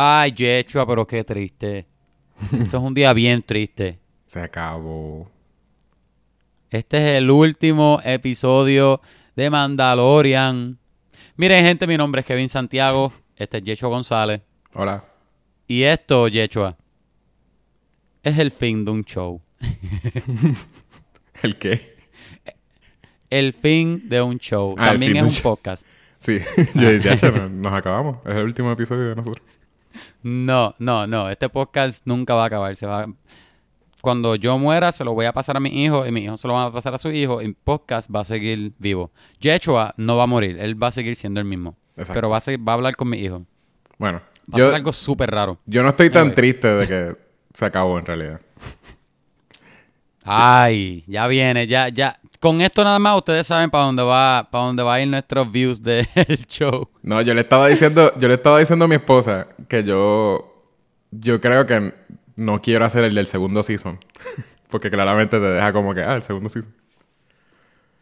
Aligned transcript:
Ay, 0.00 0.30
Yechua, 0.30 0.86
pero 0.86 1.04
qué 1.04 1.24
triste. 1.24 1.84
Esto 2.52 2.76
es 2.76 2.82
un 2.84 2.94
día 2.94 3.12
bien 3.12 3.42
triste. 3.42 3.98
Se 4.26 4.40
acabó. 4.40 5.28
Este 6.70 6.98
es 6.98 7.18
el 7.18 7.28
último 7.32 7.98
episodio 8.04 9.00
de 9.34 9.50
Mandalorian. 9.50 10.78
Miren, 11.34 11.64
gente, 11.64 11.88
mi 11.88 11.96
nombre 11.96 12.20
es 12.20 12.26
Kevin 12.28 12.48
Santiago. 12.48 13.12
Este 13.34 13.58
es 13.58 13.64
Yechua 13.64 13.88
González. 13.88 14.40
Hola. 14.72 15.04
Y 15.66 15.82
esto, 15.82 16.28
Yechua, 16.28 16.76
es 18.22 18.38
el 18.38 18.52
fin 18.52 18.84
de 18.84 18.92
un 18.92 19.02
show. 19.02 19.42
¿El 21.42 21.58
qué? 21.58 21.96
El 23.30 23.52
fin 23.52 24.08
de 24.08 24.22
un 24.22 24.38
show. 24.38 24.76
Ah, 24.78 24.90
También 24.90 25.16
es 25.16 25.24
un 25.24 25.42
podcast. 25.42 25.84
Sí, 26.18 26.38
yo 26.76 26.92
ya 26.92 27.16
nos 27.48 27.72
acabamos. 27.72 28.18
Es 28.24 28.36
el 28.36 28.44
último 28.44 28.70
episodio 28.70 29.08
de 29.08 29.16
nosotros. 29.16 29.44
No, 30.22 30.74
no, 30.78 31.06
no. 31.06 31.30
Este 31.30 31.48
podcast 31.48 32.02
nunca 32.06 32.34
va 32.34 32.44
a 32.44 32.46
acabar. 32.46 32.76
Se 32.76 32.86
va... 32.86 33.06
Cuando 34.00 34.36
yo 34.36 34.58
muera, 34.58 34.92
se 34.92 35.04
lo 35.04 35.12
voy 35.12 35.26
a 35.26 35.32
pasar 35.32 35.56
a 35.56 35.60
mi 35.60 35.70
hijo 35.84 36.06
y 36.06 36.12
mi 36.12 36.20
hijo 36.20 36.36
se 36.36 36.46
lo 36.46 36.54
va 36.54 36.66
a 36.66 36.72
pasar 36.72 36.94
a 36.94 36.98
su 36.98 37.10
hijo 37.10 37.42
y 37.42 37.46
el 37.46 37.54
podcast 37.54 38.08
va 38.14 38.20
a 38.20 38.24
seguir 38.24 38.72
vivo. 38.78 39.10
Yechua 39.40 39.92
no 39.96 40.16
va 40.16 40.22
a 40.22 40.26
morir. 40.26 40.56
Él 40.60 40.80
va 40.80 40.86
a 40.88 40.92
seguir 40.92 41.16
siendo 41.16 41.40
el 41.40 41.46
mismo. 41.46 41.76
Exacto. 41.96 42.12
Pero 42.14 42.30
va 42.30 42.36
a, 42.36 42.40
seguir- 42.40 42.66
va 42.66 42.72
a 42.72 42.74
hablar 42.76 42.94
con 42.94 43.08
mi 43.10 43.18
hijo. 43.18 43.44
Bueno, 43.98 44.20
Va 44.52 44.56
a 44.56 44.58
yo, 44.60 44.66
ser 44.66 44.76
algo 44.76 44.92
súper 44.92 45.30
raro. 45.32 45.58
yo 45.66 45.82
no 45.82 45.88
estoy 45.88 46.10
tan 46.10 46.32
triste 46.32 46.68
de 46.68 46.86
que 46.86 47.16
se 47.52 47.64
acabó 47.64 47.98
en 47.98 48.06
realidad. 48.06 48.40
Ay, 50.24 51.04
ya 51.06 51.26
viene, 51.26 51.66
ya, 51.66 51.88
ya. 51.88 52.18
Con 52.40 52.60
esto 52.60 52.84
nada 52.84 52.98
más 52.98 53.16
ustedes 53.16 53.46
saben 53.46 53.68
para 53.70 53.84
dónde 53.84 54.02
va, 54.02 54.48
para 54.50 54.64
dónde 54.66 54.82
va 54.82 54.94
a 54.94 55.00
ir 55.00 55.08
nuestros 55.08 55.50
views 55.50 55.82
del 55.82 56.06
show. 56.48 56.88
No, 57.02 57.20
yo 57.22 57.34
le 57.34 57.40
estaba 57.40 57.66
diciendo, 57.66 58.12
yo 58.18 58.28
le 58.28 58.34
estaba 58.34 58.58
diciendo 58.60 58.84
a 58.84 58.88
mi 58.88 58.94
esposa 58.94 59.48
que 59.68 59.82
yo, 59.82 60.64
yo 61.10 61.40
creo 61.40 61.66
que 61.66 61.92
no 62.36 62.62
quiero 62.62 62.84
hacer 62.84 63.04
el 63.04 63.14
del 63.14 63.26
segundo 63.26 63.62
season. 63.62 63.98
Porque 64.70 64.90
claramente 64.90 65.38
te 65.38 65.44
deja 65.46 65.72
como 65.72 65.94
que, 65.94 66.02
ah, 66.02 66.14
el 66.16 66.22
segundo 66.22 66.48
season. 66.48 66.72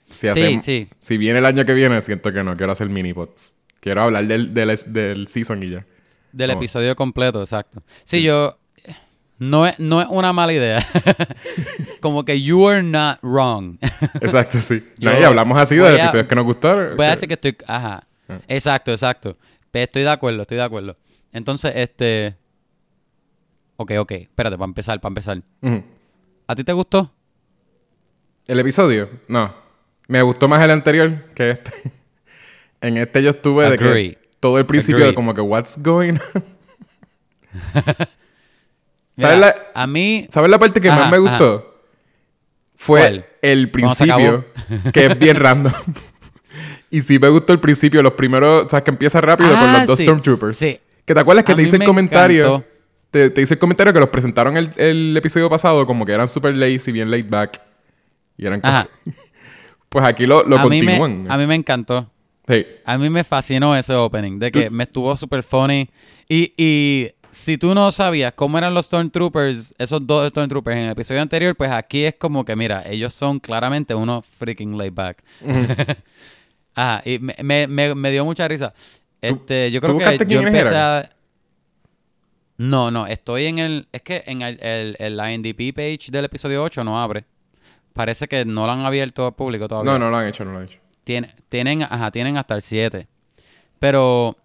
Si, 0.06 0.14
Sí, 0.14 0.28
hacemos- 0.28 0.64
sí. 0.64 0.88
si 0.98 1.16
viene 1.16 1.38
el 1.38 1.47
año 1.47 1.64
que 1.64 1.75
viene, 1.75 2.00
siento 2.03 2.32
que 2.32 2.42
no 2.44 2.56
quiero 2.56 2.72
hacer 2.72 2.88
mini 2.88 3.12
pods. 3.14 3.55
Quiero 3.80 4.03
hablar 4.03 4.27
del, 4.27 4.53
del, 4.53 4.77
del 4.88 5.28
season 5.28 5.62
y 5.62 5.69
ya. 5.70 5.86
Del 6.32 6.50
episodio 6.50 6.94
completo, 6.97 7.41
exacto. 7.41 7.80
Sí, 8.05 8.22
yo. 8.22 8.58
No 9.38 9.66
es, 9.66 9.78
no 9.78 10.00
es 10.00 10.08
una 10.10 10.32
mala 10.32 10.52
idea. 10.52 10.84
Como 12.00 12.24
que 12.24 12.40
you 12.40 12.66
are 12.68 12.82
not 12.82 13.18
wrong. 13.22 13.76
Exacto, 14.20 14.58
sí. 14.60 14.82
Yo 14.98 15.12
No, 15.12 15.20
y 15.20 15.24
hablamos 15.24 15.58
así 15.58 15.76
de 15.76 15.86
a- 15.86 15.96
episodios 16.02 16.26
que 16.26 16.34
nos 16.34 16.44
gustaron. 16.44 16.96
Voy 16.96 17.04
a 17.06 17.10
que- 17.10 17.14
decir 17.16 17.28
que 17.28 17.34
estoy. 17.34 17.56
Ajá. 17.66 18.06
Ah. 18.28 18.38
Exacto, 18.48 18.90
exacto. 18.90 19.36
Estoy 19.72 20.02
de 20.02 20.10
acuerdo, 20.10 20.40
estoy 20.42 20.56
de 20.56 20.62
acuerdo. 20.62 20.96
Entonces, 21.32 21.70
este. 21.76 22.34
Ok, 23.76 23.92
ok. 23.98 24.12
Espérate, 24.12 24.56
para 24.56 24.68
empezar, 24.68 25.00
para 25.02 25.10
empezar. 25.10 25.42
¿A 26.46 26.54
ti 26.56 26.64
te 26.64 26.72
gustó? 26.72 27.12
¿El 28.46 28.58
episodio? 28.58 29.10
No. 29.28 29.54
Me 30.08 30.22
gustó 30.22 30.48
más 30.48 30.64
el 30.64 30.70
anterior 30.70 31.24
que 31.34 31.50
este. 31.50 31.72
en 32.80 32.96
este 32.96 33.22
yo 33.22 33.30
estuve 33.30 33.68
de 33.70 33.76
que 33.78 34.18
todo 34.40 34.58
el 34.58 34.64
principio 34.64 34.96
Agree. 34.96 35.08
de 35.10 35.14
como 35.14 35.34
que 35.34 35.40
what's 35.42 35.76
going 35.82 36.14
on. 36.34 36.44
Mira, 39.17 39.28
¿Sabes 39.31 39.41
la- 39.41 39.56
A 39.75 39.86
mí. 39.86 40.27
¿Sabes 40.31 40.50
la 40.50 40.59
parte 40.59 40.81
que 40.81 40.89
Ajá, 40.89 41.00
más 41.03 41.11
me 41.11 41.19
gustó? 41.19 41.75
Fue 42.75 43.00
¿Cuál? 43.00 43.27
el 43.42 43.70
principio, 43.70 44.45
que 44.92 45.06
es 45.06 45.19
bien 45.19 45.36
random. 45.36 45.72
y 46.91 47.00
sí 47.00 47.19
me 47.19 47.28
gustó 47.28 47.53
el 47.53 47.61
principio, 47.61 48.03
los 48.03 48.12
primeros, 48.12 48.67
o 48.67 48.69
sea, 48.69 48.83
que 48.84 48.91
empieza 48.91 49.20
rápido 49.20 49.50
con 49.50 49.59
Ah, 49.59 49.78
los 49.78 49.87
dos 49.87 49.98
sí. 49.98 50.05
Stormtroopers. 50.05 50.59
Sí. 50.59 50.78
Que 51.05 51.14
te 51.14 51.20
acuerdas 51.20 51.44
que 51.44 51.53
A 51.53 51.56
te 51.56 51.62
hice 51.62 51.77
el 51.77 51.81
me 51.81 51.87
comentario. 51.87 52.47
encantó. 52.47 52.67
Te, 53.11 53.31
te 53.31 53.41
hice 53.41 53.55
el 53.55 53.61
comentario 53.61 53.92
que 53.92 54.00
los 54.00 54.09
presentaron 54.11 54.56
el, 54.56 54.72
el 54.77 55.17
episodio 55.17 55.48
pasado 55.48 55.87
como 55.87 56.05
que 56.05 56.12
eran 56.12 56.28
super 56.28 56.55
lazy, 56.55 56.93
bien 56.93 57.10
laid 57.10 57.26
back. 57.28 57.60
Y 58.37 58.47
eran 58.47 58.60
como-. 58.60 58.84
Pues 59.88 60.05
aquí 60.05 60.26
lo, 60.26 60.43
lo 60.44 60.59
a, 60.59 60.66
mí 60.66 60.82
me, 60.82 60.99
continúan. 60.99 61.31
a 61.31 61.38
mí 61.38 61.47
me 61.47 61.55
encantó. 61.55 62.06
Sí. 62.47 62.66
A 62.84 62.99
mí 62.99 63.09
me 63.09 63.25
fascinó 63.25 63.75
ese 63.75 63.94
opening, 63.94 64.38
de 64.38 64.50
que 64.53 64.65
Tú- 64.66 64.75
me 64.75 64.82
estuvo 64.84 65.16
super 65.16 65.43
funny. 65.43 65.88
Y, 66.28 66.53
y 66.56 67.10
si 67.36 67.58
tú 67.58 67.74
no 67.74 67.92
sabías 67.92 68.32
cómo 68.32 68.56
eran 68.58 68.72
los 68.74 68.86
Stormtroopers, 68.86 69.74
esos 69.78 70.06
dos 70.06 70.28
Stormtroopers 70.30 70.76
en 70.78 70.82
el 70.84 70.91
episodio 70.92 71.20
anterior, 71.20 71.54
pues 71.54 71.70
aquí 71.70 72.04
es 72.04 72.14
como 72.14 72.44
que, 72.44 72.56
mira, 72.56 72.82
ellos 72.88 73.12
son 73.12 73.38
claramente 73.41 73.94
unos 73.94 74.24
freaking 74.24 74.76
laid 74.78 74.92
back. 74.92 75.22
Ajá, 76.75 77.02
y 77.04 77.19
me, 77.19 77.34
me, 77.42 77.66
me, 77.66 77.94
me 77.94 78.10
dio 78.10 78.25
mucha 78.25 78.48
risa. 78.48 78.72
Este, 79.20 79.70
yo 79.70 79.80
creo 79.80 79.98
que 79.98 80.26
yo 80.26 80.41
empecé 80.41 80.76
a... 80.76 81.10
No, 82.58 82.91
no, 82.91 83.06
estoy 83.06 83.46
en 83.46 83.58
el... 83.58 83.88
Es 83.92 84.02
que 84.02 84.25
en 84.26 84.42
el, 84.42 84.58
el, 84.62 84.96
el 84.98 85.20
IMDb 85.32 85.75
page 85.75 86.10
del 86.10 86.25
episodio 86.25 86.62
8 86.62 86.84
no 86.84 87.00
abre. 87.00 87.25
Parece 87.92 88.28
que 88.28 88.44
no 88.44 88.66
lo 88.66 88.72
han 88.72 88.80
abierto 88.84 89.26
al 89.26 89.34
público 89.34 89.69
todavía. 89.69 89.92
No, 89.92 89.98
no 89.98 90.10
lo 90.10 90.16
han 90.16 90.26
hecho, 90.28 90.44
no 90.44 90.52
lo 90.52 90.58
han 90.58 90.64
hecho. 90.64 90.78
Tiene- 91.04 91.34
tienen, 91.48 91.82
ajá, 91.82 92.10
tienen 92.10 92.36
hasta 92.36 92.54
el 92.54 92.62
7. 92.62 93.06
Pero, 93.78 94.36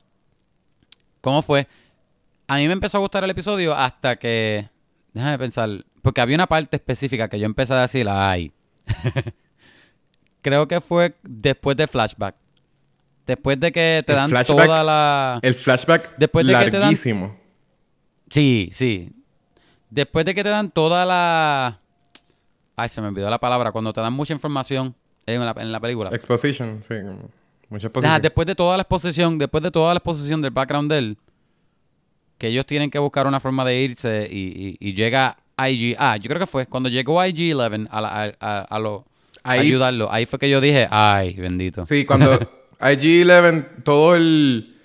¿cómo 1.22 1.41
fue? 1.41 1.68
A 2.53 2.57
mí 2.57 2.67
me 2.67 2.73
empezó 2.73 2.97
a 2.97 3.00
gustar 3.00 3.23
el 3.23 3.29
episodio 3.29 3.73
hasta 3.73 4.17
que. 4.17 4.69
Déjame 5.13 5.38
pensar. 5.39 5.69
Porque 6.01 6.19
había 6.19 6.35
una 6.35 6.47
parte 6.47 6.75
específica 6.75 7.29
que 7.29 7.39
yo 7.39 7.45
empecé 7.45 7.73
a 7.73 7.81
decir, 7.84 8.07
ay. 8.09 8.51
Creo 10.41 10.67
que 10.67 10.81
fue 10.81 11.16
después 11.23 11.78
de 11.78 11.88
flashback. 11.88 12.35
Después 13.28 13.59
de 13.59 13.72
que 13.72 14.03
te 14.06 14.12
El 14.13 14.17
dan 14.17 14.29
flashback- 14.31 14.45
toda 14.66 14.84
la. 14.84 15.39
El 15.41 15.53
flashback 15.53 16.17
Después 16.17 16.45
de 16.45 16.53
que 16.53 16.66
te 16.66 16.72
dan- 16.72 16.81
larguísimo. 16.81 17.38
Sí, 18.29 18.69
sí. 18.73 19.12
Después 19.89 20.25
de 20.25 20.33
que 20.35 20.44
te 20.44 20.50
dan 20.50 20.72
toda 20.72 21.06
la. 21.06 21.79
Ay, 22.75 22.89
se 22.89 23.01
me 23.01 23.07
olvidó 23.07 23.29
la 23.29 23.39
palabra. 23.39 23.72
Cuando 23.72 23.94
te 23.94 24.01
dan 24.01 24.13
mucha 24.13 24.33
información 24.33 24.95
en 25.25 25.45
la, 25.45 25.53
en 25.57 25.72
la 25.72 25.79
película. 25.79 26.09
Exposition, 26.12 26.81
sí. 26.81 26.95
Mucha 27.69 27.88
exposición. 27.88 28.22
después 28.22 28.47
de 28.47 28.56
toda 28.56 28.75
la 28.75 28.81
exposición, 28.81 29.38
después 29.38 29.63
de 29.63 29.72
toda 29.72 29.94
la 29.94 30.00
exposición 30.00 30.41
del 30.41 30.51
background 30.51 30.91
de 30.91 30.97
él, 30.97 31.18
que 32.41 32.47
ellos 32.47 32.66
tienen 32.66 32.90
que 32.90 32.97
buscar 32.97 33.28
una 33.28 33.40
forma 33.40 33.63
de 33.63 33.79
irse 33.81 34.28
y, 34.31 34.78
y- 34.79 34.90
y 34.90 34.94
llega 34.96 35.38
IG. 35.59 35.96
Ah, 36.00 36.18
yo 36.18 36.28
creo 36.28 36.40
que 36.40 36.47
fue 36.47 36.66
cuando 36.66 36.90
llegó 36.90 37.24
IG-11 37.24 37.88
a, 37.91 38.02
la- 38.02 38.24
a, 38.24 38.31
a- 38.40 38.62
a 38.63 38.79
lo- 38.79 39.06
ayudarlo. 39.44 40.12
Ahí 40.12 40.25
fue 40.25 40.40
que 40.40 40.50
yo 40.50 40.59
dije, 40.59 40.88
ay, 40.90 41.34
bendito. 41.34 41.85
Sí, 41.85 42.03
cuando 42.03 42.40
IG-11, 42.80 43.84
todo 43.84 44.16
el... 44.16 44.75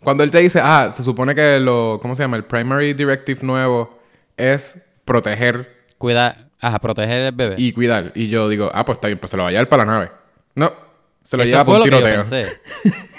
Cuando 0.00 0.24
él 0.24 0.30
te 0.30 0.38
dice, 0.40 0.60
ah, 0.62 0.90
se 0.92 1.02
supone 1.02 1.34
que 1.34 1.58
lo... 1.58 1.98
¿Cómo 2.02 2.14
se 2.14 2.22
llama? 2.22 2.36
El 2.36 2.44
primary 2.44 2.92
directive 2.92 3.40
nuevo 3.42 3.98
es 4.36 4.78
proteger 5.06 5.74
Cuida, 5.98 6.48
ajá, 6.60 6.78
proteger 6.80 7.22
el 7.22 7.32
bebé. 7.32 7.54
y 7.58 7.72
cuidar. 7.72 8.12
Y 8.14 8.28
yo 8.28 8.46
digo, 8.50 8.70
ah, 8.74 8.84
pues 8.84 8.96
está 8.96 9.08
bien, 9.08 9.18
pues 9.18 9.30
se 9.30 9.36
lo 9.38 9.42
va 9.44 9.48
a 9.48 9.52
llevar 9.52 9.68
para 9.70 9.84
la 9.86 9.92
nave. 9.92 10.10
No, 10.54 10.70
se 11.24 11.36
lo 11.38 11.42
Eso 11.44 11.50
lleva 11.52 11.64
por 11.64 11.76
un 11.78 11.84
tiroteo. 11.84 12.24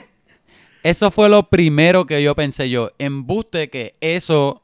Eso 0.84 1.12
fue 1.12 1.30
lo 1.30 1.44
primero 1.50 2.06
que 2.06 2.22
yo 2.24 2.36
pensé 2.36 2.70
yo. 2.70 2.92
Embuste 2.98 3.70
que 3.70 3.94
eso 4.02 4.64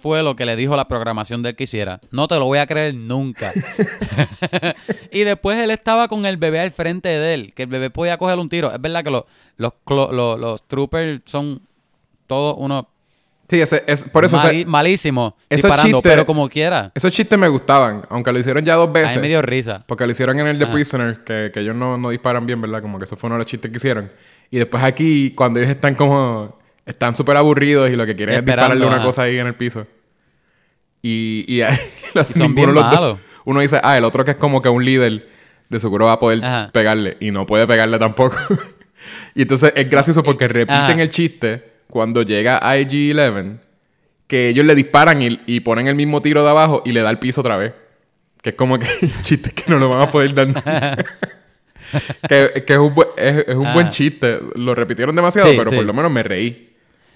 fue 0.00 0.22
lo 0.22 0.36
que 0.36 0.46
le 0.46 0.54
dijo 0.54 0.76
la 0.76 0.86
programación 0.86 1.42
del 1.42 1.56
que 1.56 1.64
hiciera. 1.64 2.00
No 2.12 2.28
te 2.28 2.36
lo 2.36 2.44
voy 2.44 2.58
a 2.58 2.66
creer 2.66 2.94
nunca. 2.94 3.52
y 5.10 5.20
después 5.24 5.58
él 5.58 5.70
estaba 5.70 6.08
con 6.08 6.26
el 6.26 6.36
bebé 6.36 6.60
al 6.60 6.70
frente 6.70 7.08
de 7.08 7.34
él, 7.34 7.52
que 7.54 7.64
el 7.64 7.68
bebé 7.68 7.90
podía 7.90 8.16
coger 8.16 8.38
un 8.38 8.48
tiro. 8.48 8.72
Es 8.72 8.80
verdad 8.80 9.02
que 9.02 9.10
los, 9.10 9.24
los, 9.56 9.72
clo- 9.84 10.10
los, 10.12 10.38
los 10.38 10.66
troopers 10.68 11.22
son 11.24 11.60
todos 12.26 12.56
unos 12.58 12.84
Sí, 13.50 13.58
ese, 13.62 13.82
es, 13.86 14.02
por 14.02 14.26
eso... 14.26 14.36
o 14.36 14.40
sea, 14.40 14.50
mali- 14.50 14.66
malísimos 14.66 15.32
esos 15.48 15.62
disparando, 15.70 15.98
chistes- 15.98 16.02
pero 16.12 16.26
como 16.26 16.50
quiera. 16.50 16.92
esos 16.94 17.10
chistes 17.10 17.38
me 17.38 17.48
gustaban, 17.48 18.02
aunque 18.10 18.30
lo 18.30 18.38
hicieron 18.38 18.62
ya 18.62 18.74
dos 18.74 18.90
A 18.90 18.92
veces. 18.92 19.16
mí 19.16 19.22
me 19.22 19.28
dio 19.28 19.40
risa. 19.40 19.84
Porque 19.86 20.04
lo 20.04 20.12
hicieron 20.12 20.38
en 20.38 20.46
el 20.48 20.58
The 20.58 20.64
Ajá. 20.64 20.72
Prisoner, 20.74 21.24
que, 21.24 21.50
que 21.52 21.60
ellos 21.60 21.74
no, 21.74 21.96
no 21.96 22.10
disparan 22.10 22.44
bien, 22.44 22.60
¿verdad? 22.60 22.82
Como 22.82 22.98
que 22.98 23.04
eso 23.06 23.16
fue 23.16 23.28
uno 23.28 23.36
de 23.36 23.38
los 23.38 23.46
chistes 23.46 23.70
que 23.70 23.78
hicieron. 23.78 24.12
Y 24.50 24.58
después 24.58 24.82
aquí, 24.82 25.32
cuando 25.32 25.60
ellos 25.60 25.70
están 25.70 25.94
como... 25.94 26.58
Están 26.86 27.14
súper 27.14 27.36
aburridos 27.36 27.90
y 27.90 27.96
lo 27.96 28.06
que 28.06 28.16
quieren 28.16 28.36
Esperando, 28.36 28.72
es 28.72 28.78
dispararle 28.78 28.96
una 28.96 29.04
cosa 29.04 29.22
ahí 29.24 29.38
en 29.38 29.46
el 29.46 29.54
piso. 29.54 29.86
Y, 31.02 31.44
y, 31.46 31.60
son 32.38 32.54
bien 32.54 32.74
los 32.74 32.82
dos. 32.82 32.94
malos. 32.94 33.18
Uno 33.44 33.60
dice, 33.60 33.78
ah, 33.82 33.98
el 33.98 34.04
otro 34.04 34.24
que 34.24 34.30
es 34.32 34.36
como 34.38 34.62
que 34.62 34.70
un 34.70 34.84
líder 34.84 35.28
de 35.68 35.80
seguro 35.80 36.06
va 36.06 36.12
a 36.12 36.18
poder 36.18 36.42
Ajá. 36.42 36.70
pegarle. 36.72 37.18
Y 37.20 37.30
no 37.30 37.44
puede 37.44 37.66
pegarle 37.66 37.98
tampoco. 37.98 38.38
y 39.34 39.42
entonces 39.42 39.72
es 39.76 39.90
gracioso 39.90 40.22
porque 40.22 40.48
repiten 40.48 40.74
Ajá. 40.76 41.02
el 41.02 41.10
chiste 41.10 41.72
cuando 41.88 42.22
llega 42.22 42.60
IG-11 42.60 43.58
que 44.26 44.48
ellos 44.48 44.66
le 44.66 44.74
disparan 44.74 45.22
y, 45.22 45.40
y 45.46 45.60
ponen 45.60 45.88
el 45.88 45.94
mismo 45.94 46.20
tiro 46.20 46.44
de 46.44 46.50
abajo 46.50 46.82
y 46.84 46.92
le 46.92 47.00
da 47.00 47.10
el 47.10 47.18
piso 47.18 47.40
otra 47.40 47.56
vez. 47.56 47.72
Que 48.42 48.50
es 48.50 48.56
como 48.56 48.78
que 48.78 48.86
el 49.02 49.22
chiste 49.22 49.50
que 49.50 49.64
no 49.68 49.78
lo 49.78 49.88
van 49.88 50.02
a 50.02 50.10
poder 50.10 50.34
dar. 50.34 51.04
que, 52.28 52.64
que 52.66 52.72
es 52.72 52.78
un, 52.78 52.94
buen, 52.94 53.08
es, 53.16 53.44
es 53.48 53.54
un 53.56 53.66
Ah. 53.66 53.74
buen 53.74 53.88
chiste. 53.90 54.38
Lo 54.56 54.74
repitieron 54.74 55.14
demasiado, 55.16 55.50
Sí, 55.50 55.56
pero 55.56 55.70
sí. 55.70 55.76
por 55.76 55.84
lo 55.86 55.92
menos 55.94 56.10
me 56.10 56.22
reí. 56.22 56.64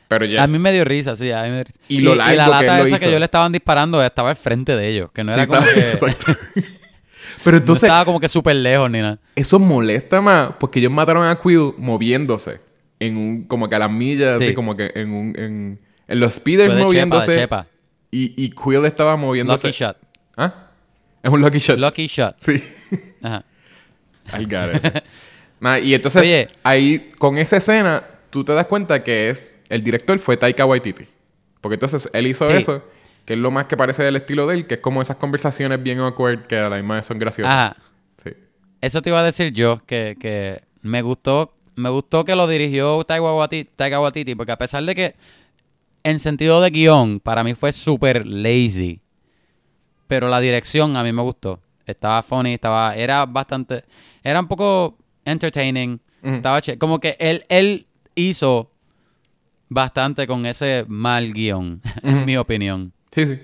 Pero 0.08 0.24
ya. 0.26 0.42
A 0.42 0.46
mí 0.46 0.58
me 0.58 0.72
dio 0.72 0.84
risa, 0.84 1.16
sí. 1.16 1.30
A 1.30 1.42
mí 1.44 1.48
me 1.50 1.54
dio 1.56 1.64
risa. 1.64 1.78
Y 1.88 2.00
lo 2.00 2.14
largo 2.14 2.36
la 2.36 2.44
que 2.44 2.50
lata 2.50 2.78
lo 2.78 2.84
esa 2.84 2.96
hizo. 2.96 2.98
que 3.02 3.08
ellos 3.08 3.18
le 3.20 3.24
estaban 3.24 3.52
disparando 3.52 4.02
estaba 4.04 4.30
al 4.30 4.36
frente 4.36 4.76
de 4.76 4.88
ellos. 4.88 5.10
Que 5.12 5.24
no 5.24 5.32
era 5.32 5.42
Sí, 5.44 5.48
como 5.48 5.62
que... 5.62 5.80
exacto. 5.90 6.26
Pero 7.44 7.52
no 7.56 7.58
entonces, 7.58 7.84
estaba 7.84 8.04
como 8.04 8.20
que 8.20 8.28
súper 8.28 8.56
lejos 8.56 8.90
ni 8.90 9.00
nada. 9.00 9.18
eso 9.34 9.58
molesta 9.58 10.20
más 10.20 10.50
porque 10.60 10.80
ellos 10.80 10.92
mataron 10.92 11.26
a 11.26 11.38
Quill 11.40 11.72
moviéndose 11.78 12.60
en 13.00 13.16
un, 13.16 13.44
como 13.44 13.68
que 13.68 13.74
a 13.74 13.78
las 13.78 13.90
millas, 13.90 14.38
Sí. 14.38 14.44
así 14.44 14.54
como 14.54 14.76
que 14.76 14.92
en 14.94 15.12
un, 15.12 15.34
en, 15.38 15.80
En 16.08 16.20
los 16.20 16.34
speeders 16.34 16.72
de 16.72 16.78
chepa, 16.78 16.86
moviéndose 16.86 17.32
de 17.32 17.38
chepa. 17.38 17.66
y, 18.10 18.34
y 18.44 18.50
Quill 18.50 18.84
estaba 18.84 19.16
moviéndose. 19.16 19.68
Lucky 19.68 19.78
shot. 19.78 19.96
¿Ah? 20.36 20.54
Es 21.22 21.30
un 21.30 21.40
lucky 21.40 21.58
shot. 21.58 21.78
Lucky 21.78 22.06
shot. 22.06 22.36
Sí. 22.40 22.62
Ajá. 23.22 23.44
Al 24.32 24.46
garete. 24.46 25.02
Y 25.84 25.94
entonces 25.94 26.22
Oye. 26.22 26.48
ahí 26.64 27.08
con 27.18 27.38
esa 27.38 27.58
escena 27.58 28.02
tú 28.30 28.42
te 28.42 28.52
das 28.52 28.66
cuenta 28.66 29.04
que 29.04 29.30
es 29.30 29.60
el 29.68 29.84
director 29.84 30.18
fue 30.18 30.36
Taika 30.36 30.66
Waititi. 30.66 31.04
Porque 31.60 31.74
entonces 31.74 32.10
él 32.12 32.26
hizo 32.26 32.48
Sí. 32.48 32.54
eso, 32.56 32.82
que 33.24 33.34
es 33.34 33.38
lo 33.38 33.52
más 33.52 33.66
que 33.66 33.76
parece 33.76 34.02
del 34.02 34.16
estilo 34.16 34.48
de 34.48 34.56
él, 34.56 34.66
que 34.66 34.74
es 34.74 34.80
como 34.80 35.00
esas 35.00 35.18
conversaciones 35.18 35.80
bien 35.80 36.00
awkward 36.00 36.48
que 36.48 36.58
a 36.58 36.68
la 36.68 36.76
misma 36.78 36.96
vez 36.96 37.06
son 37.06 37.20
graciosas. 37.20 37.52
Ajá. 37.52 37.76
Sí. 38.24 38.30
Eso 38.80 39.02
te 39.02 39.10
iba 39.10 39.20
a 39.20 39.22
decir 39.22 39.52
yo, 39.52 39.80
que, 39.86 40.16
que 40.18 40.62
me 40.80 41.00
gustó, 41.02 41.54
me 41.76 41.90
gustó 41.90 42.24
que 42.24 42.34
lo 42.34 42.48
dirigió 42.48 43.04
Taika 43.04 43.22
Waititi, 43.32 43.70
Taika 43.76 44.00
Waititi, 44.00 44.34
porque 44.34 44.50
a 44.50 44.58
pesar 44.58 44.82
de 44.82 44.96
que 44.96 45.14
en 46.02 46.18
sentido 46.18 46.60
de 46.60 46.70
guion, 46.70 47.20
para 47.20 47.44
mí 47.44 47.54
fue 47.54 47.72
súper 47.72 48.26
lazy. 48.26 49.00
Pero 50.08 50.28
la 50.28 50.40
dirección 50.40 50.96
a 50.96 51.04
mí 51.04 51.12
me 51.12 51.22
gustó. 51.22 51.60
Estaba 51.92 52.22
funny, 52.22 52.54
estaba, 52.54 52.94
era 52.96 53.24
bastante, 53.26 53.84
era 54.22 54.40
un 54.40 54.48
poco 54.48 54.98
entertaining. 55.24 56.00
Estaba 56.22 56.60
ché- 56.60 56.78
como 56.78 57.00
que 57.00 57.16
él, 57.18 57.44
él 57.48 57.86
hizo 58.14 58.70
bastante 59.68 60.26
con 60.26 60.44
ese 60.46 60.84
mal 60.88 61.32
guion, 61.32 61.80
en 62.02 62.24
mi 62.24 62.36
opinión. 62.36 62.92
Sí, 63.10 63.26
sí. 63.26 63.40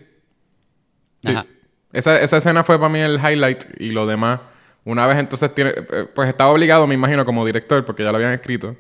Sí. 1.25 1.33
Ajá. 1.33 1.47
Esa, 1.93 2.21
esa 2.21 2.37
escena 2.37 2.63
fue 2.65 2.79
para 2.79 2.91
mí 2.91 2.99
el 2.99 3.19
highlight 3.19 3.65
y 3.81 3.91
lo 3.91 4.07
demás. 4.07 4.41
Una 4.85 5.07
vez 5.07 5.19
entonces 5.19 5.55
tiene. 5.55 5.71
eh, 5.71 6.07
Pues 6.15 6.29
estaba 6.29 6.51
obligado, 6.51 6.87
me 6.87 6.95
imagino, 6.95 7.25
como 7.25 7.45
director, 7.47 7.85
porque 7.85 8.05
ya 8.05 8.11
lo 8.13 8.17
habían 8.19 8.33
escrito. 8.33 8.77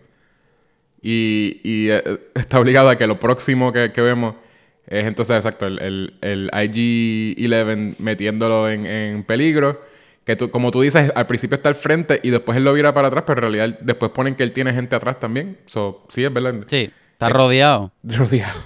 Y, 1.01 1.61
y, 1.65 1.89
eh, 1.91 2.03
está 2.35 2.61
obligado 2.61 2.91
a 2.91 2.97
que 2.97 3.07
lo 3.07 3.19
próximo 3.19 3.73
que, 3.73 3.93
que 3.93 4.01
vemos 4.01 4.35
es 4.89 5.05
entonces, 5.07 5.37
exacto, 5.37 5.67
el, 5.67 5.79
el, 5.81 6.15
el 6.23 6.51
IG-11 6.53 7.97
metiéndolo 7.99 8.69
en, 8.71 8.87
en 8.87 9.25
peligro. 9.25 9.81
Que 10.25 10.37
tú, 10.37 10.51
como 10.51 10.71
tú 10.71 10.83
dices, 10.83 11.11
al 11.15 11.27
principio 11.27 11.57
está 11.57 11.71
al 11.71 11.75
frente 11.75 12.21
y 12.23 12.29
después 12.29 12.57
él 12.59 12.65
lo 12.65 12.75
vira 12.75 12.93
para 12.93 13.09
atrás, 13.09 13.25
pero 13.27 13.39
en 13.47 13.53
realidad 13.55 13.79
después 13.81 14.13
ponen 14.13 14.35
que 14.35 14.43
él 14.43 14.53
tiene 14.53 14.75
gente 14.75 14.95
atrás 14.95 15.19
también. 15.19 15.59
So, 15.65 16.05
sí, 16.11 16.23
es 16.23 16.31
verdad. 16.33 16.55
Sí, 16.67 16.91
está 17.13 17.31
rodeado. 17.31 17.93
rodeado. 18.03 18.61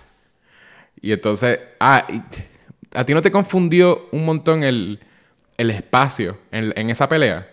Y 1.00 1.12
entonces, 1.12 1.60
ah, 1.78 2.04
y- 2.08 2.20
¿a 2.96 3.04
ti 3.04 3.14
no 3.14 3.22
te 3.22 3.30
confundió 3.30 4.08
un 4.10 4.24
montón 4.24 4.64
el, 4.64 4.98
el 5.56 5.70
espacio 5.70 6.38
en, 6.50 6.72
en 6.76 6.90
esa 6.90 7.08
pelea? 7.08 7.48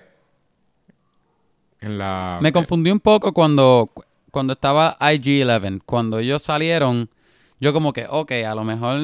En 1.81 1.98
la... 1.98 2.39
Me 2.42 2.51
confundí 2.51 2.92
un 2.92 3.00
poco 3.00 3.31
cuando, 3.33 3.92
cuando 4.31 4.54
estaba 4.54 4.98
IG-11. 5.00 5.81
Cuando 5.86 6.19
ellos 6.19 6.42
salieron, 6.42 7.10
yo 7.59 7.73
como 7.73 7.94
que, 7.94 8.06
ok, 8.09 8.31
a 8.47 8.56
lo 8.56 8.63
mejor... 8.63 8.95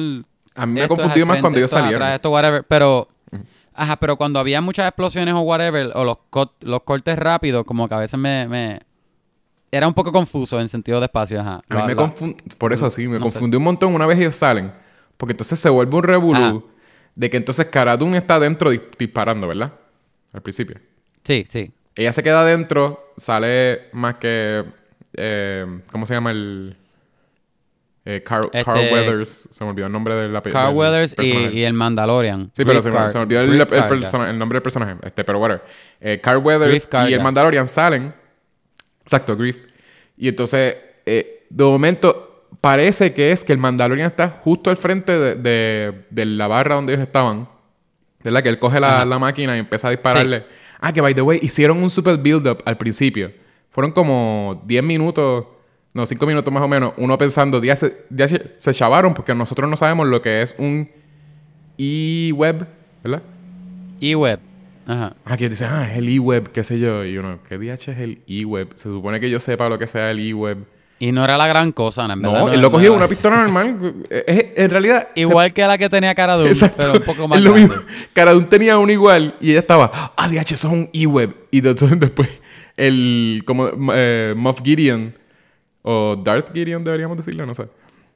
A 0.54 0.64
mí 0.66 0.72
me 0.72 0.82
al 0.82 0.88
más 1.26 1.40
cuando 1.40 1.68
salieron. 1.68 2.02
atrás, 2.02 2.14
esto 2.16 2.30
whatever, 2.30 2.64
pero... 2.64 3.08
Ajá, 3.78 3.96
pero 3.96 4.16
cuando 4.16 4.38
había 4.38 4.62
muchas 4.62 4.88
explosiones 4.88 5.34
o 5.34 5.40
whatever, 5.40 5.90
o 5.94 6.02
los, 6.04 6.16
co- 6.30 6.54
los 6.60 6.82
cortes 6.82 7.18
rápidos, 7.18 7.64
como 7.66 7.86
que 7.88 7.94
a 7.94 7.98
veces 7.98 8.18
me, 8.18 8.48
me... 8.48 8.80
Era 9.70 9.86
un 9.86 9.92
poco 9.92 10.10
confuso 10.12 10.58
en 10.60 10.68
sentido 10.70 10.98
de 10.98 11.04
espacio, 11.06 11.40
ajá. 11.40 11.60
A 11.68 11.76
mí 11.76 11.82
me 11.88 11.94
lo- 11.94 12.06
confun- 12.06 12.36
Por 12.56 12.72
eso 12.72 12.90
sí, 12.90 13.06
me 13.06 13.18
no 13.18 13.26
sé. 13.26 13.32
confundió 13.32 13.58
un 13.58 13.64
montón 13.64 13.94
una 13.94 14.06
vez 14.06 14.18
ellos 14.18 14.34
salen. 14.36 14.72
Porque 15.18 15.32
entonces 15.34 15.58
se 15.58 15.68
vuelve 15.68 15.94
un 15.94 16.02
revolú 16.04 16.70
de 17.14 17.28
que 17.30 17.36
entonces 17.36 17.66
Cara 17.66 17.96
Dune 17.98 18.16
está 18.16 18.38
dentro 18.40 18.72
dis- 18.72 18.80
disparando, 18.98 19.46
¿verdad? 19.48 19.72
Al 20.32 20.40
principio. 20.40 20.78
Sí, 21.24 21.44
sí. 21.46 21.70
Ella 21.94 22.12
se 22.14 22.22
queda 22.22 22.40
adentro, 22.42 23.12
sale 23.18 23.88
más 23.92 24.14
que. 24.16 24.64
eh, 25.14 25.80
¿Cómo 25.92 26.06
se 26.06 26.14
llama 26.14 26.30
el.? 26.30 26.76
Eh, 28.08 28.22
Carl, 28.24 28.44
Este- 28.52 28.64
Carl 28.64 28.78
Weathers. 28.92 29.48
Se 29.50 29.64
me 29.64 29.70
olvidó 29.70 29.86
el 29.86 29.92
nombre 29.92 30.14
del 30.14 30.32
la 30.32 30.40
Carl 30.40 30.74
Weathers 30.76 31.16
y, 31.18 31.58
y 31.58 31.64
el 31.64 31.72
Mandalorian. 31.74 32.52
Sí, 32.54 32.64
pero 32.64 32.80
se 32.80 32.90
se 32.92 33.18
me 33.18 33.22
olvidó 33.24 33.40
el, 33.40 33.48
Grief 33.48 33.62
el 33.62 33.68
Karga. 33.68 33.88
persona- 33.88 34.30
el 34.30 34.38
nombre 34.38 34.56
del 34.56 34.62
personaje. 34.62 34.94
Este, 35.02 35.24
pero 35.24 35.40
whatever. 35.40 35.64
Eh, 36.00 36.20
Carl 36.22 36.38
Weathers 36.38 36.88
y 37.08 37.12
el 37.12 37.20
Mandalorian 37.20 37.66
salen. 37.66 38.14
Exacto, 39.02 39.36
Grief. 39.36 39.58
Y 40.16 40.28
entonces, 40.28 40.76
eh, 41.04 41.46
de 41.50 41.64
momento, 41.64 42.46
parece 42.60 43.12
que 43.12 43.32
es 43.32 43.44
que 43.44 43.52
el 43.52 43.58
Mandalorian 43.58 44.06
está 44.06 44.28
justo 44.28 44.70
al 44.70 44.76
frente 44.76 45.12
de, 45.18 45.34
de- 45.34 46.04
de 46.10 46.26
la 46.26 46.46
barra 46.46 46.76
donde 46.76 46.92
ellos 46.94 47.04
estaban. 47.04 47.48
¿Verdad? 48.22 48.42
Que 48.42 48.48
él 48.48 48.58
coge 48.58 48.80
la, 48.80 49.04
la 49.04 49.18
máquina 49.18 49.56
y 49.56 49.60
empieza 49.60 49.88
a 49.88 49.90
dispararle. 49.90 50.46
Ah, 50.80 50.92
que 50.92 51.00
by 51.00 51.14
the 51.14 51.22
way, 51.22 51.38
hicieron 51.42 51.82
un 51.82 51.90
super 51.90 52.16
build-up 52.18 52.62
al 52.64 52.76
principio. 52.76 53.32
Fueron 53.68 53.92
como 53.92 54.62
10 54.66 54.82
minutos, 54.82 55.44
no, 55.96 56.06
5 56.06 56.26
minutos 56.26 56.52
más 56.52 56.62
o 56.62 56.68
menos, 56.68 56.92
uno 56.98 57.16
pensando, 57.18 57.62
ya 57.64 57.74
se, 57.74 58.04
ya 58.10 58.28
se, 58.28 58.52
se 58.56 58.72
chavaron 58.74 59.14
porque 59.14 59.34
nosotros 59.34 59.68
no 59.68 59.76
sabemos 59.76 60.06
lo 60.06 60.20
que 60.22 60.42
es 60.42 60.54
un 60.58 60.88
e-web, 61.78 62.66
¿verdad? 63.02 63.22
E-Web. 64.00 64.40
Ajá. 64.86 65.16
Ah, 65.24 65.36
que 65.36 65.48
dice, 65.48 65.64
ah, 65.64 65.88
es 65.90 65.98
el 65.98 66.08
e-web, 66.08 66.50
qué 66.52 66.62
sé 66.62 66.78
yo. 66.78 67.04
Y 67.04 67.18
uno, 67.18 67.40
¿qué 67.48 67.58
DH 67.58 67.72
es 67.92 67.98
el 67.98 68.20
e-web? 68.28 68.68
Se 68.74 68.84
supone 68.88 69.18
que 69.18 69.28
yo 69.30 69.40
sepa 69.40 69.68
lo 69.68 69.78
que 69.78 69.86
sea 69.86 70.10
el 70.12 70.20
e-web. 70.20 70.58
Y 70.98 71.12
no 71.12 71.24
era 71.24 71.36
la 71.36 71.46
gran 71.46 71.72
cosa, 71.72 72.06
¿no? 72.06 72.14
En 72.14 72.22
verdad, 72.22 72.38
No, 72.40 72.46
no 72.46 72.52
él 72.52 72.60
lo 72.60 72.70
cogió 72.70 72.94
una 72.94 73.08
pistola 73.08 73.42
normal. 73.42 73.94
Es- 74.08 74.46
en 74.56 74.70
realidad... 74.70 75.08
se- 75.14 75.20
Igual 75.22 75.52
que 75.52 75.62
la 75.66 75.76
que 75.76 75.88
tenía 75.90 76.14
cara 76.14 76.38
de 76.38 76.48
Exacto. 76.48 76.76
pero 76.78 76.92
un 76.94 77.00
poco 77.02 77.26
más 77.28 77.38
es 77.38 77.44
lo 77.44 77.52
grande. 77.54 77.74
mismo. 78.14 78.46
Tenía 78.48 78.78
uno 78.78 78.92
igual 78.92 79.34
y 79.40 79.50
ella 79.50 79.60
estaba, 79.60 79.90
ah, 80.16 80.28
DH, 80.28 80.54
eso 80.54 80.68
es 80.68 80.72
un 80.72 80.88
e-web. 80.92 81.34
Y 81.50 81.58
entonces 81.66 81.98
después, 82.00 82.28
el, 82.76 83.42
como, 83.44 83.70
eh, 83.92 84.34
Moff 84.36 84.60
Gideon, 84.62 85.14
o 85.88 86.16
Darth 86.16 86.52
Gideon 86.52 86.82
deberíamos 86.82 87.16
decirlo, 87.16 87.46
no 87.46 87.54
sé. 87.54 87.68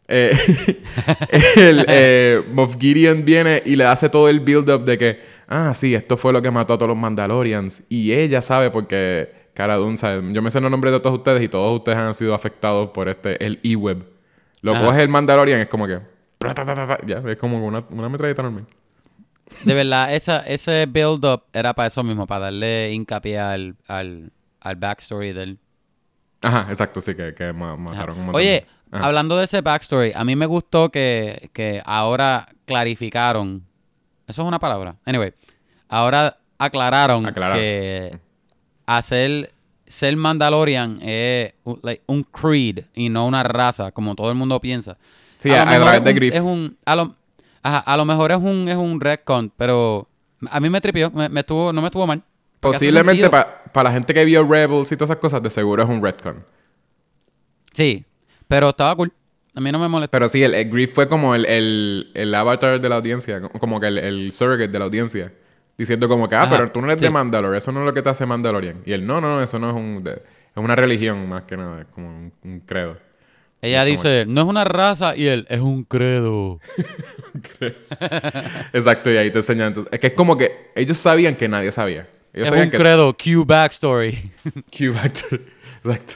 Eh, 0.09 0.33
el, 1.57 1.85
eh, 1.87 2.43
Moff 2.53 2.75
Gideon 2.77 3.25
viene 3.25 3.63
y 3.65 3.77
le 3.77 3.85
hace 3.85 4.09
todo 4.09 4.29
el 4.29 4.41
build-up 4.41 4.85
de 4.85 4.99
que, 4.99 5.21
ah, 5.47 5.73
sí, 5.73 5.95
esto 5.95 6.17
fue 6.17 6.33
lo 6.33 6.43
que 6.43 6.51
mató 6.51 6.75
a 6.75 6.79
todos 6.79 6.89
los 6.89 6.99
Mandalorians. 6.99 7.85
Y 7.89 8.13
ella 8.13 8.43
sabe 8.43 8.73
porque 8.73 9.33
Cara 9.55 9.77
Dune 9.77 9.97
sabe. 9.99 10.21
Yo 10.33 10.43
me 10.43 10.51
sé 10.51 10.61
los 10.61 10.69
nombres 10.69 10.93
de 10.93 10.99
todos 10.99 11.19
ustedes 11.19 11.41
y 11.45 11.49
todos 11.49 11.79
ustedes 11.79 11.97
han 11.97 12.13
sido 12.15 12.35
afectados 12.35 12.91
por 12.91 13.09
este, 13.09 13.45
el 13.45 13.61
e-web. 13.63 14.05
Lo 14.63 14.75
Ajá. 14.75 14.87
coge 14.87 15.03
el 15.03 15.09
Mandalorian, 15.09 15.61
es 15.61 15.69
como 15.69 15.87
que, 15.87 16.01
ya, 17.07 17.23
es 17.25 17.37
como 17.37 17.65
una, 17.65 17.85
una 17.91 18.09
metralleta 18.09 18.43
normal. 18.43 18.67
De 19.65 19.75
verdad, 19.75 20.13
esa, 20.13 20.41
ese 20.41 20.87
build-up 20.87 21.45
era 21.53 21.73
para 21.73 21.87
eso 21.87 22.03
mismo, 22.03 22.27
para 22.27 22.47
darle 22.47 22.91
hincapié 22.93 23.39
al, 23.39 23.77
al, 23.87 24.33
al 24.59 24.75
backstory 24.75 25.33
del... 25.33 25.59
Ajá, 26.43 26.67
exacto, 26.71 27.01
sí, 27.01 27.15
que, 27.15 27.35
que 27.35 27.53
ma- 27.53 27.77
mataron 27.77 28.17
un 28.19 28.25
montón. 28.27 28.41
Oye, 28.41 28.67
Ajá. 28.91 29.07
hablando 29.07 29.37
de 29.37 29.45
ese 29.45 29.61
backstory, 29.61 30.13
a 30.15 30.25
mí 30.25 30.37
me 30.37 30.47
gustó 30.47 30.91
que, 30.91 31.51
que 31.53 31.83
ahora 31.85 32.49
clarificaron... 32.67 33.65
Eso 34.27 34.43
es 34.43 34.49
una 34.49 34.59
palabra. 34.59 34.97
Anyway, 35.05 35.33
ahora 35.89 36.39
aclararon 36.59 37.27
Aclararon. 37.27 37.59
que 37.59 38.19
hacer 38.87 39.53
ser 39.87 40.17
Mandalorian 40.17 41.01
es 41.03 41.53
un- 41.65 41.81
like, 41.83 42.03
un 42.07 42.23
creed 42.23 42.85
y 42.95 43.09
no 43.09 43.27
una 43.27 43.43
raza, 43.43 43.91
como 43.91 44.15
todo 44.15 44.31
el 44.31 44.37
mundo 44.37 44.61
piensa. 44.61 44.97
Sí, 45.43 45.49
lo 45.49 45.57
a- 45.57 45.63
a 45.63 45.65
mejor 45.67 45.83
través 45.83 45.99
es 45.99 46.05
de 46.05 46.11
un- 46.11 46.17
Griff. 46.17 46.35
Es 46.35 46.41
un, 46.41 46.77
a, 46.85 46.97
lo, 46.97 47.15
ajá, 47.63 47.79
a 47.81 47.97
lo 47.97 48.05
mejor 48.05 48.31
es 48.31 48.39
un, 48.39 48.69
es 48.69 48.77
un 48.77 49.01
retcon, 49.01 49.53
pero 49.57 50.09
a 50.49 50.61
mí 50.61 50.71
me 50.71 50.81
tripió, 50.81 51.11
me, 51.11 51.29
me 51.29 51.41
estuvo, 51.41 51.73
no 51.73 51.81
me 51.81 51.89
estuvo 51.89 52.07
mal. 52.07 52.23
Posiblemente 52.61 53.23
sentido. 53.23 53.47
Para 53.73 53.89
la 53.91 53.95
gente 53.95 54.13
que 54.15 54.25
vio 54.25 54.47
Rebels 54.47 54.91
y 54.93 54.97
todas 54.97 55.11
esas 55.11 55.21
cosas, 55.21 55.43
de 55.43 55.51
seguro 55.51 55.83
es 55.83 55.89
un 55.89 56.03
retcon. 56.03 56.45
Sí, 57.73 58.05
pero 58.49 58.71
estaba 58.71 58.95
cool. 58.97 59.13
A 59.55 59.61
mí 59.61 59.73
no 59.73 59.79
me 59.79 59.89
molestó. 59.89 60.11
Pero 60.13 60.29
sí, 60.29 60.43
el, 60.43 60.55
el 60.55 60.71
Griff 60.71 60.93
fue 60.95 61.09
como 61.09 61.35
el, 61.35 61.45
el, 61.47 62.11
el 62.15 62.35
avatar 62.35 62.81
de 62.81 62.89
la 62.89 62.97
audiencia, 62.97 63.41
co- 63.41 63.51
como 63.59 63.81
que 63.81 63.89
el, 63.89 63.99
el 63.99 64.33
surrogate 64.33 64.69
de 64.69 64.79
la 64.79 64.85
audiencia. 64.85 65.33
Diciendo 65.77 66.09
como 66.09 66.29
que, 66.29 66.35
ah, 66.37 66.43
Ajá, 66.43 66.51
pero 66.57 66.71
tú 66.71 66.81
no 66.81 66.87
eres 66.89 67.01
de 67.01 67.07
sí. 67.07 67.13
Mandalore, 67.13 67.57
eso 67.59 67.73
no 67.73 67.81
es 67.81 67.87
lo 67.87 67.95
que 67.95 68.03
te 68.03 68.11
hace 68.11 68.27
Mandalorian. 68.27 68.83
Y 68.85 68.93
él, 68.93 69.07
no, 69.07 69.21
no, 69.21 69.37
no, 69.37 69.43
eso 69.43 69.59
no 69.59 69.71
es 69.71 69.77
un... 69.77 70.05
de- 70.05 70.23
es 70.51 70.57
una 70.57 70.75
religión 70.77 71.29
más 71.29 71.45
que 71.45 71.57
nada, 71.57 71.83
es 71.83 71.87
como 71.89 72.09
un, 72.09 72.33
un 72.45 72.61
credo. 72.61 72.99
Ella 73.63 73.81
como- 73.81 73.91
dice, 73.91 74.25
no 74.29 74.41
es 74.43 74.47
una 74.47 74.65
raza 74.65 75.17
y 75.17 75.27
él, 75.27 75.47
es 75.49 75.61
un 75.61 75.85
credo. 75.85 76.61
Exacto, 78.73 79.11
y 79.11 79.17
ahí 79.17 79.31
te 79.31 79.39
enseñan. 79.39 79.69
entonces- 79.69 79.93
es 79.93 80.01
que 80.01 80.09
es 80.09 80.13
como 80.13 80.37
que 80.37 80.71
ellos 80.75 80.99
sabían 80.99 81.35
que 81.35 81.49
nadie 81.49 81.73
sabía. 81.73 82.09
Ellos 82.33 82.49
es 82.53 82.65
un 82.65 82.71
que 82.71 82.77
credo, 82.77 83.17
Q 83.17 83.45
backstory. 83.45 84.31
Q 84.77 84.93
Factor. 84.95 85.41
Exacto. 85.85 86.15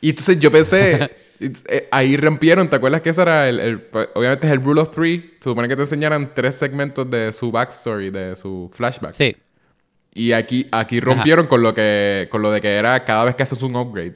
Y 0.00 0.10
entonces 0.10 0.38
yo 0.40 0.50
pensé, 0.50 1.10
eh, 1.40 1.88
ahí 1.90 2.16
rompieron, 2.16 2.68
¿te 2.68 2.76
acuerdas 2.76 3.00
que 3.02 3.10
ese 3.10 3.22
era 3.22 3.48
el, 3.48 3.60
el- 3.60 3.80
pues, 3.80 4.08
obviamente 4.14 4.46
es 4.46 4.52
el 4.52 4.62
Rule 4.62 4.80
of 4.80 4.90
Three? 4.90 5.34
Se 5.38 5.44
supone 5.50 5.68
que 5.68 5.76
te 5.76 5.82
enseñaran 5.82 6.34
tres 6.34 6.56
segmentos 6.56 7.08
de 7.10 7.32
su 7.32 7.50
backstory, 7.52 8.10
de 8.10 8.36
su 8.36 8.70
flashback. 8.74 9.14
sí. 9.14 9.36
Y 10.14 10.32
aquí, 10.32 10.68
aquí 10.70 11.00
rompieron 11.00 11.46
con 11.46 11.62
lo 11.62 11.72
que, 11.72 12.28
con 12.30 12.42
lo 12.42 12.50
de 12.50 12.60
que 12.60 12.68
era 12.68 13.02
cada 13.06 13.24
vez 13.24 13.34
que 13.34 13.44
haces 13.44 13.62
un 13.62 13.74
upgrade. 13.76 14.14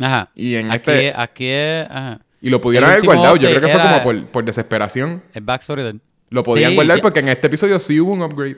Ajá. 0.00 0.30
Y 0.34 0.54
en 0.54 0.70
aquí, 0.70 0.90
este- 0.90 1.12
aquí 1.14 1.46
es, 1.48 1.86
ajá. 1.90 2.20
Y 2.40 2.50
lo 2.50 2.60
pudieron 2.60 2.88
haber 2.88 3.02
guardado. 3.04 3.36
Yo 3.36 3.48
creo 3.50 3.60
que 3.60 3.68
fue 3.68 3.80
como 3.82 4.02
por, 4.02 4.26
por 4.28 4.44
desesperación. 4.44 5.22
El 5.34 5.42
backstory 5.42 5.82
del... 5.82 6.00
Lo 6.30 6.42
podían 6.42 6.70
Sí, 6.70 6.76
guardar 6.76 6.96
ya- 6.98 7.02
porque 7.02 7.20
en 7.20 7.28
este 7.28 7.46
episodio 7.46 7.78
sí 7.78 8.00
hubo 8.00 8.12
un 8.12 8.22
upgrade. 8.22 8.56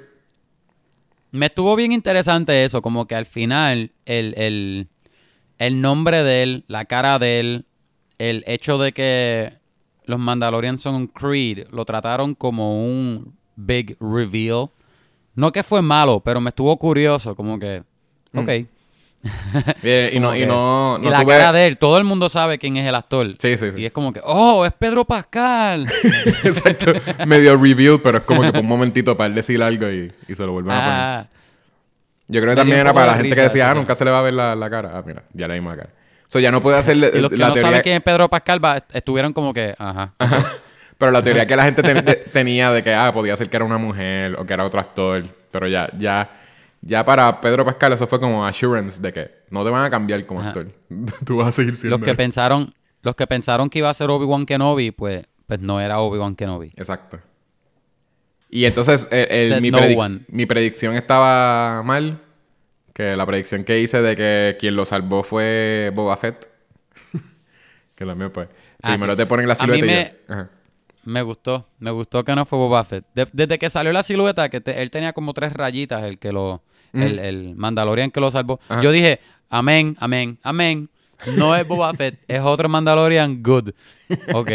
Me 1.31 1.47
estuvo 1.47 1.77
bien 1.77 1.93
interesante 1.93 2.65
eso, 2.65 2.83
como 2.83 3.07
que 3.07 3.15
al 3.15 3.27
final 3.27 3.93
el, 4.07 4.35
el, 4.37 4.89
el 5.59 5.81
nombre 5.81 6.23
de 6.23 6.43
él, 6.43 6.65
la 6.69 6.87
cara 6.87 7.19
de 7.19 7.41
él, 7.41 7.65
el 8.19 8.45
hecho 8.47 8.79
de 8.79 8.93
que 8.93 9.53
los 10.05 10.19
Mandalorians 10.19 10.81
son 10.81 10.95
un 10.95 11.07
Creed 11.07 11.69
lo 11.71 11.85
trataron 11.85 12.35
como 12.35 12.85
un 12.85 13.37
big 13.57 13.97
reveal. 14.01 14.71
No 15.35 15.53
que 15.53 15.63
fue 15.63 15.83
malo, 15.83 16.21
pero 16.21 16.41
me 16.41 16.49
estuvo 16.49 16.77
curioso, 16.79 17.37
como 17.37 17.59
que, 17.59 17.83
ok. 18.35 18.51
Y 19.83 20.19
no, 20.21 20.35
y 20.37 20.47
no, 20.47 20.99
y 21.03 21.07
la 21.09 21.23
tuve- 21.23 21.27
cara 21.39 21.53
de 21.53 21.67
él, 21.67 21.79
todo 21.79 21.99
el 21.99 22.05
mundo 22.05 22.29
sabe 22.29 22.59
quién 22.59 22.77
es 22.77 22.87
el 22.87 22.95
actor. 22.95 23.27
Sí, 23.39 23.57
sí, 23.57 23.73
sí. 23.73 23.81
Y 23.81 23.87
es 23.87 23.93
como 23.93 24.13
que, 24.13 24.21
oh, 24.25 24.65
es 24.65 24.73
Pedro 24.73 25.05
Pascal. 25.05 25.87
Exacto. 26.45 26.93
Medio 27.27 27.57
reveal, 27.57 28.01
pero 28.01 28.19
es 28.19 28.25
como 28.25 28.43
que 28.43 28.53
por 28.53 28.61
un 28.61 28.67
momentito 28.69 29.17
para 29.17 29.27
él 29.29 29.35
decir 29.35 29.63
algo 29.63 29.89
y, 29.91 30.13
y 30.29 30.35
se 30.35 30.45
lo 30.45 30.53
vuelven 30.53 30.73
a 30.73 30.79
poner. 30.81 30.93
ah, 30.93 31.27
Yo 32.29 32.41
creo 32.41 32.53
que 32.53 32.57
también 32.61 32.79
era 32.81 32.93
para 32.95 33.07
la 33.13 33.15
gente 33.19 33.35
que 33.35 33.43
decía, 33.43 33.71
ah, 33.71 33.75
nunca 33.75 33.95
se 33.95 34.05
le 34.05 34.11
va 34.11 34.21
a 34.21 34.23
ver 34.23 34.35
la, 34.35 34.55
la 34.55 34.71
cara. 34.71 34.93
Ah, 34.95 35.03
mira, 35.05 35.23
ya 35.33 35.49
le 35.49 35.55
dimos 35.55 35.73
la 35.77 35.83
cara. 35.83 35.95
So, 36.29 36.39
ya 36.41 36.51
no 36.51 36.61
puede 36.63 36.79
hacer 36.79 36.97
y 37.15 37.21
los 37.21 37.31
que 37.31 37.37
la 37.37 37.49
no 37.49 37.55
teoría. 37.55 37.63
saben 37.71 37.83
quién 37.83 37.97
es 37.97 38.03
Pedro 38.03 38.29
Pascal 38.29 38.65
va- 38.65 38.83
estuvieron 38.93 39.33
como 39.33 39.53
que, 39.55 39.75
ajá. 39.79 40.13
Pero 40.97 41.11
la 41.13 41.23
teoría 41.23 41.47
que 41.47 41.57
la 41.57 41.65
gente 41.65 41.83
ten- 41.83 42.05
de- 42.05 42.15
tenía 42.33 42.71
de 42.71 42.83
que, 42.83 42.93
ah, 42.95 43.13
podía 43.13 43.37
ser 43.37 43.49
que 43.49 43.57
era 43.57 43.65
una 43.65 43.79
mujer 43.79 44.35
o 44.39 44.45
que 44.45 44.53
era 44.53 44.65
otro 44.65 44.79
actor. 44.81 45.25
Pero 45.51 45.67
ya, 45.69 45.89
ya, 45.99 46.29
ya 46.81 47.05
para 47.05 47.41
Pedro 47.41 47.65
Pascal 47.65 47.93
eso 47.93 48.07
fue 48.07 48.21
como 48.21 48.47
assurance 48.47 49.01
de 49.01 49.13
que 49.13 49.31
no 49.51 49.65
te 49.65 49.71
van 49.71 49.85
a 49.85 49.91
cambiar 49.91 50.25
como 50.27 50.41
Ajá. 50.41 50.49
actor. 50.51 50.69
Tú 51.27 51.37
vas 51.39 51.49
a 51.49 51.53
seguir 51.53 51.75
siendo. 51.77 51.97
Los 51.99 52.05
que 52.05 52.11
él. 52.13 52.17
pensaron, 52.17 52.73
los 53.03 53.15
que 53.15 53.27
pensaron 53.27 53.69
que 53.71 53.79
iba 53.81 53.91
a 53.91 53.95
ser 53.95 54.11
Obi-Wan 54.11 54.47
Kenobi, 54.47 54.91
pues, 54.91 55.25
pues 55.47 55.61
no 55.61 55.81
era 55.81 55.99
Obi-Wan 56.01 56.35
Kenobi. 56.37 56.73
Exacto. 56.77 57.19
Y 58.51 58.65
entonces 58.65 59.09
eh, 59.11 59.27
el- 59.31 59.49
Said 59.51 59.61
mi, 59.61 59.71
no 59.71 59.79
predic- 59.79 59.99
one. 59.99 60.21
mi 60.29 60.47
predicción 60.47 60.95
estaba 60.95 61.83
mal. 61.83 62.21
Que 62.95 63.15
la 63.15 63.25
predicción 63.27 63.63
que 63.63 63.79
hice 63.81 64.03
de 64.03 64.17
que 64.17 64.57
quien 64.59 64.75
lo 64.75 64.85
salvó 64.85 65.23
fue 65.23 65.93
Boba 65.95 66.17
Fett. 66.17 66.49
que 67.95 68.05
también 68.05 68.31
pues. 68.33 68.49
Ah, 68.83 68.93
Primero 68.93 69.13
sí. 69.13 69.17
te 69.19 69.27
ponen 69.27 69.47
la 69.47 69.55
A 69.59 69.67
mí 69.67 69.75
silueta 69.75 69.87
y 69.87 70.05
ya. 70.05 70.13
Ajá. 70.35 70.51
Me 71.09 71.23
gustó, 71.23 71.67
me 71.79 71.91
gustó 71.91 72.25
que 72.25 72.35
no 72.35 72.45
fue 72.45 72.59
Boba 72.59 72.85
Fett. 72.85 73.05
De- 73.15 73.29
desde 73.33 73.59
que 73.59 73.71
salió 73.71 73.93
la 73.93 74.03
silueta, 74.03 74.49
que 74.49 74.61
te- 74.61 74.83
él 74.83 74.91
tenía 74.91 75.13
como 75.13 75.33
tres 75.35 75.53
rayitas, 75.53 76.03
el 76.05 76.19
que 76.19 76.33
lo, 76.33 76.63
el, 76.93 77.19
el 77.19 77.55
Mandalorian 77.57 78.11
que 78.11 78.21
lo 78.21 78.31
salvó. 78.31 78.61
Ajá. 78.69 78.83
Yo 78.83 78.91
dije, 78.93 79.21
amén, 79.49 79.97
amén, 80.01 80.39
amén. 80.43 80.91
No 81.37 81.57
es 81.57 81.67
Boba 81.67 81.93
Fett, 81.95 82.19
es 82.29 82.41
otro 82.41 82.69
Mandalorian 82.69 83.43
good. 83.43 83.71
Ok, 84.35 84.51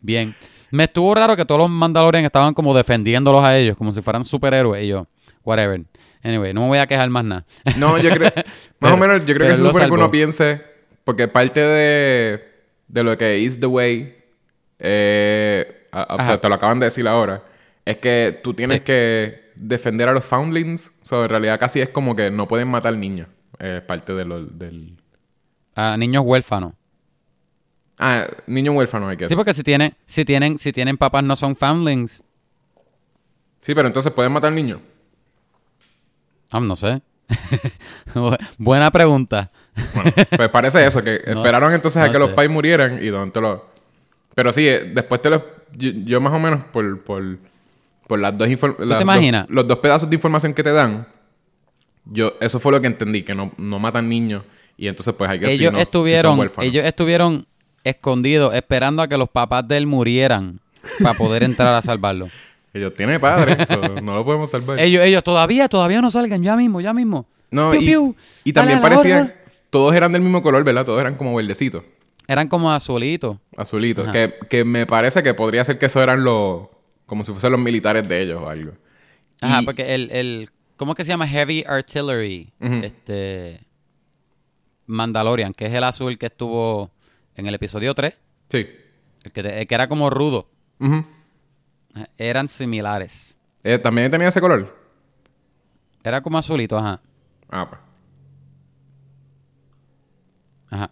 bien. 0.00 0.34
Me 0.70 0.84
estuvo 0.84 1.14
raro 1.14 1.36
que 1.36 1.44
todos 1.44 1.60
los 1.60 1.70
Mandalorian 1.70 2.24
estaban 2.24 2.52
como 2.54 2.74
defendiéndolos 2.76 3.42
a 3.44 3.56
ellos, 3.56 3.76
como 3.76 3.92
si 3.92 4.02
fueran 4.02 4.24
superhéroes. 4.24 4.84
Y 4.84 4.88
yo, 4.88 5.06
whatever. 5.44 5.82
Anyway, 6.22 6.52
no 6.52 6.62
me 6.62 6.66
voy 6.68 6.78
a 6.78 6.86
quejar 6.86 7.08
más 7.10 7.24
nada. 7.24 7.44
No, 7.76 7.96
yo 7.98 8.10
creo. 8.10 8.30
más 8.34 8.44
Pero- 8.80 8.94
o 8.94 8.96
menos, 8.96 9.24
yo 9.26 9.34
creo 9.34 9.54
que 9.54 9.62
lo 9.62 9.68
supone 9.68 9.86
que 9.86 9.92
uno 9.92 10.10
piense. 10.10 10.60
Porque 11.04 11.28
parte 11.28 11.60
de, 11.60 12.42
de 12.88 13.02
lo 13.04 13.16
que 13.16 13.38
is 13.38 13.60
the 13.60 13.66
way. 13.66 14.14
eh, 14.78 15.74
a- 15.92 16.16
o 16.20 16.24
sea, 16.24 16.40
te 16.40 16.48
lo 16.48 16.54
acaban 16.54 16.80
de 16.80 16.86
decir 16.86 17.06
ahora. 17.08 17.42
Es 17.84 17.96
que 17.98 18.40
tú 18.42 18.54
tienes 18.54 18.78
Sí. 18.78 18.84
que 18.84 19.50
defender 19.54 20.08
a 20.08 20.12
los 20.12 20.24
foundlings. 20.24 20.92
O 21.02 21.04
sea, 21.06 21.22
en 21.22 21.28
realidad 21.28 21.58
casi 21.58 21.80
es 21.80 21.88
como 21.88 22.14
que 22.14 22.30
no 22.30 22.46
pueden 22.48 22.68
matar 22.68 22.94
niños. 22.96 23.28
Es 23.58 23.80
parte 23.82 24.12
de 24.14 24.24
lo, 24.24 24.44
del. 24.44 24.98
A 25.74 25.96
niños 25.96 26.22
huérfanos. 26.26 26.74
Ah, 27.98 28.26
niños 28.46 28.74
huérfanos, 28.76 29.10
hay 29.10 29.16
que 29.16 29.26
Sí, 29.26 29.34
porque 29.34 29.54
si, 29.54 29.62
tiene, 29.64 29.94
si, 30.06 30.24
tienen, 30.24 30.58
si 30.58 30.72
tienen 30.72 30.96
papás 30.96 31.24
no 31.24 31.34
son 31.34 31.56
foundlings. 31.56 32.22
Sí, 33.60 33.74
pero 33.74 33.88
entonces 33.88 34.12
pueden 34.12 34.30
matar 34.32 34.52
niños. 34.52 34.80
Ah, 36.50 36.60
no 36.60 36.76
sé. 36.76 37.02
Buena 38.58 38.90
pregunta. 38.90 39.50
Bueno, 39.94 40.12
pues 40.36 40.48
parece 40.50 40.86
eso, 40.86 41.02
que 41.02 41.20
No, 41.26 41.40
esperaron 41.40 41.72
entonces 41.72 42.00
a 42.02 42.10
que 42.10 42.18
los 42.18 42.30
pais 42.30 42.48
murieran 42.50 43.02
y 43.02 43.08
donde 43.08 43.40
lo... 43.40 43.66
Pero 44.34 44.52
sí, 44.52 44.66
eh, 44.66 44.90
después 44.94 45.20
te 45.20 45.30
lo... 45.30 45.44
Yo, 45.76 45.90
yo 46.04 46.20
más 46.20 46.32
o 46.32 46.38
menos 46.38 46.64
por, 46.64 47.00
por, 47.02 47.38
por 48.06 48.18
las 48.18 48.36
dos 48.36 48.48
informaciones... 48.48 48.96
te 48.96 49.02
imaginas? 49.02 49.46
los 49.48 49.66
dos 49.68 49.78
pedazos 49.78 50.08
de 50.08 50.16
información 50.16 50.54
que 50.54 50.62
te 50.62 50.72
dan, 50.72 51.06
yo 52.04 52.34
eso 52.40 52.58
fue 52.58 52.72
lo 52.72 52.80
que 52.80 52.86
entendí, 52.86 53.22
que 53.22 53.34
no, 53.34 53.52
no 53.58 53.78
matan 53.78 54.08
niños 54.08 54.42
y 54.76 54.86
entonces 54.88 55.14
pues 55.16 55.30
hay 55.30 55.38
que 55.40 55.46
ellos 55.46 55.56
si 55.58 55.64
no- 55.64 55.70
si 55.70 55.74
son 55.74 55.80
estuvieron, 55.82 56.38
huérfanos. 56.38 56.70
ellos 56.70 56.84
estuvieron 56.84 57.46
escondidos 57.84 58.54
esperando 58.54 59.02
a 59.02 59.08
que 59.08 59.16
los 59.18 59.28
papás 59.28 59.66
de 59.68 59.76
él 59.76 59.86
murieran 59.86 60.60
para 61.02 61.16
poder 61.16 61.42
entrar 61.42 61.74
a 61.74 61.82
salvarlo. 61.82 62.28
Ellos 62.74 62.94
tienen 62.94 63.18
padre, 63.18 63.64
so, 63.66 63.80
no 64.02 64.14
lo 64.14 64.24
podemos 64.26 64.50
salvar. 64.50 64.78
ellos, 64.80 65.02
ellos 65.02 65.24
todavía, 65.24 65.68
todavía 65.68 66.02
no 66.02 66.10
salgan, 66.10 66.42
ya 66.42 66.54
mismo, 66.54 66.82
ya 66.82 66.92
mismo. 66.92 67.26
no, 67.50 67.70
Piu, 67.72 67.80
y, 67.80 67.86
piu. 67.86 68.16
y 68.44 68.52
también 68.52 68.80
parecían... 68.82 69.34
Todos 69.70 69.94
eran 69.94 70.12
del 70.12 70.20
mismo 70.20 70.42
color, 70.42 70.62
¿verdad? 70.64 70.84
Todos 70.84 71.00
eran 71.00 71.16
como 71.16 71.34
verdecitos, 71.34 71.82
Eran 72.28 72.46
como 72.48 72.70
azulitos. 72.70 73.38
azulitos. 73.56 74.04
Ajá. 74.04 74.12
Que, 74.12 74.34
que 74.48 74.64
me 74.64 74.86
parece 74.86 75.22
que 75.22 75.34
podría 75.34 75.64
ser 75.64 75.78
que 75.78 75.86
eso 75.86 76.00
eran 76.02 76.22
los... 76.22 76.68
Como 77.06 77.24
si 77.24 77.32
fuesen 77.32 77.52
los 77.52 77.60
militares 77.60 78.06
de 78.06 78.20
ellos 78.22 78.40
o 78.42 78.48
algo. 78.48 78.72
Ajá, 79.40 79.62
Y- 79.62 79.64
porque 79.64 79.94
el, 79.94 80.10
el, 80.12 80.50
¿cómo 80.76 80.94
que 80.94 81.04
se 81.04 81.08
llama? 81.08 81.26
Heavy 81.26 81.64
Artillery. 81.66 82.52
Este. 82.60 83.66
Mandalorian, 84.86 85.54
que 85.54 85.66
es 85.66 85.72
el 85.72 85.84
azul 85.84 86.18
que 86.18 86.26
estuvo 86.26 86.90
en 87.34 87.46
el 87.46 87.54
episodio 87.54 87.94
3. 87.94 88.14
Sí. 88.50 88.66
El 89.24 89.32
que, 89.32 89.42
te- 89.42 89.60
el 89.62 89.66
que 89.66 89.74
era 89.74 89.88
como 89.88 90.10
rudo. 90.10 90.50
Ajá, 90.80 91.04
Eran 92.18 92.48
similares. 92.48 93.38
Eh, 93.64 93.78
¿También 93.78 94.10
tenía 94.10 94.28
ese 94.28 94.40
color? 94.40 94.76
Era 96.04 96.20
como 96.20 96.36
azulito, 96.38 96.76
ajá. 96.76 97.00
Ah, 97.50 97.68
pues. 97.68 97.80
Ajá. 100.70 100.90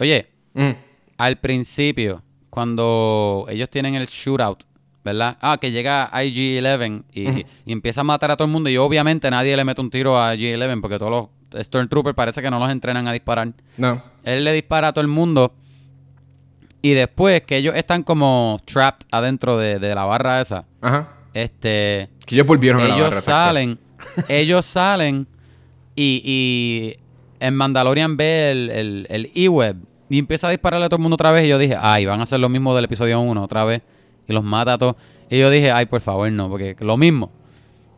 Oye, 0.00 0.28
Mm. 0.54 0.70
al 1.18 1.36
principio, 1.38 2.22
cuando 2.50 3.46
ellos 3.48 3.68
tienen 3.70 3.94
el 3.94 4.06
shootout, 4.06 4.64
¿verdad? 5.04 5.36
Ah, 5.40 5.58
que 5.60 5.70
llega 5.70 6.10
IG-11 6.12 7.04
y, 7.12 7.28
y 7.66 7.72
empieza 7.72 8.00
a 8.00 8.04
matar 8.04 8.30
a 8.30 8.36
todo 8.36 8.46
el 8.46 8.52
mundo 8.52 8.68
y 8.68 8.76
obviamente 8.76 9.30
nadie 9.30 9.56
le 9.56 9.64
mete 9.64 9.80
un 9.80 9.90
tiro 9.90 10.20
a 10.20 10.34
IG-11 10.34 10.80
porque 10.80 10.98
todos 10.98 11.10
los 11.52 11.64
Stormtroopers 11.66 12.14
parece 12.14 12.42
que 12.42 12.50
no 12.50 12.58
los 12.58 12.70
entrenan 12.70 13.06
a 13.08 13.12
disparar. 13.12 13.52
No. 13.76 14.02
Él 14.24 14.44
le 14.44 14.52
dispara 14.52 14.88
a 14.88 14.92
todo 14.92 15.02
el 15.02 15.08
mundo 15.08 15.54
y 16.82 16.90
después 16.90 17.42
que 17.42 17.56
ellos 17.56 17.74
están 17.74 18.02
como 18.02 18.60
trapped 18.64 19.06
adentro 19.10 19.56
de, 19.56 19.78
de 19.78 19.94
la 19.94 20.04
barra 20.04 20.40
esa, 20.40 20.64
Ajá. 20.80 21.08
este... 21.34 22.08
Que 22.26 22.34
ellos 22.34 22.46
volvieron 22.46 22.82
a 22.82 22.88
la 22.88 22.94
ellos 22.96 23.08
barra. 23.10 23.20
salen, 23.22 23.78
ellos 24.28 24.66
salen 24.66 25.26
y, 25.96 26.22
y 26.24 26.96
en 27.40 27.54
Mandalorian 27.54 28.16
ve 28.16 28.50
el, 28.50 28.70
el, 28.70 29.06
el 29.08 29.32
E-Web 29.34 29.76
y 30.08 30.18
empieza 30.18 30.48
a 30.48 30.50
dispararle 30.50 30.86
a 30.86 30.88
todo 30.88 30.96
el 30.98 31.02
mundo 31.02 31.14
otra 31.14 31.32
vez 31.32 31.44
y 31.44 31.48
yo 31.48 31.58
dije, 31.58 31.76
ay, 31.78 32.06
van 32.06 32.20
a 32.20 32.22
hacer 32.22 32.40
lo 32.40 32.48
mismo 32.48 32.74
del 32.74 32.84
episodio 32.84 33.20
1 33.20 33.42
otra 33.42 33.64
vez 33.64 33.82
y 34.26 34.32
los 34.32 34.44
mata 34.44 34.74
a 34.74 34.78
todos. 34.78 34.96
Y 35.30 35.38
yo 35.38 35.50
dije, 35.50 35.70
ay, 35.70 35.86
por 35.86 36.00
favor, 36.00 36.30
no, 36.32 36.48
porque 36.48 36.76
lo 36.80 36.96
mismo. 36.96 37.30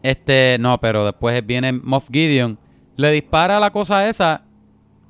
Este, 0.02 0.56
no, 0.60 0.80
pero 0.80 1.04
después 1.04 1.44
viene 1.46 1.72
Moff 1.72 2.08
Gideon, 2.10 2.58
le 2.96 3.10
dispara 3.12 3.60
la 3.60 3.70
cosa 3.70 4.08
esa 4.08 4.44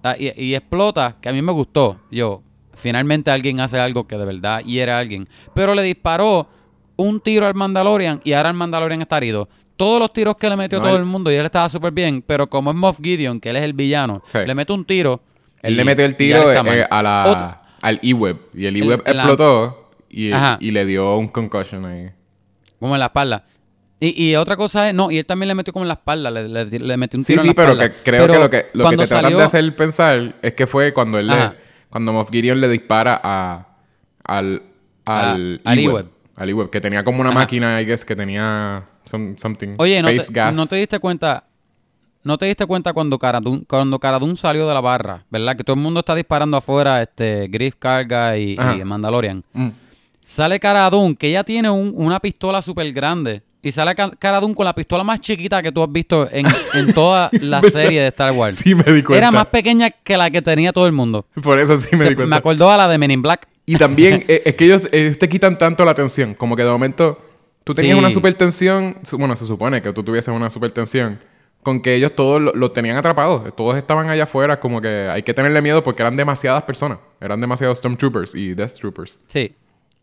ah, 0.02 0.16
y, 0.18 0.32
y 0.42 0.54
explota, 0.54 1.16
que 1.20 1.28
a 1.28 1.32
mí 1.32 1.40
me 1.42 1.52
gustó. 1.52 2.00
Yo, 2.10 2.42
finalmente 2.74 3.30
alguien 3.30 3.60
hace 3.60 3.78
algo 3.78 4.06
que 4.06 4.16
de 4.16 4.24
verdad 4.24 4.60
hiere 4.60 4.92
a 4.92 4.98
alguien. 4.98 5.28
Pero 5.54 5.74
le 5.74 5.82
disparó 5.82 6.48
un 6.96 7.20
tiro 7.20 7.46
al 7.46 7.54
Mandalorian 7.54 8.20
y 8.24 8.32
ahora 8.32 8.50
el 8.50 8.56
Mandalorian 8.56 9.00
está 9.00 9.16
herido. 9.18 9.48
Todos 9.76 9.98
los 10.00 10.12
tiros 10.12 10.36
que 10.36 10.50
le 10.50 10.56
metió 10.56 10.78
No, 10.78 10.86
todo 10.88 10.96
el 10.98 11.06
mundo 11.06 11.32
y 11.32 11.36
él 11.36 11.46
estaba 11.46 11.68
súper 11.70 11.92
bien, 11.92 12.22
pero 12.26 12.50
como 12.50 12.70
es 12.70 12.76
Moff 12.76 12.98
Gideon, 13.02 13.40
que 13.40 13.48
él 13.50 13.56
es 13.56 13.62
el 13.62 13.72
villano, 13.72 14.22
Sí. 14.32 14.38
le 14.46 14.54
mete 14.54 14.72
un 14.72 14.84
tiro. 14.84 15.22
Él 15.62 15.74
y- 15.74 15.76
le 15.76 15.84
metió 15.84 16.04
el 16.04 16.16
tiro 16.16 16.52
eh, 16.52 16.86
a 16.90 17.02
la, 17.02 17.24
Otro- 17.26 17.58
al 17.82 18.00
E-Web. 18.02 18.36
Y 18.54 18.66
el 18.66 18.76
E-Web 18.76 19.02
la- 19.06 19.12
explotó 19.12 19.90
y, 20.08 20.30
y 20.60 20.70
le 20.70 20.84
dio 20.86 21.16
un 21.16 21.28
concussion 21.28 21.84
ahí. 21.84 22.10
como 22.78 22.94
en 22.94 23.00
la 23.00 23.06
espalda. 23.06 23.44
Y, 24.02 24.30
y 24.30 24.36
otra 24.36 24.56
cosa 24.56 24.88
es, 24.88 24.94
no, 24.94 25.10
y 25.10 25.18
él 25.18 25.26
también 25.26 25.48
le 25.48 25.54
metió 25.54 25.72
como 25.74 25.84
en 25.84 25.88
la 25.88 25.94
espalda, 25.94 26.30
le, 26.30 26.48
le- 26.48 26.64
le 26.78 26.96
metió 26.96 27.18
un 27.18 27.24
Sí, 27.24 27.34
tiro 27.34 27.42
sí, 27.42 27.48
en 27.48 27.50
la 27.50 27.54
pero 27.54 27.72
espalda. 27.72 27.92
que 27.94 28.02
creo 28.02 28.26
que 28.26 28.38
lo 28.38 28.50
que, 28.50 28.66
lo 28.72 28.84
que 28.88 28.96
te 28.96 29.06
tratan 29.06 29.22
salió- 29.24 29.38
de 29.38 29.44
hacer 29.44 29.76
pensar 29.76 30.34
es 30.40 30.54
que 30.54 30.66
fue 30.66 30.94
cuando 30.94 31.18
él 31.18 31.26
le, 31.26 31.52
cuando 31.90 32.12
Moff 32.14 32.30
Gideon 32.30 32.58
le 32.62 32.68
dispara 32.70 33.20
a, 33.22 33.66
al, 34.24 34.62
al, 35.04 35.60
A- 35.64 35.74
E-Web. 35.74 35.90
E-Web. 35.90 36.06
Al 36.36 36.48
E-Web, 36.48 36.70
que 36.70 36.80
tenía 36.80 37.04
como 37.04 37.20
una 37.20 37.28
Ajá. 37.28 37.40
máquina, 37.40 37.82
I 37.82 37.84
guess, 37.84 38.06
que 38.06 38.16
tenía 38.16 38.84
some- 39.04 39.36
something, 39.38 39.74
Oye, 39.76 40.00
¿no 40.00 40.08
space 40.08 40.28
te, 40.28 40.32
gas. 40.40 40.56
no 40.56 40.66
te 40.66 40.76
diste 40.76 40.98
cuenta? 40.98 41.44
¿No 42.22 42.36
te 42.36 42.46
diste 42.46 42.66
cuenta 42.66 42.92
cuando 42.92 43.18
Cara 43.18 43.40
Dune, 43.40 43.62
cuando 43.66 43.98
salió 44.36 44.68
de 44.68 44.74
la 44.74 44.80
barra, 44.80 45.24
verdad? 45.30 45.56
Que 45.56 45.64
todo 45.64 45.74
el 45.74 45.80
mundo 45.82 46.00
está 46.00 46.14
disparando 46.14 46.56
afuera, 46.56 47.00
este, 47.02 47.48
Griff 47.48 47.74
Carga 47.78 48.36
y, 48.36 48.52
y 48.54 48.84
Mandalorian. 48.84 49.42
Mm. 49.54 49.68
Sale 50.22 50.60
Cara 50.60 50.88
Dune, 50.90 51.16
que 51.16 51.28
ella 51.28 51.44
tiene 51.44 51.70
un- 51.70 51.92
una 51.96 52.20
pistola 52.20 52.60
súper 52.62 52.92
grande. 52.92 53.42
Y 53.62 53.72
sale 53.72 53.94
Ca- 53.94 54.10
Cara 54.18 54.40
Dune 54.40 54.54
con 54.54 54.64
la 54.64 54.74
pistola 54.74 55.02
más 55.04 55.20
chiquita 55.20 55.62
que 55.62 55.70
tú 55.72 55.82
has 55.82 55.90
visto 55.92 56.28
en, 56.30 56.46
en 56.74 56.92
toda 56.94 57.28
la 57.40 57.60
serie 57.70 58.00
de 58.02 58.06
Star 58.08 58.32
Wars. 58.32 58.56
Sí 58.56 58.74
me 58.74 58.84
di 58.84 59.02
cuenta. 59.02 59.16
Era 59.18 59.30
más 59.30 59.46
pequeña 59.46 59.90
que 59.90 60.16
la 60.16 60.30
que 60.30 60.40
tenía 60.42 60.72
todo 60.72 60.86
el 60.86 60.92
mundo. 60.92 61.26
Por 61.42 61.58
eso 61.58 61.76
sí 61.76 61.88
me 61.96 62.04
Se- 62.04 62.10
di 62.10 62.14
cuenta. 62.16 62.30
me 62.30 62.36
acordó 62.36 62.70
a 62.70 62.76
la 62.76 62.88
de 62.88 62.96
Men 62.98 63.10
in 63.10 63.22
Black. 63.22 63.48
Y 63.66 63.76
también 63.76 64.24
eh, 64.28 64.42
es 64.44 64.54
que 64.54 64.64
ellos, 64.66 64.82
ellos 64.92 65.18
te 65.18 65.28
quitan 65.28 65.58
tanto 65.58 65.84
la 65.84 65.90
atención. 65.92 66.34
Como 66.34 66.54
que 66.56 66.64
de 66.64 66.70
momento 66.70 67.18
tú 67.64 67.74
tenías 67.74 67.94
Sí. 67.94 67.98
una 67.98 68.10
super 68.10 68.32
tensión. 68.34 68.96
Bueno, 69.12 69.36
se 69.36 69.44
supone 69.46 69.82
que 69.82 69.92
tú 69.92 70.02
tuvieses 70.02 70.34
una 70.34 70.48
super 70.50 70.70
tensión. 70.70 71.18
Con 71.62 71.80
que 71.82 71.94
ellos 71.94 72.14
todos 72.14 72.40
lo, 72.40 72.52
lo 72.54 72.72
tenían 72.72 72.96
atrapados. 72.96 73.54
Todos 73.54 73.76
estaban 73.76 74.08
allá 74.08 74.24
afuera, 74.24 74.58
como 74.60 74.80
que 74.80 74.88
hay 75.10 75.22
que 75.22 75.34
tenerle 75.34 75.60
miedo 75.62 75.82
porque 75.84 76.02
eran 76.02 76.16
demasiadas 76.16 76.62
personas. 76.62 76.98
Eran 77.20 77.40
demasiados 77.40 77.78
Stormtroopers 77.78 78.34
y 78.34 78.54
Death 78.54 78.72
Troopers. 78.74 79.18
Sí. 79.26 79.54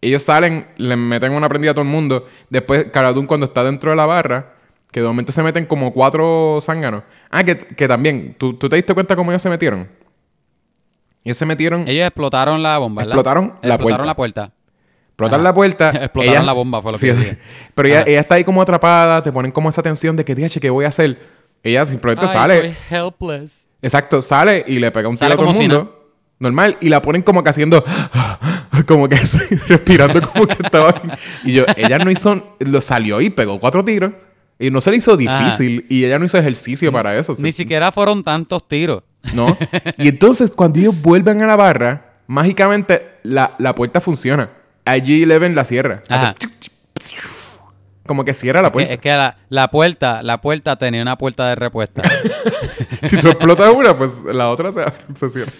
Ellos 0.02 0.22
salen, 0.22 0.68
le 0.78 0.96
meten 0.96 1.32
una 1.32 1.50
prendida 1.50 1.72
a 1.72 1.74
todo 1.74 1.82
el 1.84 1.90
mundo. 1.90 2.28
Después, 2.50 2.86
Cara 2.92 3.12
Dune, 3.14 3.28
cuando 3.28 3.46
está 3.48 3.64
dentro 3.64 3.90
de 3.90 3.96
la 3.98 4.06
barra, 4.06 4.54
que 4.92 5.02
de 5.02 5.08
momento 5.08 5.32
se 5.32 5.42
meten 5.42 5.66
como 5.66 5.92
cuatro 5.92 6.60
zánganos. 6.62 7.04
Ah, 7.32 7.44
que, 7.44 7.58
que 7.58 7.88
también, 7.88 8.36
¿tú, 8.38 8.54
¿tú 8.54 8.70
te 8.70 8.76
diste 8.76 8.94
cuenta 8.94 9.16
cómo 9.16 9.32
ellos 9.32 9.42
se 9.42 9.50
metieron? 9.50 9.88
Ellos 11.24 11.38
se 11.38 11.46
metieron, 11.46 11.88
Ellos 11.88 12.06
explotaron 12.08 12.62
la 12.64 12.78
bomba, 12.78 13.02
¿verdad? 13.02 13.14
Explotaron 13.16 13.54
la 13.62 13.74
explotaron 13.76 14.06
puerta. 14.06 14.06
la 14.06 14.16
puerta. 14.16 14.54
explotan 15.10 15.34
Ajá. 15.40 15.44
la 15.44 15.54
puerta. 15.56 15.90
Explotaron 16.06 16.36
ella- 16.38 16.44
la 16.46 16.54
bomba, 16.54 16.82
fue 16.82 16.92
lo 16.94 16.98
que 16.98 17.12
sí. 17.14 17.18
dije. 17.20 17.38
Pero 17.76 17.88
ella, 17.90 18.04
ella 18.08 18.20
está 18.20 18.36
ahí 18.36 18.44
como 18.44 18.62
atrapada, 18.62 19.22
te 19.24 19.32
ponen 19.32 19.52
como 19.52 19.68
esa 19.70 19.82
tensión 19.82 20.16
de 20.16 20.24
que, 20.24 20.36
dije, 20.36 20.60
¿qué 20.60 20.70
voy 20.70 20.86
a 20.86 20.90
hacer? 20.90 21.37
Ella 21.64 21.86
simplemente 21.86 22.26
Ay, 22.26 22.32
sale. 22.32 22.62
soy 22.62 22.76
helpless. 22.98 23.68
Exacto, 23.82 24.22
sale 24.22 24.64
y 24.68 24.80
le 24.80 24.92
pega 24.92 25.08
un 25.10 25.18
tiro 25.18 25.28
a 25.34 25.36
todo 25.36 25.42
el 25.42 25.48
como 25.48 25.60
si 25.62 25.68
mundo. 25.68 25.94
Normal. 26.40 26.78
Y 26.82 26.90
la 26.90 27.02
ponen 27.02 27.22
como 27.24 27.44
que 27.44 27.50
haciendo. 27.50 27.84
como 28.88 29.10
que 29.10 29.16
así, 29.16 29.38
respirando 29.68 30.22
como 30.22 30.48
que 30.48 30.58
estaba. 30.64 30.94
Y 31.44 31.54
yo, 31.54 31.66
ella 31.76 31.98
no 32.00 32.12
hizo. 32.12 32.56
Lo 32.60 32.80
salió 32.82 33.22
y 33.22 33.30
pegó 33.30 33.60
cuatro 33.60 33.84
tiros. 33.84 34.12
Y 34.60 34.72
no 34.72 34.82
se 34.82 34.90
le 34.92 34.98
hizo 34.98 35.16
difícil. 35.18 35.86
Y 35.90 36.04
ella 36.06 36.18
no 36.20 36.26
hizo 36.26 36.38
ejercicio 36.38 36.92
para 36.92 37.16
eso. 37.18 37.34
Ni 37.40 37.52
Se- 37.52 37.58
siquiera 37.60 37.92
fueron 37.92 38.24
tantos 38.24 38.68
tiros. 38.68 39.04
¿No? 39.34 39.56
Y 39.98 40.08
entonces, 40.10 40.52
cuando 40.52 40.80
ellos 40.80 41.00
vuelven 41.02 41.42
a 41.42 41.48
la 41.48 41.56
barra, 41.56 42.14
mágicamente 42.28 43.04
la, 43.24 43.56
la 43.60 43.76
puerta 43.76 44.00
funciona. 44.02 44.50
IG-11 44.86 45.54
la 45.54 45.64
cierra. 45.64 46.02
Hace 46.08 46.26
Ajá. 46.26 46.36
psiu. 47.00 47.20
Como 48.08 48.26
que 48.26 48.34
cierra 48.34 48.62
la 48.62 48.72
puerta. 48.72 48.94
Es 48.94 49.00
que 49.00 49.10
la, 49.10 49.38
la 49.50 49.70
puerta, 49.70 50.24
la 50.24 50.42
puerta 50.42 50.76
tenía 50.78 51.02
una 51.02 51.18
puerta 51.18 51.48
de 51.48 51.56
repuesta. 51.56 52.02
Si 53.04 53.18
tú 53.18 53.28
explotas 53.28 53.74
una, 53.74 53.98
pues 53.98 54.20
la 54.26 54.50
otra 54.50 54.72
se, 54.72 54.84
se 55.16 55.30
cierra. 55.30 55.52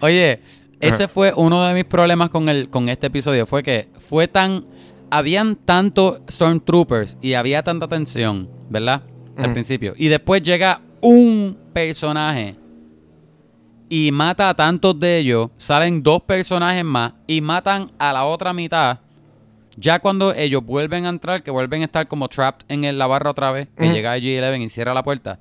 Oye, 0.00 0.40
ese 0.80 1.04
Ajá. 1.04 1.08
fue 1.08 1.32
uno 1.36 1.62
de 1.64 1.74
mis 1.74 1.84
problemas 1.84 2.30
con 2.30 2.48
el, 2.48 2.68
con 2.70 2.88
este 2.88 3.08
episodio. 3.08 3.46
Fue 3.46 3.62
que 3.62 3.88
fue 4.08 4.26
tan. 4.28 4.64
Habían 5.10 5.56
tantos 5.56 6.20
Stormtroopers 6.28 7.16
y 7.20 7.34
había 7.34 7.62
tanta 7.62 7.86
tensión, 7.86 8.48
¿verdad? 8.70 9.02
Al 9.36 9.52
principio. 9.52 9.94
Y 9.96 10.08
después 10.08 10.42
llega 10.42 10.80
un 11.00 11.56
personaje 11.72 12.56
y 13.88 14.10
mata 14.10 14.48
a 14.48 14.54
tantos 14.54 14.98
de 14.98 15.18
ellos. 15.18 15.50
Salen 15.58 16.02
dos 16.02 16.22
personajes 16.22 16.84
más 16.84 17.12
y 17.26 17.40
matan 17.40 17.92
a 17.98 18.12
la 18.12 18.24
otra 18.24 18.52
mitad. 18.52 18.98
Ya 19.76 19.98
cuando 19.98 20.32
ellos 20.34 20.64
vuelven 20.64 21.06
a 21.06 21.10
entrar, 21.10 21.42
que 21.42 21.50
vuelven 21.50 21.82
a 21.82 21.84
estar 21.84 22.08
como 22.08 22.28
trapped 22.28 22.64
en 22.68 22.84
el- 22.84 22.98
la 22.98 23.06
barra 23.06 23.30
otra 23.30 23.52
vez, 23.52 23.68
que 23.76 23.84
Ujú. 23.84 23.92
llega 23.92 24.16
G11 24.16 24.62
y 24.64 24.68
cierra 24.70 24.94
la 24.94 25.02
puerta. 25.04 25.38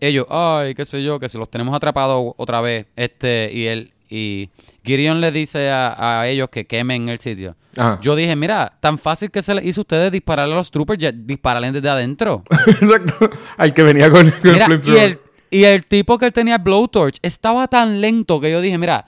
Ellos, 0.00 0.26
ay, 0.28 0.74
qué 0.74 0.84
sé 0.84 1.02
yo, 1.02 1.18
que 1.18 1.28
se 1.28 1.38
los 1.38 1.50
tenemos 1.50 1.74
atrapados 1.74 2.32
otra 2.36 2.60
vez. 2.60 2.86
Este, 2.96 3.50
y 3.52 3.66
él, 3.66 3.92
y 4.08 4.50
Gideon 4.84 5.20
le 5.20 5.32
dice 5.32 5.70
a, 5.70 6.20
a 6.20 6.28
ellos 6.28 6.48
que 6.50 6.66
quemen 6.66 7.08
el 7.08 7.18
sitio. 7.18 7.56
Ajá. 7.76 7.98
Yo 8.02 8.14
dije, 8.14 8.36
mira, 8.36 8.74
tan 8.80 8.98
fácil 8.98 9.30
que 9.30 9.42
se 9.42 9.54
les 9.54 9.64
hizo 9.64 9.80
a 9.80 9.82
ustedes 9.82 10.12
dispararle 10.12 10.54
a 10.54 10.56
los 10.58 10.70
troopers, 10.70 10.98
ya 10.98 11.12
dispararle 11.12 11.72
desde 11.72 11.88
adentro. 11.88 12.44
Exacto. 12.66 13.30
Al 13.56 13.72
que 13.74 13.82
venía 13.82 14.10
con, 14.10 14.30
con 14.30 14.52
Mira, 14.52 14.66
el 14.66 14.80
y 14.86 14.96
el, 14.96 15.18
y 15.50 15.64
el 15.64 15.84
tipo 15.86 16.18
que 16.18 16.26
él 16.26 16.32
tenía 16.32 16.58
blowtorch 16.58 17.18
estaba 17.22 17.66
tan 17.68 18.00
lento 18.00 18.40
que 18.40 18.50
yo 18.50 18.60
dije, 18.60 18.78
mira, 18.78 19.06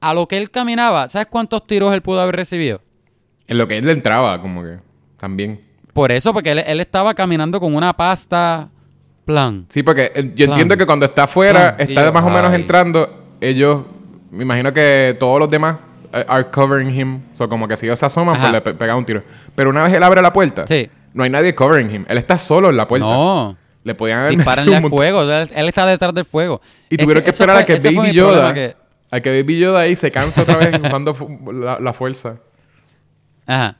a 0.00 0.14
lo 0.14 0.28
que 0.28 0.36
él 0.38 0.50
caminaba, 0.50 1.08
¿sabes 1.08 1.26
cuántos 1.28 1.66
tiros 1.66 1.92
él 1.92 2.02
pudo 2.02 2.20
haber 2.20 2.36
recibido? 2.36 2.80
En 3.48 3.58
lo 3.58 3.66
que 3.66 3.78
él 3.78 3.86
le 3.86 3.92
entraba, 3.92 4.40
como 4.40 4.62
que 4.62 4.76
también. 5.18 5.60
Por 5.92 6.12
eso, 6.12 6.32
porque 6.32 6.52
él, 6.52 6.58
él 6.60 6.80
estaba 6.80 7.14
caminando 7.14 7.58
con 7.60 7.74
una 7.74 7.92
pasta 7.92 8.68
plan. 9.24 9.66
Sí, 9.68 9.82
porque 9.82 10.12
eh, 10.14 10.32
yo 10.34 10.46
Plan. 10.46 10.50
entiendo 10.50 10.76
que 10.76 10.86
cuando 10.86 11.06
está 11.06 11.24
afuera, 11.24 11.76
Plan. 11.76 11.88
Está 11.90 12.04
yo, 12.04 12.12
más 12.12 12.24
o 12.24 12.30
menos 12.30 12.50
ay. 12.52 12.60
entrando, 12.60 13.24
ellos, 13.40 13.82
me 14.30 14.42
imagino 14.44 14.72
que 14.72 15.16
todos 15.18 15.40
los 15.40 15.50
demás 15.50 15.76
eh, 16.12 16.24
are 16.28 16.46
covering 16.50 16.94
him. 16.94 17.20
So, 17.32 17.48
como 17.48 17.66
que 17.66 17.76
si 17.76 17.86
ellos 17.86 17.98
se 17.98 18.06
asoman, 18.06 18.36
Ajá. 18.36 18.50
pues 18.50 18.64
le 18.64 18.74
pe- 18.74 18.92
un 18.92 19.04
tiro. 19.04 19.22
Pero 19.54 19.70
una 19.70 19.82
vez 19.82 19.92
él 19.92 20.02
abre 20.02 20.22
la 20.22 20.32
puerta, 20.32 20.66
Sí. 20.66 20.88
no 21.14 21.24
hay 21.24 21.30
nadie 21.30 21.54
covering 21.54 21.90
him. 21.90 22.04
Él 22.08 22.18
está 22.18 22.38
solo 22.38 22.70
en 22.70 22.76
la 22.76 22.86
puerta. 22.86 23.06
No. 23.06 23.56
Le 23.84 23.94
podían 23.94 24.18
al 24.20 24.36
montón- 24.36 24.90
fuego. 24.90 25.22
Él, 25.22 25.50
él 25.54 25.68
está 25.68 25.86
detrás 25.86 26.12
del 26.14 26.24
fuego. 26.26 26.60
Y 26.90 26.94
Es 26.96 27.02
tuvieron 27.02 27.24
que, 27.24 27.30
esperar 27.30 27.56
fue- 27.56 27.62
a 27.62 27.66
que 27.80 27.90
Baby 27.94 28.12
Yoda, 28.12 28.52
que- 28.54 28.76
a 29.10 29.20
que 29.20 29.40
Baby 29.42 29.58
Yoda 29.58 29.80
ahí 29.80 29.96
se 29.96 30.10
canse 30.10 30.42
otra 30.42 30.56
vez 30.56 30.78
usando 30.84 31.16
la 31.80 31.92
fuerza. 31.92 32.36
Ajá. 33.48 33.78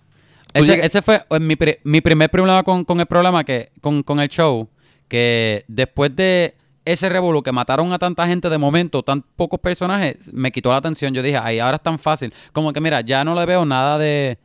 Ese, 0.55 0.85
ese 0.87 1.03
fue 1.03 1.23
eh, 1.31 1.39
mi, 1.39 1.57
mi 1.85 2.01
primer 2.01 2.31
problema 2.31 2.63
con, 2.65 2.85
con 2.85 2.99
el 2.99 3.07
programa, 3.07 3.45
que, 3.45 3.71
con, 3.81 4.03
con 4.03 4.19
el 4.19 4.29
show, 4.29 4.69
que 5.07 5.65
después 5.69 6.17
de 6.17 6.57
ese 6.85 7.09
revuelo 7.11 7.43
que 7.43 7.53
mataron 7.53 7.93
a 7.93 7.99
tanta 7.99 8.27
gente 8.27 8.49
de 8.49 8.57
momento, 8.57 9.03
tan 9.03 9.23
pocos 9.37 9.61
personajes, 9.61 10.33
me 10.33 10.51
quitó 10.51 10.71
la 10.73 10.79
atención. 10.79 11.13
Yo 11.13 11.23
dije, 11.23 11.37
ay, 11.37 11.59
ahora 11.59 11.77
es 11.77 11.83
tan 11.83 11.99
fácil. 11.99 12.33
Como 12.53 12.73
que 12.73 12.81
mira, 12.81 13.03
ya 13.03 13.25
no 13.25 13.35
le 13.35 13.45
veo 13.47 13.65
nada 13.67 13.99
de... 13.99 14.39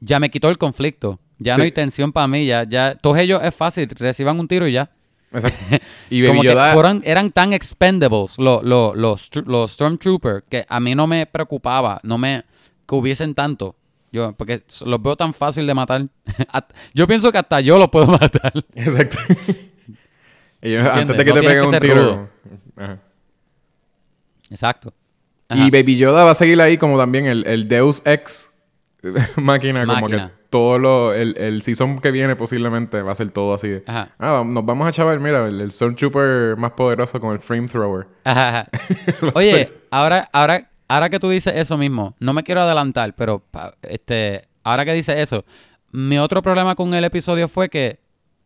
Ya 0.00 0.18
me 0.18 0.28
quitó 0.30 0.48
el 0.50 0.58
conflicto. 0.58 1.20
Ya 1.38 1.56
no 1.56 1.62
hay 1.62 1.70
tensión 1.72 2.12
para 2.12 2.26
mí. 2.26 2.44
Ya, 2.46 2.64
ya, 2.68 2.96
todos 2.96 3.16
ellos 3.18 3.40
es 3.44 3.54
fácil, 3.54 3.88
reciban 3.90 4.40
un 4.40 4.48
tiro 4.48 4.66
y 4.66 4.72
ya. 4.72 4.90
Exacto. 5.32 5.58
Y 6.10 6.22
Como 6.22 6.38
Baby 6.40 6.48
que 6.48 6.54
Yoda... 6.54 6.72
fueron- 6.72 7.02
eran 7.04 7.30
tan 7.30 7.52
expendables 7.52 8.38
los, 8.38 8.64
los, 8.64 8.96
los, 8.96 9.30
los 9.46 9.70
Stormtroopers 9.72 10.42
que 10.48 10.66
a 10.68 10.80
mí 10.80 10.96
no 10.96 11.06
me 11.06 11.26
preocupaba, 11.26 12.00
no 12.02 12.18
me 12.18 12.42
que 12.88 12.94
hubiesen 12.96 13.34
tanto. 13.34 13.76
Yo, 14.10 14.32
porque 14.32 14.62
los 14.86 15.02
veo 15.02 15.16
tan 15.16 15.34
fácil 15.34 15.66
de 15.66 15.74
matar. 15.74 16.06
At- 16.52 16.72
yo 16.94 17.06
pienso 17.06 17.30
que 17.32 17.38
hasta 17.38 17.60
yo 17.60 17.78
los 17.78 17.88
puedo 17.88 18.06
matar. 18.20 18.52
Exacto. 18.74 19.18
antes 20.62 21.16
de 21.16 21.24
que 21.24 21.30
No 21.30 21.40
te 21.40 21.46
peguen 21.46 21.60
que 21.70 21.76
un 21.76 21.78
tiro. 21.80 22.28
Ajá. 22.76 22.98
Exacto. 24.50 24.92
Ajá. 25.48 25.62
Y 25.66 25.70
Baby 25.70 25.96
Yoda 25.96 26.24
va 26.24 26.32
a 26.32 26.34
seguir 26.34 26.60
ahí 26.60 26.76
como 26.78 26.98
también 26.98 27.26
el, 27.26 27.46
el 27.46 27.68
Deus 27.68 28.02
Ex 28.04 28.50
máquina, 29.36 29.86
como 29.86 30.08
que 30.08 30.20
todo 30.50 30.78
lo, 30.78 31.12
el, 31.14 31.36
el 31.38 31.62
season 31.62 32.00
que 32.00 32.10
viene 32.10 32.34
posiblemente 32.36 33.02
va 33.02 33.12
a 33.12 33.14
ser 33.14 33.30
todo 33.30 33.54
así. 33.54 33.68
de, 33.68 33.84
Ajá. 33.86 34.10
Ah, 34.18 34.42
nos 34.44 34.64
vamos 34.64 34.86
a 34.88 34.92
chaval, 34.92 35.20
mira, 35.20 35.46
el, 35.46 35.60
el 35.60 35.70
Stormtrooper 35.70 36.56
más 36.56 36.72
poderoso 36.72 37.20
con 37.20 37.32
el 37.32 37.38
flamethrower. 37.38 38.06
Ajá, 38.24 38.48
ajá. 38.48 38.68
Oye, 39.34 39.72
ahora, 39.90 40.28
ahora, 40.32 40.70
ahora 40.88 41.08
que 41.10 41.20
tú 41.20 41.28
dices 41.30 41.54
eso 41.56 41.76
mismo, 41.78 42.16
no 42.18 42.32
me 42.32 42.42
quiero 42.42 42.62
adelantar, 42.62 43.14
pero 43.14 43.42
este, 43.82 44.48
ahora 44.64 44.84
que 44.84 44.94
dices 44.94 45.16
eso, 45.18 45.44
mi 45.92 46.18
otro 46.18 46.42
problema 46.42 46.74
con 46.74 46.92
el 46.94 47.04
episodio 47.04 47.48
fue 47.48 47.68
que 47.68 48.00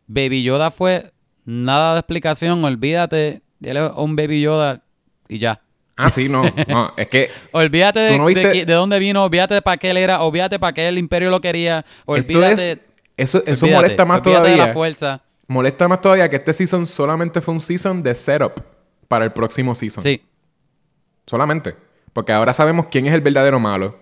Baby 0.07 0.43
Yoda 0.43 0.69
fue 0.71 1.11
nada 1.45 1.93
de 1.93 1.99
explicación, 1.99 2.63
olvídate, 2.63 3.41
él 3.61 3.77
es 3.77 3.91
un 3.95 4.15
Baby 4.15 4.41
Yoda 4.41 4.83
y 5.27 5.39
ya. 5.39 5.61
Ah, 5.95 6.09
sí, 6.09 6.27
no, 6.27 6.43
no, 6.67 6.91
es 6.97 7.07
que 7.07 7.29
Olvídate 7.51 7.99
de, 7.99 8.11
¿Tú 8.13 8.17
no 8.17 8.25
viste- 8.25 8.65
de 8.65 8.73
dónde 8.73 8.97
vino, 8.99 9.23
olvídate 9.23 9.53
de 9.55 9.61
para 9.61 9.77
qué 9.77 9.91
él 9.91 9.97
era, 9.97 10.21
olvídate 10.21 10.57
para 10.59 10.73
qué 10.73 10.87
el 10.87 10.97
imperio 10.97 11.29
lo 11.29 11.39
quería, 11.39 11.85
olvídate. 12.05 12.71
es, 12.71 12.79
eso, 13.15 13.43
eso 13.45 13.65
olvídate, 13.65 13.83
molesta 13.83 14.05
más 14.05 14.21
olvídate 14.21 14.43
de 14.49 14.53
todavía. 14.55 14.67
la 14.67 14.73
fuerza. 14.73 15.21
Molesta 15.47 15.87
más 15.87 16.01
todavía 16.01 16.29
que 16.29 16.37
este 16.37 16.51
season 16.53 16.87
solamente 16.87 17.41
fue 17.41 17.53
un 17.53 17.59
season 17.59 18.01
de 18.01 18.15
setup 18.15 18.53
para 19.07 19.23
el 19.25 19.31
próximo 19.33 19.75
season. 19.75 20.03
Sí, 20.03 20.21
Solamente. 21.27 21.75
Porque 22.13 22.31
ahora 22.31 22.53
sabemos 22.53 22.87
quién 22.91 23.05
es 23.07 23.13
el 23.13 23.21
verdadero 23.21 23.59
malo. 23.59 23.97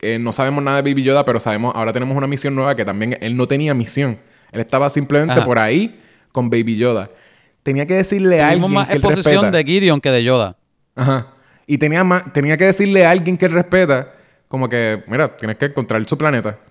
Eh, 0.00 0.18
no 0.18 0.32
sabemos 0.32 0.62
nada 0.62 0.80
de 0.82 0.90
Baby 0.90 1.02
Yoda, 1.04 1.24
pero 1.24 1.40
sabemos, 1.40 1.72
ahora 1.74 1.92
tenemos 1.92 2.16
una 2.16 2.26
misión 2.26 2.54
nueva 2.54 2.74
que 2.76 2.84
también 2.84 3.16
él 3.20 3.36
no 3.36 3.46
tenía 3.48 3.74
misión. 3.74 4.18
Él 4.52 4.60
estaba 4.60 4.88
simplemente 4.90 5.34
Ajá. 5.34 5.44
por 5.44 5.58
ahí 5.58 6.00
con 6.32 6.50
Baby 6.50 6.76
Yoda. 6.76 7.08
Tenía 7.62 7.86
que 7.86 7.94
decirle 7.94 8.40
a 8.40 8.50
alguien 8.50 8.72
más 8.72 8.86
que 8.86 8.92
él 8.94 8.98
exposición 8.98 9.42
respeta. 9.42 9.56
de 9.58 9.64
Gideon 9.64 10.00
que 10.00 10.10
de 10.10 10.24
Yoda. 10.24 10.56
Ajá. 10.94 11.34
Y 11.66 11.78
tenía, 11.78 12.02
más, 12.04 12.32
tenía 12.32 12.56
que 12.56 12.64
decirle 12.64 13.04
a 13.04 13.10
alguien 13.10 13.36
que 13.36 13.46
él 13.46 13.52
respeta, 13.52 14.14
como 14.48 14.68
que, 14.68 15.02
mira, 15.06 15.36
tienes 15.36 15.56
que 15.58 15.66
encontrar 15.66 16.06
su 16.08 16.16
planeta. 16.16 16.58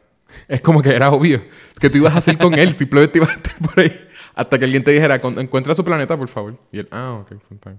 Es 0.49 0.59
como 0.59 0.81
que 0.81 0.89
era 0.93 1.09
obvio 1.11 1.41
que 1.79 1.89
tú 1.89 1.99
ibas 1.99 2.13
a 2.13 2.17
hacer 2.17 2.37
con 2.37 2.53
él, 2.53 2.73
simplemente 2.73 3.17
ibas 3.17 3.29
a 3.29 3.33
estar 3.33 3.55
por 3.57 3.79
ahí. 3.79 4.07
Hasta 4.35 4.59
que 4.59 4.65
alguien 4.65 4.83
te 4.83 4.91
dijera, 4.91 5.19
"Con- 5.21 5.39
encuentra 5.39 5.73
su 5.73 5.83
planeta, 5.85 6.17
por 6.17 6.27
favor. 6.27 6.57
Y 6.71 6.79
él, 6.79 6.87
ah, 6.91 7.13
ok, 7.21 7.33
fine". 7.63 7.77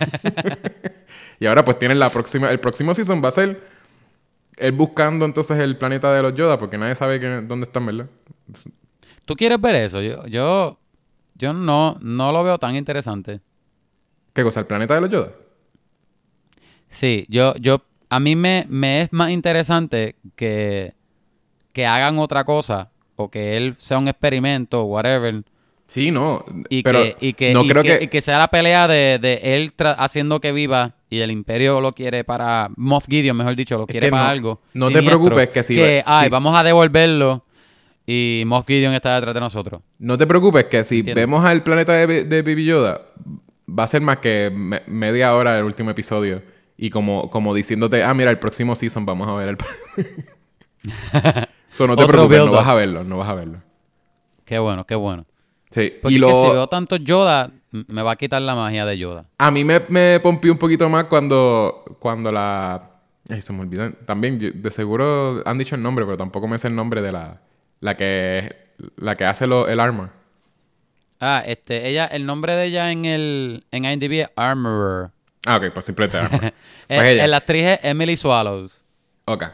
y 1.40 1.46
ahora 1.46 1.64
pues 1.64 1.78
tienen 1.78 1.98
la 1.98 2.10
próxima, 2.10 2.50
el 2.50 2.60
próximo 2.60 2.94
season 2.94 3.22
va 3.24 3.28
a 3.28 3.32
ser 3.32 3.62
él 4.56 4.72
buscando 4.72 5.24
entonces 5.24 5.58
el 5.58 5.76
planeta 5.76 6.12
de 6.14 6.22
los 6.22 6.34
Yoda, 6.34 6.58
porque 6.58 6.78
nadie 6.78 6.94
sabe 6.94 7.18
que- 7.20 7.42
dónde 7.42 7.66
están, 7.66 7.86
¿verdad? 7.86 8.06
¿Tú 9.24 9.34
quieres 9.34 9.60
ver 9.60 9.74
eso? 9.76 10.00
Yo, 10.00 10.24
yo, 10.26 10.78
yo 11.34 11.52
no, 11.52 11.98
no 12.00 12.30
lo 12.32 12.44
veo 12.44 12.58
tan 12.58 12.76
interesante. 12.76 13.40
¿Qué 14.32 14.42
cosa? 14.42 14.60
¿El 14.60 14.66
planeta 14.66 14.94
de 14.94 15.00
los 15.00 15.10
Yoda? 15.10 15.28
Sí, 16.88 17.26
yo, 17.28 17.54
yo, 17.56 17.82
a 18.08 18.20
mí 18.20 18.36
me, 18.36 18.66
me 18.68 19.00
es 19.02 19.12
más 19.12 19.30
interesante 19.30 20.16
que, 20.36 20.94
que 21.72 21.86
hagan 21.86 22.18
otra 22.18 22.44
cosa 22.44 22.90
o 23.16 23.30
que 23.30 23.56
él 23.56 23.74
sea 23.78 23.98
un 23.98 24.08
experimento 24.08 24.82
o 24.82 24.84
whatever 24.84 25.42
Sí, 25.86 26.10
no. 26.10 26.44
y 26.68 26.82
pero 26.82 27.02
que, 27.02 27.16
y 27.20 27.32
que, 27.34 27.52
no 27.52 27.64
y 27.64 27.68
creo 27.68 27.82
que, 27.82 27.98
que... 27.98 28.04
y 28.04 28.08
que 28.08 28.20
sea 28.22 28.38
la 28.38 28.48
pelea 28.48 28.88
de, 28.88 29.18
de 29.20 29.40
él 29.56 29.72
haciendo 29.98 30.40
que 30.40 30.52
viva 30.52 30.94
y 31.14 31.20
el 31.20 31.30
imperio 31.30 31.80
lo 31.80 31.92
quiere 31.92 32.24
para 32.24 32.70
Moff 32.76 33.06
Gideon, 33.08 33.36
mejor 33.36 33.54
dicho, 33.56 33.78
lo 33.78 33.86
quiere 33.86 34.06
que 34.06 34.10
para 34.10 34.24
no- 34.24 34.30
algo. 34.30 34.60
no 34.74 34.90
te 34.90 35.02
preocupes 35.02 35.48
que 35.50 35.62
si 35.62 35.74
que 35.74 36.02
ay, 36.04 36.28
vamos 36.28 36.56
a 36.56 36.62
devolverlo 36.62 37.44
y 38.06 38.42
Moff 38.46 38.66
Gideon 38.66 38.92
está 38.94 39.14
detrás 39.14 39.34
de 39.34 39.40
nosotros. 39.40 39.80
No 39.98 40.18
te 40.18 40.26
preocupes 40.26 40.64
que 40.64 40.84
si 40.84 41.02
vemos 41.02 41.44
al 41.44 41.62
planeta 41.62 41.92
de, 41.94 42.24
de 42.24 42.42
Baby 42.42 42.64
Yoda, 42.66 43.02
va 43.68 43.84
a 43.84 43.86
ser 43.86 44.00
más 44.02 44.18
que 44.18 44.50
me- 44.54 44.82
media 44.86 45.34
hora 45.34 45.56
el 45.58 45.64
último 45.64 45.90
episodio. 45.90 46.42
Y 46.76 46.90
como, 46.90 47.30
como 47.30 47.54
diciéndote, 47.54 48.02
ah, 48.02 48.12
mira, 48.14 48.30
el 48.32 48.38
próximo 48.40 48.74
season 48.74 49.06
vamos 49.06 49.28
a 49.28 49.34
ver 49.34 49.50
el... 49.50 49.56
so, 51.72 51.86
no 51.86 51.96
te 51.96 52.02
Otro 52.02 52.08
preocupes, 52.28 52.38
no 52.44 52.52
vas 52.52 52.68
a 52.68 52.74
verlo, 52.74 53.04
no 53.04 53.18
vas 53.18 53.28
a 53.28 53.34
verlo. 53.34 53.62
Qué 54.44 54.58
bueno, 54.58 54.84
qué 54.84 54.94
bueno. 54.94 55.24
Sí, 55.70 55.92
Porque 56.02 56.14
y 56.16 56.18
lo... 56.18 56.28
si 56.28 56.52
veo 56.52 56.66
tanto 56.68 56.96
Yoda, 56.96 57.50
me 57.88 58.02
va 58.02 58.12
a 58.12 58.16
quitar 58.16 58.40
la 58.42 58.54
magia 58.54 58.84
de 58.86 58.98
Yoda. 58.98 59.24
A 59.38 59.50
mí 59.50 59.64
me, 59.64 59.80
me 59.88 60.20
pompió 60.20 60.52
un 60.52 60.58
poquito 60.58 60.88
más 60.88 61.04
cuando, 61.04 61.84
cuando 61.98 62.30
la... 62.30 62.90
Ay, 63.28 63.40
se 63.40 63.52
me 63.52 63.60
olvidó. 63.62 63.90
También, 64.06 64.38
yo- 64.38 64.50
de 64.52 64.70
seguro 64.70 65.42
han 65.46 65.58
dicho 65.58 65.74
el 65.74 65.82
nombre, 65.82 66.04
pero 66.04 66.16
tampoco 66.16 66.46
me 66.46 66.58
sé 66.58 66.68
el 66.68 66.76
nombre 66.76 67.02
de 67.02 67.12
la... 67.12 67.40
La 67.80 67.96
que, 67.96 68.54
la 68.96 69.16
que 69.16 69.24
hace 69.24 69.46
lo- 69.46 69.68
el 69.68 69.80
armor. 69.80 70.10
Ah, 71.20 71.42
este, 71.46 71.88
ella, 71.88 72.04
el 72.06 72.26
nombre 72.26 72.54
de 72.54 72.66
ella 72.66 72.90
en 72.92 73.04
el 73.04 73.64
en 73.70 73.84
IMDb 73.84 74.22
es 74.22 74.28
Armorer. 74.36 75.10
Ah, 75.46 75.56
ok, 75.56 75.72
pues 75.72 75.86
simplemente 75.86 76.18
armor. 76.18 76.44
Eh, 76.88 76.96
Pues 76.96 77.08
ella. 77.08 77.26
La 77.26 77.38
actriz 77.38 77.64
es 77.64 77.78
Emily 77.82 78.14
Swallows. 78.16 78.84
Ok. 79.24 79.44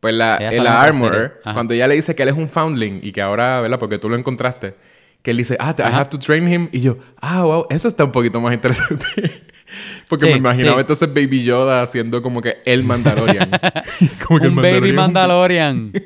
Pues 0.00 0.14
la, 0.14 0.36
el 0.36 0.44
sale 0.44 0.56
en 0.56 0.60
otra 0.62 0.82
armor, 0.82 1.12
serie. 1.12 1.30
Ajá. 1.44 1.54
cuando 1.54 1.74
ella 1.74 1.88
le 1.88 1.94
dice 1.94 2.14
que 2.14 2.22
él 2.22 2.28
es 2.28 2.36
un 2.36 2.48
foundling 2.48 3.00
y 3.02 3.10
que 3.10 3.22
ahora, 3.22 3.60
¿verdad? 3.62 3.78
Porque 3.78 3.98
tú 3.98 4.08
lo 4.10 4.16
encontraste. 4.16 4.74
Que 5.22 5.32
él 5.32 5.36
dice, 5.38 5.56
ah, 5.60 5.74
I 5.78 5.82
have 5.82 6.08
to 6.10 6.18
train 6.18 6.48
him. 6.52 6.68
Y 6.72 6.80
yo, 6.80 6.98
ah, 7.20 7.42
wow, 7.44 7.66
eso 7.70 7.88
está 7.88 8.04
un 8.04 8.12
poquito 8.12 8.40
más 8.40 8.54
interesante. 8.54 9.04
Porque 10.08 10.26
Sí, 10.26 10.32
me 10.32 10.38
imaginaba 10.38 10.76
sí. 10.76 10.80
entonces 10.80 11.08
Baby 11.12 11.44
Yoda 11.44 11.84
siendo 11.86 12.22
como 12.22 12.40
que 12.40 12.56
el 12.64 12.84
Mandalorian. 12.84 13.50
como 14.26 14.40
que 14.40 14.46
el 14.46 14.52
Un 14.52 14.62
baby 14.62 14.92
Mandalorian. 14.92 15.92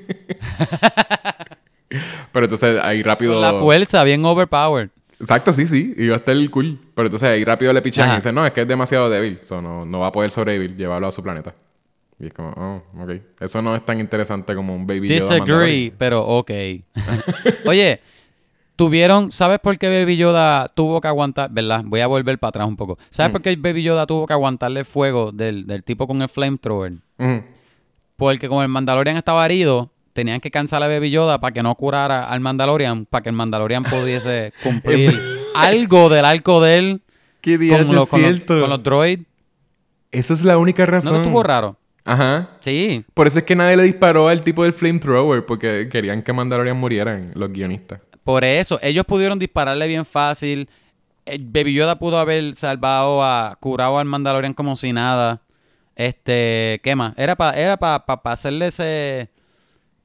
Pero 2.33 2.47
entonces 2.47 2.81
ahí 2.83 3.03
rápido. 3.03 3.35
Con 3.35 3.43
la 3.43 3.53
fuerza, 3.55 4.03
bien 4.05 4.25
overpowered. 4.25 4.89
Exacto, 5.21 5.53
sí, 5.53 5.67
sí. 5.67 5.95
Iba 5.97 6.17
a 6.17 6.19
estar 6.19 6.35
cool. 6.51 6.79
Pero 6.95 7.07
entonces 7.07 7.29
ahí 7.29 7.45
rápido 7.45 7.73
le 7.73 7.83
pichan 7.83 8.07
y 8.07 8.09
Ajá. 8.09 8.17
dicen, 8.17 8.35
no, 8.35 8.45
es 8.45 8.53
que 8.53 8.63
es 8.63 8.69
demasiado 8.69 9.09
débil. 9.11 9.39
So, 9.43 9.61
no, 9.63 9.85
no 9.85 10.01
va 10.01 10.09
a 10.09 10.13
poder 10.13 10.31
sobrevivir, 10.31 10.77
llevarlo 10.77 11.07
a 11.07 11.13
su 11.13 11.23
planeta. 11.23 11.55
Y 12.19 12.27
es 12.27 12.33
como, 12.33 12.51
oh, 12.51 12.83
ok. 13.03 13.11
Eso 13.41 13.63
no 13.63 13.77
es 13.77 13.85
tan 13.85 14.01
interesante 14.01 14.55
como 14.55 14.75
un 14.75 14.87
Baby 14.87 15.09
Yoda. 15.09 15.35
Disagree, 15.35 15.93
pero 15.97 16.23
ok. 16.23 16.51
Oye, 17.67 18.01
tuvieron, 18.77 19.33
¿sabes 19.33 19.59
por 19.61 19.79
qué 19.79 19.89
Baby 20.01 20.17
Yoda 20.17 20.69
tuvo 20.69 21.01
que 21.01 21.09
aguantar? 21.09 21.51
¿Verdad? 21.53 21.83
Voy 21.87 22.01
a 22.01 22.07
volver 22.07 22.39
para 22.39 22.49
atrás 22.51 22.69
un 22.69 22.77
poco. 22.77 22.99
¿Sabes 23.11 23.31
Mm. 23.31 23.33
por 23.33 23.43
qué 23.43 23.57
Baby 23.57 23.83
Yoda 23.83 24.07
tuvo 24.07 24.27
que 24.27 24.33
aguantarle 24.33 24.81
el 24.81 24.87
fuego 24.87 25.33
del, 25.33 25.67
del 25.67 25.83
tipo 25.85 26.07
con 26.07 26.21
el 26.23 26.29
flamethrower? 26.29 26.95
Porque 28.17 28.49
como 28.49 28.63
el 28.63 28.69
Mandalorian 28.69 29.17
estaba 29.17 29.45
herido, 29.45 29.91
tenían 30.13 30.41
que 30.41 30.51
cansar 30.51 30.83
a 30.83 30.89
Baby 30.89 31.11
Yoda 31.11 31.41
para 31.41 31.53
que 31.53 31.63
no 31.63 31.75
curara 31.75 32.25
al 32.25 32.41
Mandalorian, 32.41 33.07
para 33.07 33.23
que 33.23 33.29
el 33.31 33.35
Mandalorian 33.37 33.85
pudiese 33.85 34.53
cumplir 34.63 35.19
algo 35.55 36.09
del 36.09 36.25
arco 36.25 36.61
de 36.61 36.79
él 36.79 37.03
¿Qué 37.41 37.57
con, 37.57 37.95
lo- 37.95 38.07
con 38.07 38.23
los, 38.23 38.41
con 38.47 38.71
los 38.71 38.83
droids. 38.83 39.25
Eso 40.13 40.35
es 40.35 40.45
la 40.45 40.59
única 40.59 40.85
¿No 40.85 40.93
razón. 40.93 41.15
te 41.15 41.23
estuvo 41.23 41.43
raro? 41.43 41.77
Ajá. 42.05 42.51
Sí. 42.61 43.05
Por 43.15 43.27
eso 43.27 43.39
es 43.39 43.45
que 43.45 43.57
nadie 43.57 43.77
le 43.77 43.85
disparó 43.85 44.29
al 44.29 44.43
tipo 44.43 44.63
del 44.63 44.73
flamethrower, 44.73 45.47
porque 45.47 45.89
querían 45.91 46.23
que 46.23 46.33
Mandalorian 46.33 46.77
murieran, 46.79 47.33
los 47.35 47.51
guionistas. 47.53 48.01
Por 48.25 48.45
eso, 48.45 48.79
ellos 48.83 49.05
pudieron 49.05 49.39
dispararle 49.39 49.87
bien 49.89 50.05
fácil. 50.05 50.69
Eh, 51.27 51.39
Baby 51.41 51.75
Yoda 51.75 51.99
pudo 51.99 52.19
haber 52.19 52.55
salvado 52.55 53.23
a, 53.23 53.57
curado 53.61 53.99
al 53.99 54.05
Mandalorian 54.07 54.55
como 54.55 54.77
si 54.77 54.93
nada. 54.93 55.43
Este, 55.97 56.81
¿qué 56.83 56.95
más? 56.97 57.15
Era 57.17 57.37
para 57.37 57.59
era 57.59 57.77
pa, 57.77 58.07
pa- 58.07 58.23
pa 58.23 58.33
hacerle 58.33 58.69
ese, 58.69 59.29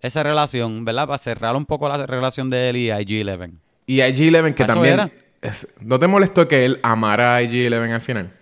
esa 0.02 0.24
relación, 0.24 0.84
¿verdad? 0.84 1.08
Para 1.08 1.18
cerrar 1.18 1.56
un 1.56 1.66
poco 1.66 1.88
la 1.88 2.06
relación 2.06 2.50
de 2.50 2.70
él 2.70 2.76
y 2.78 2.88
IG-11. 2.90 3.54
Y 3.86 4.00
IG-11, 4.00 4.54
que 4.54 4.66
también... 4.66 4.94
era. 4.96 5.12
es- 5.42 5.76
¿No 5.82 5.98
te 6.00 6.08
molestó 6.08 6.48
que 6.48 6.66
él 6.66 6.80
amara 6.84 7.36
a 7.36 7.42
IG-11 7.44 7.94
al 7.94 8.02
final? 8.02 8.34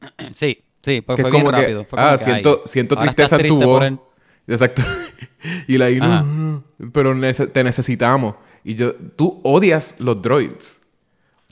Sí, 0.34 0.64
sí, 0.82 1.00
pues 1.00 1.16
Que 1.16 1.22
fue 1.22 1.30
bien 1.30 1.42
como 1.44 1.54
que, 1.54 1.60
rápido. 1.62 1.84
Fue 1.84 1.98
ah, 2.00 2.04
como 2.06 2.18
que, 2.18 2.24
siento, 2.24 2.50
ay, 2.64 2.70
siento 2.70 2.96
tristeza 2.96 3.36
estás 3.36 3.40
en 3.40 3.48
tu 3.48 3.58
triste 3.58 3.86
él. 3.86 3.98
Exacto. 4.48 4.82
y 5.68 5.78
la 5.78 5.90
no, 5.90 6.04
Ajá. 6.04 6.22
no, 6.22 6.64
pero 6.92 7.14
te 7.52 7.62
necesitamos. 7.64 8.34
Y 8.64 8.74
yo, 8.74 8.94
tú 8.94 9.40
odias 9.44 9.96
los 9.98 10.20
droids. 10.22 10.78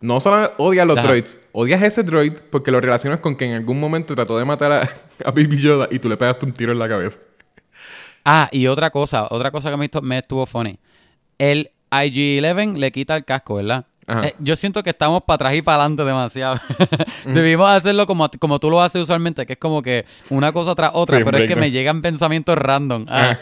No 0.00 0.20
solo 0.20 0.52
odias 0.56 0.86
los 0.86 0.96
Ajá. 0.96 1.08
droids, 1.08 1.38
odias 1.52 1.82
ese 1.82 2.02
droid 2.02 2.32
porque 2.50 2.70
lo 2.70 2.80
relacionas 2.80 3.20
con 3.20 3.36
que 3.36 3.44
en 3.44 3.54
algún 3.54 3.78
momento 3.78 4.14
trató 4.14 4.38
de 4.38 4.44
matar 4.46 4.72
a, 4.72 4.82
a 5.24 5.30
Baby 5.30 5.58
Yoda 5.58 5.88
y 5.90 5.98
tú 5.98 6.08
le 6.08 6.16
pegaste 6.16 6.46
un 6.46 6.52
tiro 6.52 6.72
en 6.72 6.78
la 6.78 6.88
cabeza. 6.88 7.18
Ah, 8.24 8.48
y 8.52 8.66
otra 8.66 8.90
cosa, 8.90 9.26
otra 9.30 9.50
cosa 9.50 9.70
que 9.70 9.76
me, 9.76 9.90
me 10.02 10.18
estuvo 10.18 10.46
funny. 10.46 10.78
El 11.38 11.70
IG-11 11.90 12.76
le 12.76 12.92
quita 12.92 13.16
el 13.16 13.24
casco, 13.24 13.56
¿verdad? 13.56 13.86
Eh, 14.08 14.34
yo 14.40 14.56
siento 14.56 14.82
que 14.82 14.90
estamos 14.90 15.22
para 15.22 15.36
atrás 15.36 15.54
y 15.54 15.62
para 15.62 15.82
adelante 15.82 16.04
demasiado. 16.04 16.56
Debimos 17.24 17.68
hacerlo 17.70 18.06
como, 18.06 18.28
como 18.38 18.58
tú 18.58 18.68
lo 18.70 18.82
haces 18.82 19.02
usualmente, 19.02 19.46
que 19.46 19.52
es 19.52 19.58
como 19.58 19.82
que 19.82 20.04
una 20.30 20.52
cosa 20.52 20.74
tras 20.74 20.90
otra, 20.94 21.18
Sí, 21.18 21.24
pero 21.24 21.38
es 21.38 21.48
que 21.48 21.56
me 21.56 21.70
llegan 21.70 22.02
pensamientos 22.02 22.56
random. 22.56 23.06
Ah, 23.08 23.38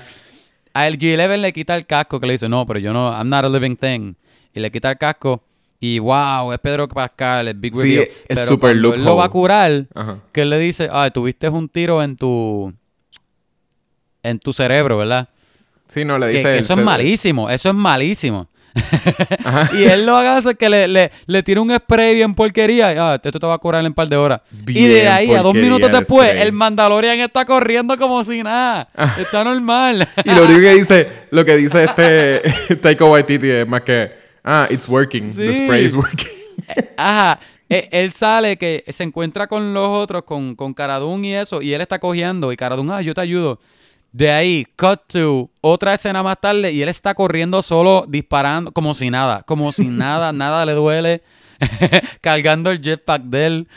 al 0.86 0.98
G11 0.98 1.36
le 1.38 1.52
quita 1.52 1.76
el 1.76 1.86
casco, 1.86 2.20
que 2.20 2.26
le 2.26 2.32
dice, 2.34 2.48
no, 2.48 2.66
pero 2.66 2.78
yo 2.78 2.92
no, 2.92 3.10
I'm 3.10 3.28
not 3.28 3.44
a 3.44 3.48
living 3.48 3.76
thing. 3.76 4.14
Y 4.54 4.60
le 4.60 4.70
quita 4.70 4.90
el 4.90 4.98
casco 4.98 5.42
y 5.80 5.98
wow, 6.00 6.52
es 6.52 6.58
Pedro 6.58 6.88
Pascal, 6.88 7.48
el 7.48 7.54
Big 7.54 7.74
Sí, 7.74 7.82
Reveal. 7.82 8.02
el 8.02 8.10
Pero 8.28 8.44
super 8.46 8.70
cuando 8.72 8.94
él 8.94 9.04
lo 9.04 9.16
va 9.16 9.24
a 9.26 9.28
curar, 9.28 9.86
Ajá. 9.94 10.18
que 10.32 10.42
él 10.42 10.50
le 10.50 10.58
dice, 10.58 10.88
ah, 10.90 11.08
tuviste 11.10 11.48
un 11.48 11.68
tiro 11.68 12.02
en 12.02 12.16
tu 12.16 12.72
en 14.22 14.38
tu 14.40 14.52
cerebro, 14.52 14.98
¿verdad? 14.98 15.28
Sí, 15.86 16.04
no, 16.04 16.18
le 16.18 16.26
dice... 16.28 16.42
que 16.42 16.52
el 16.54 16.58
eso 16.58 16.74
es 16.74 16.80
malísimo, 16.80 17.48
eso 17.48 17.68
es 17.68 17.74
malísimo. 17.74 18.48
y 19.78 19.84
él 19.84 20.06
lo 20.06 20.16
hace 20.16 20.54
que 20.54 20.68
le, 20.68 20.88
le, 20.88 21.10
le 21.26 21.42
tira 21.42 21.60
un 21.60 21.74
spray 21.74 22.14
bien 22.14 22.34
porquería. 22.34 22.92
y, 22.94 22.96
Ah, 22.98 23.20
esto 23.22 23.38
te 23.38 23.46
va 23.46 23.54
a 23.54 23.58
curar 23.58 23.80
en 23.80 23.86
un 23.88 23.94
par 23.94 24.08
de 24.08 24.16
horas. 24.16 24.40
y 24.66 24.86
de 24.86 25.08
ahí 25.08 25.32
a 25.34 25.42
dos 25.42 25.54
minutos 25.54 25.90
después, 25.90 26.30
el 26.34 26.52
Mandalorian 26.52 27.18
está 27.20 27.44
corriendo 27.44 27.96
como 27.96 28.22
si 28.24 28.42
nada. 28.42 28.88
Está 29.18 29.44
normal. 29.44 30.08
Y 30.24 30.30
lo 30.30 30.44
único 30.44 30.60
que 30.60 30.74
dice, 30.74 31.08
lo 31.30 31.44
que 31.44 31.56
dice 31.56 31.84
este 31.84 32.76
Taika 32.80 33.04
Waititi 33.04 33.48
es 33.50 33.68
más 33.68 33.82
que, 33.82 34.10
ah, 34.44 34.66
it's 34.70 34.88
working, 34.88 35.32
the 35.34 35.64
spray 35.64 35.84
is 35.84 35.94
working. 35.94 36.28
Ajá. 36.96 37.38
Eh, 37.70 37.88
Él 37.92 38.12
sale 38.12 38.56
que 38.56 38.82
se 38.88 39.04
encuentra 39.04 39.46
con 39.46 39.74
los 39.74 39.88
otros, 39.88 40.22
con, 40.22 40.54
con 40.56 40.72
Caradun 40.72 41.22
y 41.24 41.34
eso, 41.34 41.60
y 41.60 41.74
él 41.74 41.82
está 41.82 41.98
cogiendo, 41.98 42.50
y 42.50 42.56
Caradun, 42.56 42.90
ah, 42.90 43.02
yo 43.02 43.12
te 43.14 43.20
ayudo. 43.20 43.60
De 44.12 44.30
ahí, 44.30 44.66
cut 44.76 45.00
to 45.06 45.50
otra 45.60 45.94
escena 45.94 46.22
más 46.22 46.40
tarde, 46.40 46.72
y 46.72 46.82
él 46.82 46.88
está 46.88 47.14
corriendo 47.14 47.62
solo, 47.62 48.06
disparando, 48.08 48.72
como 48.72 48.94
si 48.94 49.10
nada, 49.10 49.42
como 49.42 49.70
si 49.72 49.84
nada, 49.88 50.32
nada 50.32 50.64
le 50.64 50.72
duele, 50.72 51.22
cargando 52.20 52.70
el 52.70 52.80
jetpack 52.80 53.22
de 53.24 53.46
él. 53.46 53.68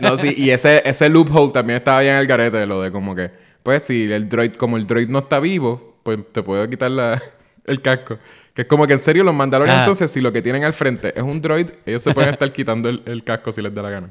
No, 0.00 0.16
sí, 0.16 0.34
y 0.36 0.50
ese, 0.50 0.82
ese 0.88 1.08
loophole 1.08 1.52
también 1.52 1.76
estaba 1.78 2.00
bien 2.00 2.14
en 2.14 2.20
el 2.20 2.26
garete, 2.26 2.66
lo 2.66 2.82
de 2.82 2.90
como 2.90 3.14
que, 3.14 3.30
pues 3.62 3.86
si 3.86 4.10
el 4.10 4.28
droid, 4.28 4.54
como 4.54 4.76
el 4.76 4.86
droid 4.86 5.08
no 5.08 5.20
está 5.20 5.38
vivo, 5.40 5.98
pues 6.02 6.18
te 6.32 6.42
puedo 6.42 6.68
quitar 6.68 6.90
la- 6.90 7.22
el 7.64 7.80
casco. 7.80 8.18
Que 8.54 8.62
es 8.62 8.68
como 8.68 8.86
que 8.86 8.92
en 8.94 8.98
serio 8.98 9.24
los 9.24 9.34
Mandalorians 9.34 9.78
Ah. 9.78 9.82
entonces, 9.84 10.10
si 10.10 10.20
lo 10.20 10.30
que 10.32 10.42
tienen 10.42 10.64
al 10.64 10.74
frente 10.74 11.14
es 11.16 11.22
un 11.22 11.40
droid, 11.40 11.68
ellos 11.86 12.02
se 12.02 12.12
pueden 12.12 12.32
estar 12.34 12.52
quitando 12.52 12.88
el, 12.90 13.02
el 13.06 13.22
casco 13.24 13.50
si 13.52 13.62
les 13.62 13.72
da 13.72 13.80
la 13.82 13.88
gana. 13.90 14.10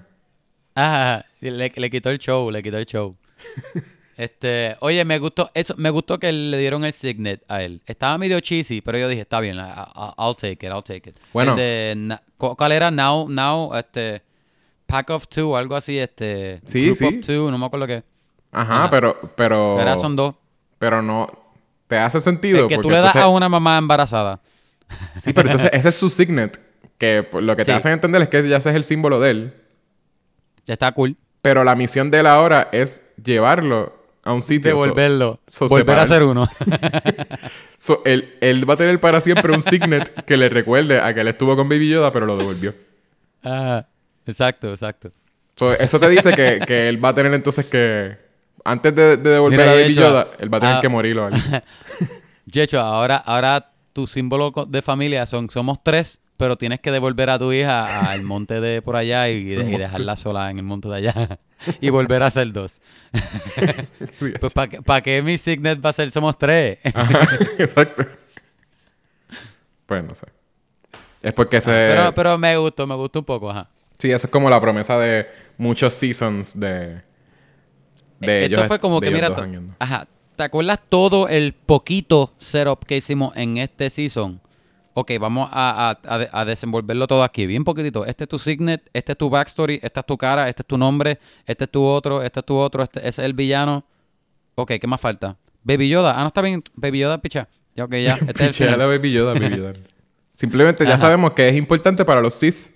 Ajá, 0.73 1.25
le, 1.41 1.69
le 1.75 1.89
quitó 1.91 2.09
el 2.09 2.17
show, 2.17 2.49
le 2.49 2.63
quitó 2.63 2.77
el 2.77 2.85
show. 2.85 3.15
Este, 4.21 4.77
oye, 4.81 5.03
me 5.03 5.17
gustó 5.17 5.49
eso, 5.55 5.73
me 5.77 5.89
gustó 5.89 6.19
que 6.19 6.31
le 6.31 6.55
dieron 6.59 6.85
el 6.85 6.93
signet 6.93 7.43
a 7.47 7.63
él. 7.63 7.81
Estaba 7.87 8.19
medio 8.19 8.39
cheesy, 8.39 8.79
pero 8.81 8.99
yo 8.99 9.07
dije, 9.07 9.21
está 9.21 9.39
bien, 9.39 9.55
I- 9.57 9.61
I- 9.61 10.13
I'll 10.19 10.35
take 10.35 10.63
it, 10.63 10.71
I'll 10.71 10.83
take 10.83 11.09
it. 11.09 11.17
Bueno. 11.33 11.55
De 11.55 12.17
¿cuál 12.37 12.71
era? 12.71 12.91
Now, 12.91 13.27
now, 13.27 13.73
este, 13.75 14.21
Pack 14.85 15.09
of 15.09 15.27
Two, 15.27 15.57
algo 15.57 15.75
así, 15.75 15.97
este, 15.97 16.61
Sí, 16.65 16.85
Group 16.85 16.97
sí. 16.97 17.05
of 17.05 17.25
Two, 17.25 17.49
no 17.49 17.57
me 17.57 17.65
acuerdo 17.65 17.87
qué. 17.87 18.03
Ajá, 18.51 18.75
Ajá. 18.81 18.89
pero, 18.91 19.19
pero, 19.35 19.75
Pero 19.79 19.97
son 19.97 20.15
dos. 20.15 20.35
pero 20.77 21.01
no, 21.01 21.27
te 21.87 21.97
hace 21.97 22.19
sentido. 22.19 22.59
El 22.59 22.67
que 22.67 22.75
tú 22.75 22.81
porque 22.83 22.95
le 22.97 23.01
das 23.01 23.15
entonces- 23.15 23.23
a 23.25 23.29
una 23.29 23.49
mamá 23.49 23.79
embarazada. 23.79 24.39
Sí, 25.19 25.33
pero 25.33 25.49
entonces 25.49 25.71
ese 25.73 25.89
es 25.89 25.95
su 25.95 26.11
signet, 26.11 26.59
que 26.99 27.27
lo 27.41 27.55
que 27.55 27.65
te 27.65 27.71
Sí. 27.71 27.75
hacen 27.77 27.93
entender 27.93 28.21
es 28.21 28.29
que 28.29 28.47
ya 28.47 28.57
ese 28.57 28.69
es 28.69 28.75
el 28.75 28.83
símbolo 28.83 29.19
de 29.19 29.29
él. 29.31 29.53
Ya 30.67 30.73
está 30.73 30.91
cool. 30.91 31.15
Pero 31.41 31.63
la 31.63 31.73
misión 31.75 32.11
de 32.11 32.19
él 32.19 32.27
ahora 32.27 32.69
es 32.71 33.01
llevarlo 33.23 33.99
a 34.23 34.33
un 34.33 34.41
sitio. 34.41 34.69
Devolverlo. 34.71 35.39
so 35.47 35.67
volver 35.67 35.99
a 35.99 36.05
ser 36.05 36.23
uno. 36.23 36.47
so, 37.77 38.01
él, 38.05 38.35
él 38.41 38.69
va 38.69 38.75
a 38.75 38.77
tener 38.77 38.99
para 38.99 39.19
siempre 39.21 39.53
un 39.53 39.61
signet 39.61 40.25
que 40.25 40.37
le 40.37 40.49
recuerde 40.49 40.99
a 40.99 41.13
que 41.13 41.21
él 41.21 41.27
estuvo 41.27 41.55
con 41.55 41.67
Baby 41.69 41.89
Yoda, 41.89 42.11
pero 42.11 42.25
lo 42.25 42.37
devolvió. 42.37 42.73
Ajá. 43.43 43.87
Exacto, 44.25 44.69
exacto. 44.69 45.11
So, 45.55 45.73
eso 45.73 45.99
te 45.99 46.09
dice 46.09 46.33
que, 46.33 46.61
que 46.65 46.87
él 46.87 47.03
va 47.03 47.09
a 47.09 47.13
tener 47.13 47.33
entonces 47.33 47.65
que... 47.65 48.17
Antes 48.63 48.95
de, 48.95 49.17
de 49.17 49.29
devolver 49.31 49.59
Mira, 49.59 49.71
a 49.71 49.75
Baby 49.75 49.95
Yoda, 49.95 50.27
él 50.37 50.53
va 50.53 50.57
a 50.57 50.61
tener 50.61 50.75
ah, 50.75 50.81
que 50.81 50.89
morir 50.89 51.17
o 51.17 51.25
algo. 51.25 51.37
Yecho, 52.45 52.79
ahora, 52.79 53.17
ahora 53.17 53.71
tu 53.91 54.05
símbolo 54.05 54.51
de 54.67 54.81
familia 54.81 55.25
son, 55.25 55.49
somos 55.49 55.83
tres, 55.83 56.20
pero 56.41 56.57
tienes 56.57 56.79
que 56.79 56.89
devolver 56.89 57.29
a 57.29 57.37
tu 57.37 57.53
hija 57.53 58.09
al 58.11 58.23
monte 58.23 58.59
de 58.59 58.81
por 58.81 58.95
allá 58.95 59.29
y, 59.29 59.43
de- 59.43 59.69
y 59.69 59.77
dejarla 59.77 60.15
sola 60.15 60.49
en 60.49 60.57
el 60.57 60.63
monte 60.63 60.87
de 60.89 60.95
allá. 60.95 61.37
y 61.81 61.91
volver 61.91 62.23
a 62.23 62.31
ser 62.31 62.51
dos. 62.51 62.81
pues 64.39 64.51
¿para 64.51 64.81
pa' 64.81 65.01
qué 65.01 65.21
mi 65.21 65.37
signet 65.37 65.79
va 65.85 65.91
a 65.91 65.93
ser 65.93 66.09
somos 66.09 66.35
tres? 66.39 66.79
Ajá, 66.95 67.27
exacto. 67.59 68.05
Pues 69.85 70.03
no 70.03 70.15
sé. 70.15 70.25
Es 71.21 71.31
porque 71.33 71.61
se... 71.61 71.69
Pero, 71.69 72.11
pero 72.15 72.37
me 72.39 72.57
gustó, 72.57 72.87
me 72.87 72.95
gustó 72.95 73.19
un 73.19 73.25
poco, 73.25 73.51
ajá. 73.51 73.69
Sí, 73.99 74.09
eso 74.09 74.25
es 74.25 74.31
como 74.31 74.49
la 74.49 74.59
promesa 74.59 74.97
de 74.97 75.27
muchos 75.59 75.93
seasons 75.93 76.59
de... 76.59 77.03
de 78.19 78.45
Esto 78.45 78.55
ellos- 78.55 78.67
fue 78.67 78.79
como 78.79 78.99
de 78.99 79.07
que, 79.09 79.13
mira, 79.13 79.31
ajá, 79.77 80.07
¿te 80.35 80.41
acuerdas 80.41 80.79
todo 80.89 81.27
el 81.27 81.53
poquito 81.53 82.33
setup 82.39 82.83
que 82.85 82.97
hicimos 82.97 83.37
en 83.37 83.57
este 83.59 83.91
season? 83.91 84.41
Ok, 84.93 85.11
vamos 85.19 85.49
a, 85.51 85.91
a- 85.91 85.99
a 86.15 86.17
de- 86.17 86.29
a 86.31 86.45
desenvolverlo 86.45 87.07
todo 87.07 87.23
aquí, 87.23 87.45
bien 87.45 87.63
poquitito. 87.63 88.05
Este 88.05 88.25
es 88.25 88.29
tu 88.29 88.37
signet, 88.37 88.89
este 88.93 89.13
es 89.13 89.17
tu 89.17 89.29
backstory, 89.29 89.79
esta 89.81 90.01
es 90.01 90.05
tu 90.05 90.17
cara, 90.17 90.49
este 90.49 90.63
es 90.63 90.67
tu 90.67 90.77
nombre, 90.77 91.17
este 91.45 91.63
es 91.63 91.69
tu 91.71 91.83
otro, 91.83 92.21
este 92.21 92.39
es 92.41 92.45
tu 92.45 92.55
otro, 92.57 92.83
este 92.83 92.99
ese 92.99 93.07
es 93.09 93.19
el 93.19 93.33
villano. 93.33 93.85
Ok, 94.55 94.73
¿qué 94.81 94.87
más 94.87 94.99
falta? 94.99 95.37
Baby 95.63 95.87
Yoda. 95.89 96.15
Ah, 96.17 96.21
no 96.21 96.27
está 96.27 96.41
bien. 96.41 96.61
Baby 96.75 96.99
Yoda, 96.99 97.21
picha. 97.21 97.47
Ya, 97.75 97.85
ok, 97.85 97.91
ya. 97.95 98.15
Este 98.27 98.45
es 98.47 98.61
el. 98.61 98.75
Baby 98.77 99.11
Yoda, 99.13 99.33
Baby 99.33 99.57
Yoda. 99.57 99.73
Simplemente 100.35 100.83
ya 100.83 100.95
Ajá. 100.95 101.01
sabemos 101.01 101.31
que 101.33 101.47
es 101.47 101.55
importante 101.55 102.03
para 102.03 102.19
los 102.19 102.33
Sith. 102.33 102.71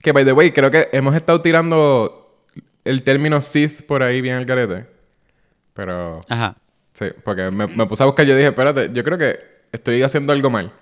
Que, 0.00 0.12
by 0.12 0.24
the 0.24 0.32
way, 0.32 0.52
creo 0.52 0.70
que 0.70 0.88
hemos 0.92 1.14
estado 1.14 1.40
tirando 1.42 2.46
el 2.84 3.02
término 3.02 3.40
Sith 3.40 3.82
por 3.86 4.02
ahí 4.02 4.20
bien 4.20 4.36
al 4.36 4.44
garete. 4.44 4.86
Pero... 5.74 6.20
Ajá. 6.28 6.56
Sí, 6.94 7.06
porque 7.24 7.50
me, 7.50 7.66
me 7.66 7.86
puse 7.86 8.02
a 8.02 8.06
buscar 8.06 8.26
y 8.26 8.30
yo 8.30 8.36
dije, 8.36 8.48
espérate, 8.48 8.90
yo 8.92 9.02
creo 9.04 9.16
que 9.18 9.38
estoy 9.72 10.02
haciendo 10.02 10.32
algo 10.32 10.50
mal. 10.50 10.72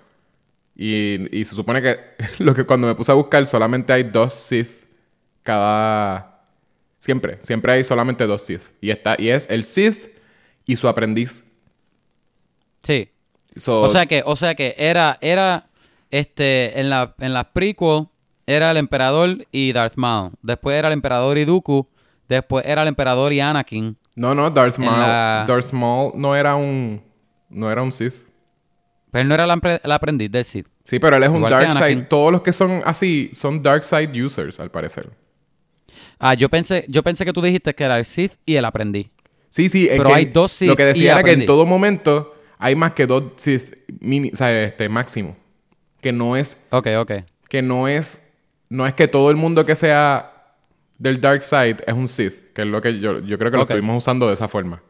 Y, 0.75 1.37
y 1.37 1.45
se 1.45 1.55
supone 1.55 1.81
que 1.81 1.97
lo 2.39 2.53
que 2.53 2.63
cuando 2.65 2.87
me 2.87 2.95
puse 2.95 3.11
a 3.11 3.15
buscar 3.15 3.45
solamente 3.45 3.91
hay 3.93 4.03
dos 4.03 4.33
Sith 4.33 4.87
cada... 5.43 6.27
Siempre, 6.99 7.39
siempre 7.41 7.71
hay 7.73 7.83
solamente 7.83 8.25
dos 8.27 8.43
Sith. 8.43 8.61
Y, 8.79 8.91
está, 8.91 9.15
y 9.17 9.29
es 9.29 9.49
el 9.49 9.63
Sith 9.63 10.11
y 10.65 10.75
su 10.75 10.87
aprendiz. 10.87 11.43
Sí. 12.83 13.09
So- 13.55 13.81
O 13.81 13.89
sea 13.89 14.05
que, 14.05 14.21
o 14.25 14.35
sea 14.35 14.53
que 14.55 14.75
era, 14.77 15.17
era, 15.21 15.67
este, 16.11 16.79
en 16.79 16.89
la, 16.89 17.15
en 17.19 17.33
la 17.33 17.51
prequel 17.51 18.07
era 18.45 18.71
el 18.71 18.77
emperador 18.77 19.45
y 19.51 19.71
Darth 19.73 19.95
Maul. 19.97 20.31
Después 20.41 20.77
era 20.77 20.87
el 20.89 20.93
emperador 20.93 21.37
y 21.37 21.45
Dooku. 21.45 21.87
Después 22.27 22.65
era 22.65 22.83
el 22.83 22.87
emperador 22.87 23.33
y 23.33 23.39
Anakin. 23.39 23.97
No, 24.15 24.35
no, 24.35 24.49
Darth 24.51 24.77
Maul, 24.77 24.99
la- 24.99 25.45
Darth 25.47 25.71
Maul 25.71 26.11
no 26.15 26.35
era 26.35 26.55
un 26.55 27.01
no 27.49 27.69
era 27.71 27.81
un 27.81 27.91
Sith. 27.91 28.13
Pero 29.11 29.21
él 29.23 29.27
no 29.27 29.33
era 29.33 29.43
el, 29.43 29.91
aprendiz 29.91 30.31
del 30.31 30.45
Sith. 30.45 30.67
Sí, 30.83 30.97
pero 30.99 31.17
él 31.17 31.23
es 31.23 31.29
un 31.29 31.37
Igual 31.37 31.59
que 31.59 31.65
Dark 31.67 31.73
Side. 31.77 32.01
Todos 32.03 32.31
los 32.31 32.41
que 32.41 32.53
son 32.53 32.81
así 32.85 33.29
son 33.33 33.61
Dark 33.61 33.83
Side 33.83 34.23
users, 34.23 34.59
al 34.59 34.71
parecer. 34.71 35.09
Ah, 36.17 36.33
yo 36.33 36.49
pensé, 36.49 36.85
yo 36.87 37.03
pensé 37.03 37.25
que 37.25 37.33
tú 37.33 37.41
dijiste 37.41 37.73
que 37.75 37.83
era 37.83 37.97
el 37.97 38.05
Sith 38.05 38.33
y 38.45 38.55
el 38.55 38.65
aprendiz. 38.65 39.09
Sí, 39.49 39.67
sí, 39.67 39.87
es 39.89 39.97
Pero 39.97 40.09
que 40.09 40.15
hay 40.15 40.25
dos 40.25 40.51
Sith 40.51 40.69
Lo 40.69 40.75
que 40.77 40.83
y 40.83 40.85
decía 40.85 41.13
era 41.13 41.23
que 41.23 41.33
en 41.33 41.45
todo 41.45 41.65
momento 41.65 42.35
hay 42.57 42.75
más 42.75 42.93
que 42.93 43.05
dos 43.05 43.33
Sith 43.37 43.75
mini, 43.99 44.31
o 44.31 44.35
sea, 44.35 44.63
este 44.63 44.87
máximo. 44.87 45.35
Que 45.99 46.11
no 46.11 46.35
es 46.35 46.57
Ok, 46.69 46.87
ok. 46.97 47.11
que 47.49 47.61
no 47.61 47.87
es 47.87 48.29
no 48.69 48.87
es 48.87 48.93
que 48.93 49.07
todo 49.09 49.29
el 49.29 49.35
mundo 49.35 49.65
que 49.65 49.75
sea 49.75 50.55
del 50.97 51.19
Dark 51.19 51.43
Side 51.43 51.77
es 51.85 51.93
un 51.93 52.07
Sith, 52.07 52.53
que 52.53 52.61
es 52.61 52.67
lo 52.67 52.79
que 52.79 52.99
yo, 52.99 53.19
yo 53.19 53.37
creo 53.37 53.51
que 53.51 53.57
lo 53.57 53.63
estuvimos 53.63 53.97
usando 53.97 54.27
de 54.27 54.35
esa 54.35 54.47
forma. 54.47 54.81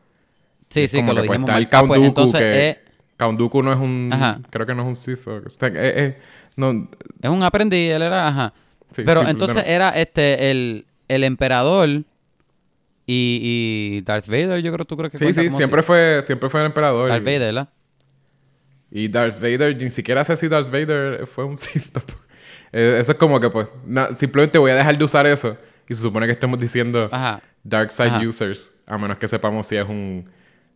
Sí, 0.70 0.82
Es 0.84 0.92
sí, 0.92 0.98
como 0.98 1.10
que 1.16 1.22
lo 1.22 1.26
pues, 1.26 1.40
dijimos 1.40 1.50
está 1.50 1.54
mal. 1.54 1.62
el 1.64 1.68
Ah, 1.72 1.88
pues, 1.88 2.02
entonces 2.02 2.40
que 2.42 2.70
es, 2.70 2.78
Count 3.22 3.38
Dooku 3.38 3.62
no 3.62 3.72
es 3.72 3.78
un 3.80 4.10
Ajá. 4.12 4.40
creo 4.50 4.66
que 4.66 4.74
no 4.74 4.82
es 4.82 4.88
un 4.88 4.96
Sith 4.96 5.28
o- 5.28 5.46
está- 5.46 5.68
eh, 5.68 5.74
eh, 5.76 6.18
no, 6.56 6.90
es 7.22 7.30
un 7.30 7.44
aprendiz, 7.44 7.92
él 7.92 8.02
era, 8.02 8.28
ajá. 8.28 8.54
Sí, 8.96 9.04
Pero 9.06 9.22
sí, 9.24 9.30
entonces 9.30 9.64
era 9.68 9.90
este, 9.92 10.50
el, 10.50 10.86
el 11.08 11.24
emperador 11.24 11.88
y, 11.88 12.04
y 13.08 14.02
Darth 14.02 14.28
Vader, 14.28 14.62
yo 14.62 14.74
creo, 14.74 14.86
tú 14.86 14.98
crees 14.98 15.12
que 15.12 15.18
Sí, 15.20 15.34
sí, 15.34 15.50
siempre 15.52 15.84
fue, 15.84 16.22
siempre 16.24 16.50
fue 16.50 16.62
el 16.62 16.66
emperador. 16.68 17.10
Darth 17.10 17.24
Vader, 17.24 17.40
¿verdad? 17.54 17.70
y 18.94 19.08
Darth 19.08 19.36
Vader, 19.40 19.78
ni 19.78 19.90
siquiera 19.92 20.24
sé 20.26 20.36
si 20.36 20.48
Darth 20.48 20.70
Vader 20.72 21.26
fue 21.28 21.46
un 21.46 21.58
Sith 21.60 21.92
tampoco. 21.92 22.20
Eh, 22.74 22.98
eso 23.00 23.12
es 23.14 23.18
como 23.18 23.40
que, 23.40 23.50
pues, 23.50 23.68
na- 23.86 24.16
simplemente 24.16 24.58
voy 24.58 24.72
a 24.72 24.76
dejar 24.76 24.98
de 24.98 25.04
usar 25.04 25.26
eso. 25.28 25.58
Y 25.88 25.94
se 25.96 26.02
supone 26.02 26.26
que 26.26 26.32
estemos 26.34 26.58
diciendo 26.60 27.08
Ajá. 27.12 27.42
Dark 27.64 27.92
Side 27.92 28.08
Ajá. 28.10 28.20
users. 28.28 28.72
A 28.88 28.98
menos 28.98 29.18
que 29.18 29.28
sepamos 29.28 29.68
si 29.68 29.76
es 29.78 29.88
un, 29.88 30.26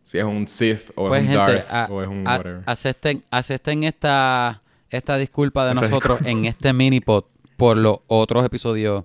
si 0.06 0.18
es 0.18 0.24
un 0.24 0.46
Sith 0.46 0.90
o 0.94 1.08
Pues 1.08 1.24
es 1.24 1.28
un 1.30 1.34
gente, 1.34 1.52
Darth 1.52 1.72
a- 1.72 1.86
o 1.92 2.00
es 2.00 2.06
un 2.08 2.28
a- 2.28 2.36
whatever. 2.36 2.62
acepten, 2.66 3.20
acepten 3.28 3.82
esta, 3.82 4.62
esta 4.88 5.16
disculpa 5.18 5.64
de 5.66 5.72
Esa 5.72 5.80
nosotros 5.80 6.20
en 6.24 6.44
este 6.44 6.72
minipod 6.72 7.24
por 7.56 7.76
los 7.76 7.98
otros 8.06 8.44
episodios. 8.46 9.02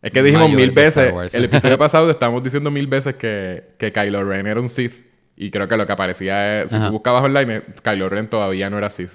es 0.00 0.12
que 0.12 0.22
dijimos 0.22 0.48
mil 0.50 0.70
veces, 0.70 1.12
el 1.34 1.44
episodio 1.46 1.76
pasado 1.78 2.08
estábamos 2.08 2.44
diciendo 2.44 2.70
mil 2.70 2.86
veces 2.86 3.16
que, 3.16 3.74
que 3.78 3.92
Kylo 3.92 4.22
Ren 4.22 4.46
era 4.46 4.60
un 4.60 4.68
Sith. 4.68 5.06
Y 5.36 5.50
creo 5.50 5.66
que 5.66 5.76
lo 5.76 5.84
que 5.88 5.92
aparecía 5.92 6.62
es, 6.62 6.70
si 6.70 6.76
Ajá. 6.76 6.86
tú 6.86 6.92
buscabas 6.92 7.24
online, 7.24 7.56
eh, 7.56 7.62
Kylo 7.82 8.08
Ren 8.08 8.30
todavía 8.30 8.70
no 8.70 8.78
era 8.78 8.88
Sith. 8.90 9.10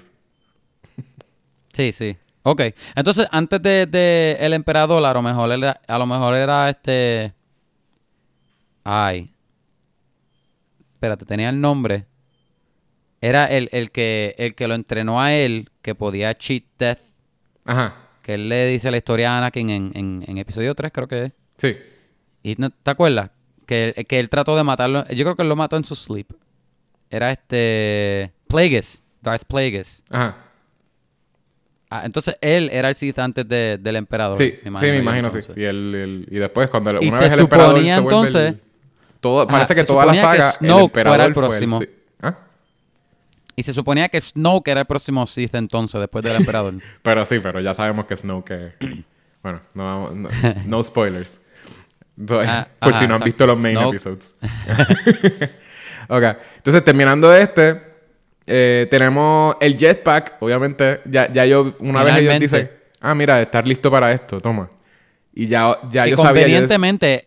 Sí, 1.72 1.92
sí. 1.92 2.18
Ok. 2.42 2.60
Entonces, 2.94 3.26
antes 3.30 3.62
de, 3.62 3.86
de 3.86 4.36
el 4.40 4.52
emperador, 4.52 5.02
a 5.02 5.14
lo 5.14 5.22
mejor 5.22 5.50
era, 5.50 5.80
a 5.88 5.98
lo 5.98 6.04
mejor 6.04 6.34
era 6.34 6.68
este. 6.68 7.32
Ay. 8.84 9.32
Espérate, 11.00 11.24
tenía 11.24 11.48
el 11.48 11.58
nombre. 11.62 12.04
Era 13.22 13.46
el, 13.46 13.70
el 13.72 13.90
que 13.90 14.34
el 14.36 14.54
que 14.54 14.68
lo 14.68 14.74
entrenó 14.74 15.18
a 15.18 15.32
él, 15.32 15.70
que 15.80 15.94
podía 15.94 16.36
cheat 16.36 16.64
death. 16.78 16.98
Ajá, 17.64 17.96
Que 18.22 18.34
él 18.34 18.50
le 18.50 18.66
dice 18.66 18.90
la 18.90 18.98
historia 18.98 19.32
a 19.34 19.38
Anakin 19.38 19.70
en, 19.70 19.92
en, 19.94 20.24
en 20.26 20.36
episodio 20.36 20.74
3, 20.74 20.92
creo 20.92 21.08
que 21.08 21.24
es. 21.24 21.32
sí. 21.56 21.74
¿Y 22.42 22.54
no, 22.58 22.68
te 22.70 22.90
acuerdas? 22.90 23.30
Que, 23.66 24.04
que 24.08 24.18
él 24.20 24.28
trató 24.28 24.56
de 24.56 24.62
matarlo. 24.64 25.06
Yo 25.08 25.24
creo 25.24 25.36
que 25.36 25.42
él 25.42 25.48
lo 25.48 25.56
mató 25.56 25.76
en 25.76 25.84
su 25.86 25.94
sleep. 25.94 26.26
Era 27.08 27.30
este. 27.32 28.32
Plagueis. 28.46 29.02
Darth 29.22 29.44
Plagueis. 29.44 30.02
Ajá. 30.10 30.36
Ah, 31.90 32.02
entonces 32.04 32.36
él 32.42 32.68
era 32.72 32.88
el 32.90 32.94
Sith 32.94 33.18
antes 33.18 33.46
de- 33.48 33.78
del 33.78 33.96
emperador. 33.96 34.36
Sí, 34.38 34.50
sí, 34.54 34.60
me 34.62 34.98
imagino, 34.98 35.30
sí. 35.30 35.38
entonces. 35.38 35.56
Y, 35.56 35.64
el, 35.64 35.94
el- 35.94 36.28
y 36.30 36.36
después, 36.38 36.68
cuando 36.70 36.92
Y 37.02 37.08
una 37.08 37.18
se 37.18 37.24
vez 37.24 37.32
el 37.32 37.40
emperador 37.40 37.70
suponía, 37.72 37.94
se 37.96 38.00
vuelve 38.02 38.20
el- 38.20 38.26
entonces- 38.26 38.69
todo, 39.20 39.42
Ajá, 39.42 39.48
parece 39.50 39.74
que 39.74 39.84
toda 39.84 40.06
la 40.06 40.12
que 40.12 40.18
saga, 40.20 40.48
el 40.50 40.66
Snoke 40.66 40.92
fuera 41.04 41.24
el 41.26 41.34
fue 41.34 41.46
próximo. 41.48 41.80
¿Ah? 42.22 42.34
Y 43.56 43.62
se 43.62 43.72
suponía 43.72 44.08
que 44.08 44.20
Snoke 44.20 44.68
era 44.68 44.80
el 44.80 44.86
próximo 44.86 45.26
Sith 45.26 45.54
entonces, 45.54 46.00
después 46.00 46.24
del 46.24 46.36
emperador. 46.36 46.74
Pero 47.02 47.24
sí, 47.26 47.38
pero 47.40 47.60
ya 47.60 47.74
sabemos 47.74 48.06
que 48.06 48.16
Snoke... 48.16 48.50
es- 48.52 48.74
bueno, 49.42 49.60
no, 49.74 49.84
vamos- 49.84 50.14
no, 50.14 50.28
no 50.66 50.82
spoilers. 50.82 51.40
Ah, 52.46 52.68
por 52.80 52.90
ajá, 52.90 52.98
si 52.98 53.06
no 53.06 53.14
han 53.16 53.20
visto 53.22 53.46
los 53.46 53.60
main 53.60 53.76
Snoke. 53.76 53.94
episodes. 53.96 54.34
ok. 56.08 56.22
Entonces, 56.56 56.84
terminando 56.84 57.34
este... 57.34 57.82
eh, 58.46 58.86
tenemos 58.90 59.56
el 59.60 59.76
jetpack, 59.76 60.36
obviamente. 60.40 61.00
Ya, 61.06 61.32
ya 61.32 61.44
yo, 61.46 61.74
una 61.80 62.02
vez 62.02 62.14
ellos 62.16 62.32
Finalmente. 62.34 62.44
dicen, 62.56 62.70
ah, 63.00 63.14
mira, 63.14 63.40
estar 63.40 63.66
listo 63.66 63.90
para 63.90 64.12
esto, 64.12 64.40
toma. 64.40 64.70
Y 65.32 65.46
ya, 65.46 65.78
ya 65.90 66.06
y 66.06 66.10
yo 66.10 66.16
sabía. 66.16 66.42
convenientemente, 66.42 67.26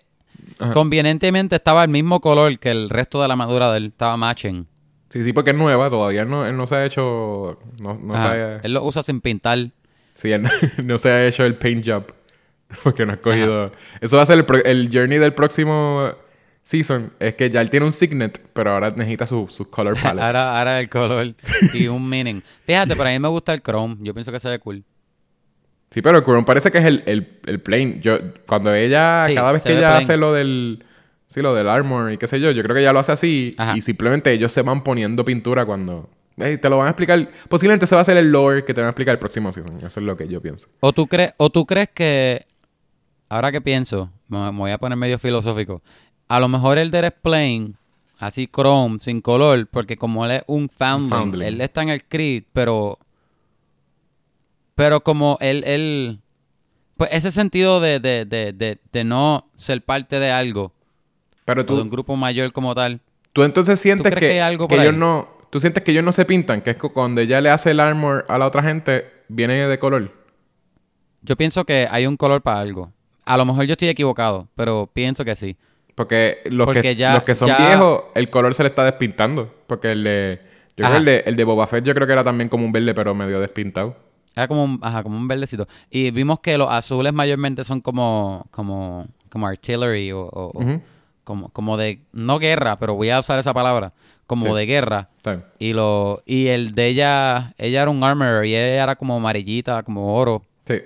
Ajá. 0.59 0.73
convenientemente 0.73 1.55
estaba 1.55 1.83
el 1.83 1.89
mismo 1.89 2.19
color 2.21 2.57
que 2.59 2.71
el 2.71 2.89
resto 2.89 3.21
de 3.21 3.27
la 3.27 3.33
armadura 3.33 3.71
de 3.71 3.77
él. 3.77 3.85
Estaba 3.87 4.17
matching. 4.17 4.67
Sí, 5.09 5.23
sí, 5.23 5.31
porque 5.33 5.51
es 5.51 5.57
nueva, 5.57 5.89
todavía 5.89 6.25
no, 6.25 6.45
él 6.45 6.57
no 6.57 6.65
se 6.65 6.75
ha 6.75 6.85
hecho. 6.85 7.59
No, 7.79 7.93
no 8.01 8.19
se 8.19 8.25
ha, 8.25 8.55
Él 8.57 8.73
lo 8.73 8.83
usa 8.83 9.03
sin 9.03 9.21
pintar. 9.21 9.69
sí, 10.15 10.31
él 10.31 10.41
no, 10.41 10.49
no 10.83 10.97
se 10.97 11.09
ha 11.09 11.27
hecho 11.27 11.45
el 11.45 11.55
paint 11.55 11.87
job. 11.87 12.05
Porque 12.83 13.05
no 13.05 13.13
ha 13.13 13.17
cogido. 13.17 13.71
Eso 14.01 14.17
va 14.17 14.23
a 14.23 14.25
ser 14.25 14.39
el, 14.39 14.45
pro- 14.45 14.63
el 14.63 14.89
journey 14.91 15.19
del 15.19 15.33
próximo 15.35 16.09
season. 16.63 17.13
Es 17.19 17.35
que 17.35 17.51
ya 17.51 17.61
él 17.61 17.69
tiene 17.69 17.85
un 17.85 17.91
signet, 17.91 18.43
pero 18.53 18.71
ahora 18.71 18.89
necesita 18.89 19.27
su, 19.27 19.45
su 19.49 19.69
color 19.69 19.95
palette. 20.01 20.23
Ahora, 20.23 20.57
ahora 20.57 20.79
el 20.79 20.89
color 20.89 21.35
y 21.75 21.87
un 21.87 22.09
meaning. 22.09 22.41
Fíjate, 22.65 22.95
pero 22.95 23.09
a 23.09 23.11
mí 23.11 23.19
me 23.19 23.27
gusta 23.27 23.53
el 23.53 23.61
chrome. 23.61 23.97
Yo 23.99 24.13
pienso 24.15 24.31
que 24.31 24.39
se 24.39 24.49
ve 24.49 24.57
cool. 24.57 24.83
Sí, 25.93 26.01
pero 26.01 26.21
Chrome 26.21 26.43
parece 26.43 26.71
que 26.71 26.79
es 26.79 26.85
el, 26.85 27.03
el, 27.05 27.39
el 27.45 27.59
plain. 27.59 28.01
Yo, 28.01 28.17
cuando 28.47 28.73
ella, 28.73 29.25
Sí, 29.27 29.35
cada 29.35 29.51
vez 29.51 29.61
que 29.61 29.73
ella 29.73 29.89
plain. 29.89 30.03
hace 30.03 30.17
lo 30.17 30.33
del. 30.33 30.83
Sí, 31.27 31.41
lo 31.41 31.53
del 31.53 31.69
armor 31.69 32.11
y 32.11 32.17
qué 32.17 32.25
sé 32.25 32.39
yo, 32.39 32.49
yo 32.49 32.63
creo 32.63 32.73
que 32.73 32.81
ella 32.81 32.93
lo 32.93 32.99
hace 32.99 33.11
así. 33.11 33.53
Ajá. 33.57 33.77
Y 33.77 33.81
simplemente 33.81 34.31
ellos 34.31 34.51
se 34.51 34.63
van 34.63 34.83
poniendo 34.83 35.23
pintura 35.23 35.65
cuando. 35.67 36.09
Te 36.35 36.67
lo 36.67 36.79
van 36.79 36.87
a 36.87 36.89
explicar. 36.89 37.29
Posiblemente 37.47 37.85
se 37.85 37.93
va 37.93 37.99
a 37.99 38.01
hacer 38.01 38.17
el 38.17 38.31
lore 38.31 38.65
que 38.65 38.73
te 38.73 38.81
van 38.81 38.87
a 38.87 38.89
explicar 38.89 39.13
el 39.13 39.19
próximo 39.19 39.51
season. 39.51 39.77
Eso 39.77 39.99
es 39.99 40.05
lo 40.05 40.17
que 40.17 40.27
yo 40.27 40.41
pienso. 40.41 40.67
¿O 40.79 40.91
tú, 40.91 41.05
crees, 41.05 41.33
¿O 41.37 41.51
tú 41.51 41.67
crees 41.67 41.89
que, 41.93 42.47
ahora 43.29 43.51
que 43.51 43.61
pienso, 43.61 44.09
me, 44.27 44.49
voy 44.49 44.71
a 44.71 44.79
poner 44.79 44.97
medio 44.97 45.19
filosófico, 45.19 45.83
a 46.27 46.39
lo 46.39 46.47
mejor 46.47 46.79
el 46.79 46.89
de 46.89 47.11
plain, 47.11 47.77
así 48.17 48.47
chrome, 48.47 48.97
sin 48.97 49.21
color, 49.21 49.67
porque 49.67 49.95
como 49.95 50.25
él 50.25 50.31
es 50.31 50.43
un 50.47 50.69
foundling, 50.69 51.09
foundling. 51.09 51.47
él 51.47 51.61
está 51.61 51.83
en 51.83 51.89
el 51.89 52.03
Creed, 52.03 52.45
pero, 52.51 52.97
pero 54.75 55.01
como 55.01 55.37
él, 55.41 55.63
él, 55.65 56.19
pues 56.97 57.09
ese 57.13 57.31
sentido 57.31 57.79
de, 57.81 57.99
de, 57.99 58.25
de, 58.25 58.53
de, 58.53 58.79
de 58.91 59.03
no 59.03 59.49
ser 59.55 59.81
parte 59.83 60.19
de 60.19 60.31
algo, 60.31 60.71
Pero 61.45 61.61
o 61.61 61.63
de 61.65 61.73
un 61.73 61.89
tú, 61.89 61.91
grupo 61.91 62.15
mayor 62.15 62.51
como 62.51 62.73
tal, 62.75 63.01
tú 63.33 63.43
entonces 63.43 63.79
sientes 63.79 64.13
que, 64.13 64.19
que 64.19 64.41
algo 64.41 64.67
ellos 64.69 64.93
no. 64.95 65.27
Tú 65.49 65.59
sientes 65.59 65.83
que 65.83 65.91
ellos 65.91 66.03
no 66.03 66.11
se 66.11 66.25
pintan, 66.25 66.61
que 66.61 66.71
es 66.71 66.77
cu- 66.79 66.91
cuando 66.93 67.21
ella 67.21 67.39
le 67.39 67.51
hace 67.51 67.71
el 67.71 67.79
armor 67.79 68.25
a 68.27 68.39
la 68.39 68.47
otra 68.47 68.63
gente, 68.63 69.05
viene 69.27 69.67
de 69.67 69.77
color. 69.77 70.11
yo 71.21 71.35
pienso 71.35 71.63
que 71.65 71.87
hay 71.89 72.07
un 72.07 72.17
color 72.17 72.41
para 72.41 72.59
algo. 72.59 72.91
A 73.25 73.37
lo 73.37 73.45
mejor 73.45 73.65
yo 73.65 73.73
estoy 73.73 73.87
equivocado, 73.89 74.47
pero 74.55 74.89
pienso 74.91 75.23
que 75.23 75.35
sí. 75.35 75.55
Porque 75.95 76.39
los, 76.45 76.65
Porque 76.65 76.81
que, 76.81 76.95
ya- 76.95 77.13
los 77.13 77.23
que 77.23 77.35
son 77.35 77.47
ya- 77.47 77.57
viejos, 77.67 78.01
el 78.15 78.29
color 78.31 78.55
se 78.55 78.63
le 78.63 78.69
está 78.69 78.83
despintando. 78.83 79.53
Porque 79.67 79.91
el 79.91 80.03
de 80.03 80.41
Yo 80.75 80.85
creo 80.85 80.97
el 80.97 81.05
de, 81.05 81.23
el 81.27 81.35
de 81.35 81.43
Boba 81.43 81.67
Fett 81.67 81.85
yo 81.85 81.93
creo 81.93 82.07
que 82.07 82.13
era 82.13 82.23
también 82.23 82.49
como 82.49 82.65
un 82.65 82.71
verde, 82.71 82.93
pero 82.95 83.13
medio 83.13 83.39
despintado. 83.39 83.95
Era 84.35 84.47
como 84.47 84.63
un, 84.63 84.79
ajá, 84.81 85.03
como 85.03 85.17
un 85.17 85.27
verdecito. 85.27 85.67
Y 85.89 86.11
vimos 86.11 86.39
que 86.39 86.57
los 86.57 86.69
azules 86.71 87.13
mayormente 87.13 87.63
son 87.63 87.81
como, 87.81 88.45
como, 88.51 89.05
como 89.29 89.47
artillery 89.47 90.11
o, 90.11 90.51
como, 91.23 91.49
como 91.49 91.77
de, 91.77 92.01
no 92.11 92.39
guerra, 92.39 92.77
pero 92.79 92.95
voy 92.95 93.09
a 93.09 93.19
usar 93.19 93.37
esa 93.39 93.53
palabra, 93.53 93.93
como 94.27 94.47
Sí. 94.47 94.53
de 94.55 94.65
guerra. 94.65 95.09
Y 95.59 95.73
lo, 95.73 96.21
y 96.25 96.47
el 96.47 96.73
de 96.73 96.87
ella, 96.87 97.53
ella 97.57 97.83
era 97.83 97.91
un 97.91 98.03
armor 98.03 98.45
y 98.45 98.55
ella 98.55 98.83
era 98.83 98.95
como 98.95 99.15
amarillita, 99.15 99.83
como 99.83 100.15
oro. 100.15 100.41
Sí. 100.65 100.81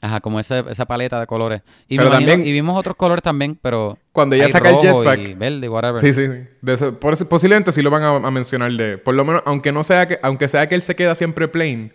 Ajá, 0.00 0.20
como 0.20 0.40
ese- 0.40 0.64
esa 0.68 0.84
paleta 0.86 1.20
de 1.20 1.28
colores. 1.28 1.62
Y, 1.86 1.96
Pero 1.96 2.08
imagino- 2.08 2.28
también- 2.32 2.48
y 2.48 2.52
vimos 2.52 2.76
otros 2.76 2.96
colores 2.96 3.22
también, 3.22 3.56
pero... 3.62 3.96
Cuando 4.10 4.34
ella 4.34 4.48
saca 4.48 4.70
el 4.70 4.78
jetpack. 4.80 5.18
Y 5.20 5.34
verde, 5.34 5.68
whatever. 5.68 6.00
Sí, 6.00 6.12
sí, 6.12 6.26
sí. 6.26 6.38
De 6.60 6.72
eso- 6.74 6.98
por 6.98 7.16
posiblemente 7.28 7.70
sí 7.70 7.82
lo 7.82 7.90
van 7.90 8.02
a, 8.02 8.16
a 8.16 8.30
mencionar 8.32 8.72
de... 8.72 8.98
Por 8.98 9.14
lo 9.14 9.24
menos, 9.24 9.42
aunque 9.46 9.70
no 9.70 9.84
sea 9.84 10.08
que... 10.08 10.18
Aunque 10.22 10.48
sea 10.48 10.68
que 10.68 10.74
él 10.74 10.82
se 10.82 10.96
queda 10.96 11.14
siempre 11.14 11.46
plain, 11.46 11.92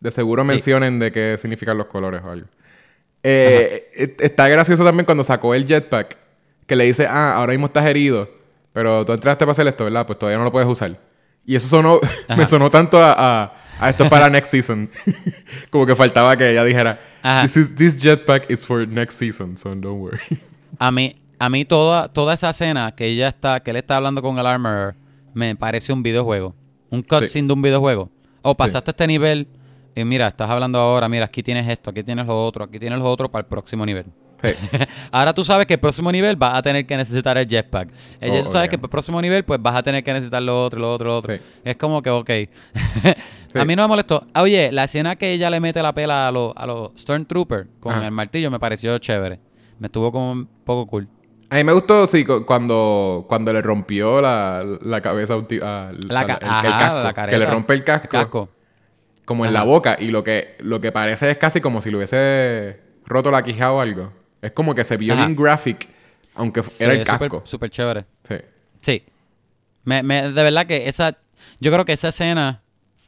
de 0.00 0.10
seguro 0.10 0.42
Sí. 0.42 0.48
mencionen 0.48 0.98
de 0.98 1.12
qué 1.12 1.36
significan 1.38 1.78
los 1.78 1.86
colores 1.86 2.22
o 2.24 2.30
algo. 2.30 2.46
Eh, 3.22 3.90
eh, 3.94 4.16
está 4.20 4.48
gracioso 4.48 4.84
también 4.84 5.04
cuando 5.04 5.24
sacó 5.24 5.54
el 5.54 5.66
jetpack, 5.66 6.16
que 6.66 6.76
le 6.76 6.84
dice, 6.84 7.06
ah, 7.06 7.36
ahora 7.36 7.52
mismo 7.52 7.66
estás 7.66 7.86
herido, 7.86 8.28
pero 8.72 9.04
tú 9.04 9.12
entraste 9.12 9.44
para 9.44 9.52
hacer 9.52 9.66
esto, 9.66 9.84
¿verdad? 9.84 10.06
Pues 10.06 10.18
todavía 10.18 10.38
no 10.38 10.44
lo 10.44 10.52
puedes 10.52 10.68
usar. 10.68 10.98
Y 11.44 11.54
eso 11.54 11.68
sonó... 11.68 12.00
me 12.36 12.46
sonó 12.46 12.70
tanto 12.70 13.02
a... 13.02 13.14
a 13.16 13.60
a 13.80 13.90
esto 13.90 14.04
es 14.04 14.10
para 14.10 14.28
next 14.28 14.50
season. 14.50 14.90
Como 15.70 15.86
que 15.86 15.96
faltaba 15.96 16.36
que 16.36 16.50
ella 16.50 16.64
dijera, 16.64 17.00
this, 17.42 17.56
is, 17.56 17.74
this 17.74 17.96
jetpack 17.98 18.50
is 18.50 18.66
for 18.66 18.86
next 18.86 19.18
season, 19.18 19.56
so 19.56 19.74
don't 19.74 20.00
worry. 20.00 20.20
A 20.78 20.90
mí, 20.90 21.16
a 21.38 21.50
mí 21.50 21.66
toda, 21.66 22.08
toda 22.10 22.32
esa 22.32 22.50
escena 22.50 22.94
que 22.94 23.04
ella 23.04 23.28
está, 23.28 23.60
que 23.60 23.70
él 23.70 23.76
está 23.76 23.98
hablando 23.98 24.22
con 24.22 24.38
el 24.38 24.46
armor, 24.46 24.94
me 25.34 25.54
parece 25.54 25.92
un 25.92 26.02
videojuego. 26.02 26.54
Un 26.90 27.02
cutscene 27.02 27.48
de 27.48 27.52
un 27.52 27.60
videojuego. 27.60 28.08
O 28.40 28.54
pasaste 28.54 28.92
este 28.92 29.06
nivel 29.06 29.46
y 29.94 30.04
mira, 30.04 30.26
estás 30.28 30.48
hablando 30.50 30.78
ahora, 30.78 31.08
mira, 31.08 31.24
aquí 31.26 31.42
tienes 31.42 31.68
esto, 31.68 31.90
aquí 31.90 32.02
tienes 32.02 32.26
lo 32.26 32.44
otro, 32.46 32.64
aquí 32.64 32.78
tienes 32.78 32.98
lo 32.98 33.04
otro 33.06 33.30
para 33.30 33.40
el 33.42 33.46
próximo 33.46 33.84
nivel. 33.84 34.06
Sí. 34.42 34.48
ahora 35.12 35.34
tú 35.34 35.44
sabes 35.44 35.66
que 35.66 35.74
el 35.74 35.80
próximo 35.80 36.10
nivel 36.10 36.34
vas 36.36 36.56
a 36.56 36.62
tener 36.62 36.86
que 36.86 36.96
necesitar 36.96 37.36
el 37.36 37.46
jetpack. 37.46 37.90
Eh, 38.20 38.28
ya 38.32 38.40
Oh, 38.40 38.44
tú 38.44 38.52
sabes 38.52 38.70
que 38.70 38.76
el 38.76 38.80
próximo 38.80 39.20
nivel 39.20 39.44
pues 39.44 39.60
vas 39.60 39.76
a 39.76 39.82
tener 39.82 40.02
que 40.02 40.12
necesitar 40.14 40.42
lo 40.42 40.64
otro, 40.64 40.80
lo 40.80 40.90
otro, 40.92 41.08
lo 41.08 41.16
otro. 41.18 41.34
Sí. 41.36 41.42
Es 41.62 41.76
como 41.76 42.00
que, 42.00 42.08
ok. 42.08 42.30
A 43.54 43.64
mí 43.64 43.74
no 43.76 43.82
me 43.82 43.88
molestó. 43.88 44.24
Ah, 44.32 44.42
Oye, 44.42 44.70
la 44.72 44.84
escena 44.84 45.16
que 45.16 45.32
ella 45.32 45.50
le 45.50 45.60
mete 45.60 45.82
la 45.82 45.92
pela 45.92 46.28
a 46.28 46.32
los 46.32 46.52
a 46.56 46.66
los 46.66 46.92
Stormtroopers 46.96 47.68
con 47.80 47.92
Ajá. 47.92 48.04
el 48.06 48.12
martillo 48.12 48.50
me 48.50 48.58
pareció 48.60 48.96
chévere. 48.98 49.40
Me 49.78 49.86
estuvo 49.88 50.10
como 50.12 50.32
un 50.32 50.46
poco 50.64 50.86
cool. 50.86 51.08
A 51.50 51.56
mí 51.56 51.64
me 51.64 51.72
gustó, 51.72 52.06
sí, 52.06 52.24
cu- 52.24 52.46
cuando, 52.46 53.24
cuando 53.28 53.52
le 53.52 53.60
rompió 53.60 54.20
la, 54.20 54.64
la 54.82 55.00
cabeza 55.00 55.34
a 55.34 55.36
La, 55.38 55.90
el, 55.90 55.96
el 55.98 56.08
casco. 56.08 57.02
la 57.02 57.26
que 57.28 57.38
le 57.38 57.46
rompe 57.46 57.74
el 57.74 57.82
casco, 57.82 58.48
como 59.30 59.44
en 59.44 59.50
Ajá. 59.54 59.60
la 59.60 59.64
boca. 59.64 59.96
Y 60.00 60.08
lo 60.08 60.24
que, 60.24 60.56
lo 60.58 60.80
que 60.80 60.90
parece 60.90 61.30
es 61.30 61.38
casi 61.38 61.60
como 61.60 61.80
si 61.80 61.88
le 61.92 61.98
hubiese 61.98 62.80
roto 63.06 63.30
la 63.30 63.44
quijada 63.44 63.70
o 63.70 63.80
algo. 63.80 64.12
Es 64.42 64.50
como 64.50 64.74
que 64.74 64.82
se 64.82 64.96
vio 64.96 65.14
bien 65.14 65.36
graphic, 65.36 65.88
aunque 66.34 66.64
Sí, 66.64 66.82
era 66.82 66.94
el 66.94 67.04
casco. 67.04 67.42
Súper 67.44 67.70
chévere. 67.70 68.06
Sí. 68.28 68.34
Sí. 68.80 69.02
Me, 69.84 70.02
me, 70.02 70.32
de 70.32 70.42
verdad 70.42 70.66
que 70.66 70.88
esa... 70.88 71.16
Yo 71.60 71.70
creo 71.70 71.84
que 71.84 71.92
esa 71.92 72.08
escena 72.08 72.60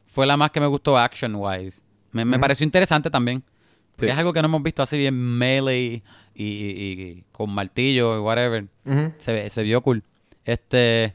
fue 0.07 0.25
la 0.25 0.37
más 0.37 0.53
que 0.53 0.61
me 0.61 0.69
gustó 0.69 0.97
action-wise. 0.97 1.81
Me, 2.13 2.25
me 2.25 2.39
pareció 2.39 2.63
interesante 2.63 3.11
también. 3.11 3.43
Sí. 3.99 4.07
es 4.07 4.17
algo 4.17 4.33
que 4.33 4.41
no 4.43 4.47
hemos 4.47 4.63
visto 4.63 4.81
así 4.81 4.97
bien 4.97 5.15
melee 5.17 6.03
y, 6.37 6.45
y- 6.45 6.93
y 6.93 7.25
con 7.33 7.51
martillo 7.51 8.17
y 8.17 8.21
whatever. 8.21 8.67
Se, 9.19 9.51
se 9.51 9.63
vio 9.65 9.81
cool. 9.83 10.05
Este... 10.45 11.15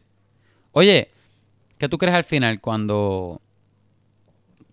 Oye, 0.74 1.10
¿qué 1.78 1.88
tú 1.88 1.98
crees 1.98 2.14
al 2.14 2.26
final 2.26 2.60
cuando 2.60 3.40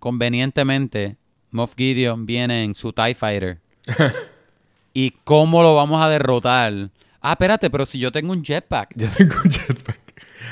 convenientemente 0.05 1.17
Moff 1.51 1.75
Gideon 1.77 2.27
viene 2.27 2.63
en 2.63 2.75
su 2.75 2.93
TIE 2.93 3.15
Fighter? 3.15 3.59
¿Y 4.93 5.11
cómo 5.25 5.63
lo 5.63 5.75
vamos 5.75 6.03
a 6.03 6.09
derrotar? 6.11 6.91
Ah, 7.21 7.33
espérate, 7.33 7.71
pero 7.71 7.87
si 7.87 7.99
yo 7.99 8.13
tengo 8.13 8.33
un 8.33 8.45
jetpack. 8.45 8.91
Yo 8.95 9.09
tengo 9.17 9.35
un 9.43 9.51
jetpack. 9.51 9.99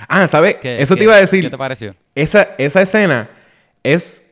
Ah, 0.09 0.27
¿sabes? 0.27 0.57
¿Qué- 0.57 0.81
Eso 0.81 0.97
te 0.97 1.05
iba 1.05 1.15
a 1.15 1.19
decir. 1.21 1.43
¿Qué 1.45 1.51
te 1.51 1.59
pareció? 1.59 1.95
Esa, 2.15 2.49
esa 2.59 2.81
escena 2.83 3.29
es. 3.83 4.23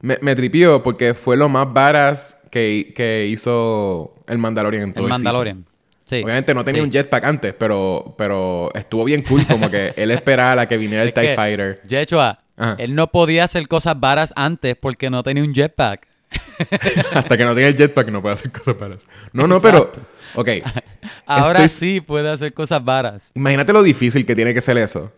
Me, 0.00 0.18
me 0.20 0.36
tripió 0.36 0.82
porque 0.82 1.14
fue 1.14 1.36
lo 1.38 1.48
más 1.48 1.72
varas 1.72 2.36
que, 2.50 2.92
que 2.94 3.26
hizo 3.30 4.14
el 4.28 4.36
Mandalorian 4.38 4.82
en 4.84 4.92
todo 4.92 5.06
El. 5.06 5.12
Mandalorian. 5.12 5.64
Sí. 6.04 6.22
Obviamente 6.22 6.52
no 6.54 6.62
tenía 6.64 6.82
Sí. 6.82 6.86
un 6.86 6.92
jetpack 6.92 7.24
antes, 7.24 7.54
pero, 7.58 8.14
pero 8.18 8.70
estuvo 8.74 9.02
bien 9.04 9.22
cool. 9.22 9.44
Como 9.46 9.70
que 9.70 9.92
él 9.96 10.10
esperaba 10.10 10.62
a 10.62 10.68
que 10.68 10.76
viniera 10.76 11.02
el 11.02 11.08
Es 11.08 11.14
TIE 11.14 11.34
Fighter. 11.34 11.80
Yechua, 11.88 12.38
Ajá. 12.56 12.74
él 12.78 12.94
no 12.94 13.08
podía 13.08 13.44
hacer 13.44 13.68
cosas 13.68 13.98
varas 14.00 14.32
antes 14.36 14.76
porque 14.80 15.10
no 15.10 15.22
tenía 15.22 15.42
un 15.44 15.52
jetpack. 15.54 16.06
Hasta 17.14 17.36
que 17.36 17.44
no 17.44 17.54
tenga 17.54 17.68
el 17.68 17.76
jetpack 17.76 18.08
no 18.10 18.20
puede 18.22 18.34
hacer 18.34 18.50
cosas 18.50 18.78
varas. 18.78 19.06
No, 19.32 19.46
no, 19.46 19.60
pero. 19.60 19.92
Ok. 20.34 20.48
Ahora 21.26 21.64
Estoy- 21.64 21.68
sí 21.94 22.00
puede 22.00 22.30
hacer 22.30 22.52
cosas 22.52 22.84
varas. 22.84 23.30
Imagínate 23.34 23.72
lo 23.72 23.82
difícil 23.82 24.24
que 24.26 24.34
tiene 24.34 24.52
que 24.54 24.60
ser 24.60 24.76
eso. 24.78 25.12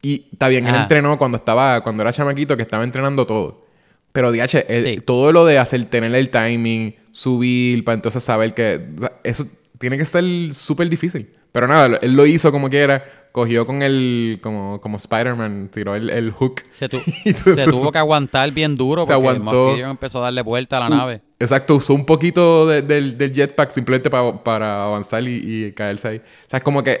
Y 0.00 0.26
está 0.32 0.46
bien, 0.48 0.66
él 0.66 0.74
entrenó 0.76 1.18
cuando 1.18 1.38
estaba, 1.38 1.82
cuando 1.82 2.02
era 2.02 2.12
chamaquito, 2.12 2.56
que 2.56 2.62
estaba 2.62 2.84
entrenando 2.84 3.26
todo. 3.26 3.66
Pero 4.12 4.30
DH, 4.30 4.64
el- 4.68 4.84
Sí. 4.84 5.00
todo 5.04 5.32
lo 5.32 5.44
de 5.44 5.58
hacer, 5.58 5.84
tener 5.86 6.14
el 6.14 6.30
timing, 6.30 6.94
subir, 7.10 7.82
para 7.84 7.94
entonces 7.96 8.22
saber 8.22 8.54
que 8.54 8.80
eso 9.24 9.46
tiene 9.78 9.98
que 9.98 10.04
ser 10.04 10.24
súper 10.52 10.88
difícil. 10.88 11.30
Pero 11.52 11.66
nada, 11.66 11.98
él 12.02 12.12
lo 12.14 12.26
hizo 12.26 12.52
como 12.52 12.68
quiera, 12.68 13.04
cogió 13.32 13.66
con 13.66 13.82
el, 13.82 14.38
como, 14.42 14.80
como 14.80 14.96
Spider-Man, 14.96 15.70
tiró 15.72 15.94
el, 15.94 16.10
el 16.10 16.30
hook. 16.32 16.62
Se, 16.70 16.88
tu- 16.88 16.98
tuvo 17.70 17.90
que 17.90 17.98
aguantar 17.98 18.50
bien 18.52 18.76
duro 18.76 19.06
Se 19.06 19.12
porque 19.14 19.28
aguantó. 19.28 19.76
Empezó 19.76 20.18
a 20.18 20.22
darle 20.24 20.42
vuelta 20.42 20.76
a 20.76 20.80
la 20.80 20.88
nave. 20.90 21.22
Exacto, 21.40 21.76
usó 21.76 21.94
un 21.94 22.04
poquito 22.04 22.66
de- 22.66 22.82
del, 22.82 23.16
del 23.16 23.32
jetpack 23.32 23.70
simplemente 23.70 24.10
pa- 24.10 24.42
para 24.44 24.84
avanzar 24.84 25.22
y, 25.24 25.66
y 25.66 25.72
caerse 25.72 26.08
ahí. 26.08 26.16
O 26.18 26.48
sea, 26.48 26.58
es 26.58 26.64
como 26.64 26.82
que... 26.84 27.00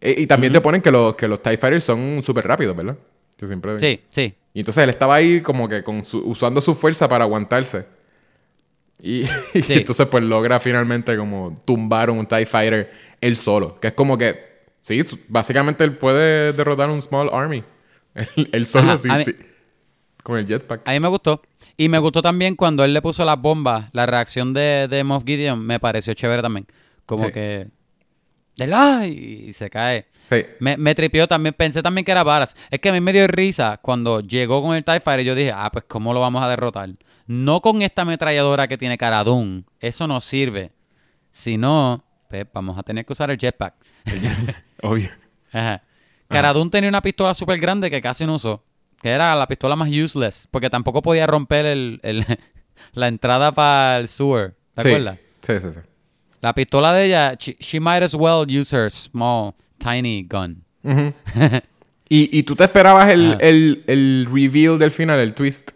Y, 0.00 0.22
y 0.22 0.26
también 0.26 0.52
te 0.52 0.60
ponen 0.60 0.80
que 0.82 0.90
los, 0.90 1.14
que 1.14 1.26
los 1.28 1.42
TIE 1.42 1.56
Fighters 1.56 1.84
son 1.84 2.22
súper 2.22 2.46
rápidos, 2.46 2.76
¿verdad? 2.76 2.96
Que 3.36 3.46
siempre... 3.46 3.78
Sí, 3.80 4.00
sí. 4.10 4.34
Y 4.54 4.60
entonces 4.60 4.84
él 4.84 4.90
estaba 4.90 5.14
ahí 5.16 5.40
como 5.40 5.68
que 5.68 5.82
con 5.82 6.04
su- 6.04 6.22
usando 6.28 6.60
su 6.60 6.74
fuerza 6.74 7.08
para 7.08 7.24
aguantarse. 7.24 7.84
Y, 9.02 9.22
y 9.54 9.62
Sí. 9.62 9.72
entonces 9.74 10.06
pues 10.06 10.22
logra 10.22 10.60
finalmente 10.60 11.16
como 11.16 11.60
tumbar 11.64 12.08
un 12.10 12.24
TIE 12.26 12.46
Fighter 12.46 12.90
él 13.20 13.36
solo. 13.36 13.78
Que 13.80 13.88
es 13.88 13.92
como 13.94 14.16
que... 14.16 14.50
Sí, 14.80 15.00
básicamente 15.28 15.84
él 15.84 15.96
puede 15.96 16.52
derrotar 16.52 16.88
un 16.88 17.00
small 17.02 17.28
army. 17.32 17.62
Él, 18.14 18.48
él 18.52 18.66
solo, 18.66 18.88
Ajá, 18.92 18.98
sí, 18.98 19.08
mí- 19.08 19.24
sí. 19.24 19.36
Con 20.22 20.38
el 20.38 20.46
jetpack. 20.46 20.86
A 20.88 20.92
mí 20.92 21.00
me 21.00 21.08
gustó. 21.08 21.40
Y 21.76 21.88
me 21.88 21.98
gustó 21.98 22.20
también 22.20 22.56
cuando 22.56 22.84
él 22.84 22.92
le 22.92 23.00
puso 23.00 23.24
las 23.24 23.40
bombas, 23.40 23.88
la 23.92 24.04
reacción 24.06 24.52
de, 24.52 24.86
de 24.90 25.02
Moff 25.04 25.24
Gideon 25.24 25.64
me 25.64 25.80
pareció 25.80 26.12
chévere 26.14 26.42
también. 26.42 26.66
Como 27.06 27.26
Sí. 27.26 27.32
que... 27.32 27.68
del 28.56 28.74
¡ay! 28.74 29.46
Y 29.48 29.52
se 29.54 29.70
cae. 29.70 30.06
Sí. 30.28 30.44
Me, 30.60 30.76
me 30.76 30.94
tripió 30.94 31.26
también, 31.26 31.54
pensé 31.54 31.80
también 31.82 32.04
que 32.04 32.10
era 32.12 32.22
varas. 32.22 32.54
Es 32.70 32.80
que 32.80 32.88
a 32.90 32.92
mí 32.92 33.00
me 33.00 33.12
dio 33.12 33.26
risa 33.28 33.78
cuando 33.80 34.20
llegó 34.20 34.62
con 34.62 34.76
el 34.76 34.84
TIE 34.84 35.00
Fighter 35.00 35.20
y 35.20 35.24
yo 35.24 35.34
dije, 35.34 35.52
ah, 35.54 35.70
pues 35.72 35.84
¿cómo 35.88 36.12
lo 36.12 36.20
vamos 36.20 36.42
a 36.42 36.48
derrotar? 36.48 36.90
No 37.32 37.60
con 37.62 37.80
esta 37.82 38.02
ametralladora 38.02 38.68
que 38.68 38.76
tiene 38.76 38.98
Cara 38.98 39.24
Dune. 39.24 39.64
Eso 39.80 40.06
no 40.06 40.20
sirve. 40.20 40.70
Si 41.30 41.56
no, 41.56 42.04
pues 42.28 42.44
vamos 42.52 42.76
a 42.76 42.82
tener 42.82 43.06
que 43.06 43.12
usar 43.12 43.30
el 43.30 43.38
jetpack. 43.38 43.74
Obvio. 44.82 45.08
Ajá. 45.52 45.82
Cara 46.28 46.52
Dune 46.52 46.70
tenía 46.70 46.88
una 46.88 47.00
pistola 47.02 47.32
súper 47.34 47.58
grande 47.58 47.90
que 47.90 48.02
casi 48.02 48.26
no 48.26 48.34
usó. 48.34 48.62
Que 49.00 49.08
era 49.10 49.34
la 49.34 49.46
pistola 49.48 49.76
más 49.76 49.88
useless. 49.90 50.46
Porque 50.50 50.68
tampoco 50.68 51.00
podía 51.00 51.26
romper 51.26 51.64
el, 51.66 52.00
el- 52.02 52.24
la 52.92 53.08
entrada 53.08 53.52
para 53.52 53.98
el 53.98 54.08
sewer. 54.08 54.54
¿Te 54.74 54.82
Sí. 54.82 54.88
acuerdas? 54.88 55.18
Sí, 55.42 55.52
sí, 55.60 55.68
sí. 55.72 55.80
La 56.40 56.54
pistola 56.54 56.92
de 56.92 57.06
ella, 57.06 57.34
she, 57.38 57.56
she 57.60 57.80
might 57.80 58.02
as 58.02 58.14
well 58.14 58.44
use 58.46 58.76
her 58.76 58.90
small, 58.90 59.54
tiny 59.78 60.26
gun. 60.28 60.64
Y, 62.08 62.28
y 62.38 62.42
tú 62.42 62.54
te 62.54 62.64
esperabas 62.64 63.08
el, 63.10 63.38
el, 63.40 63.84
el 63.86 64.28
reveal 64.30 64.78
del 64.78 64.90
final, 64.90 65.18
el 65.18 65.32
twist, 65.32 65.70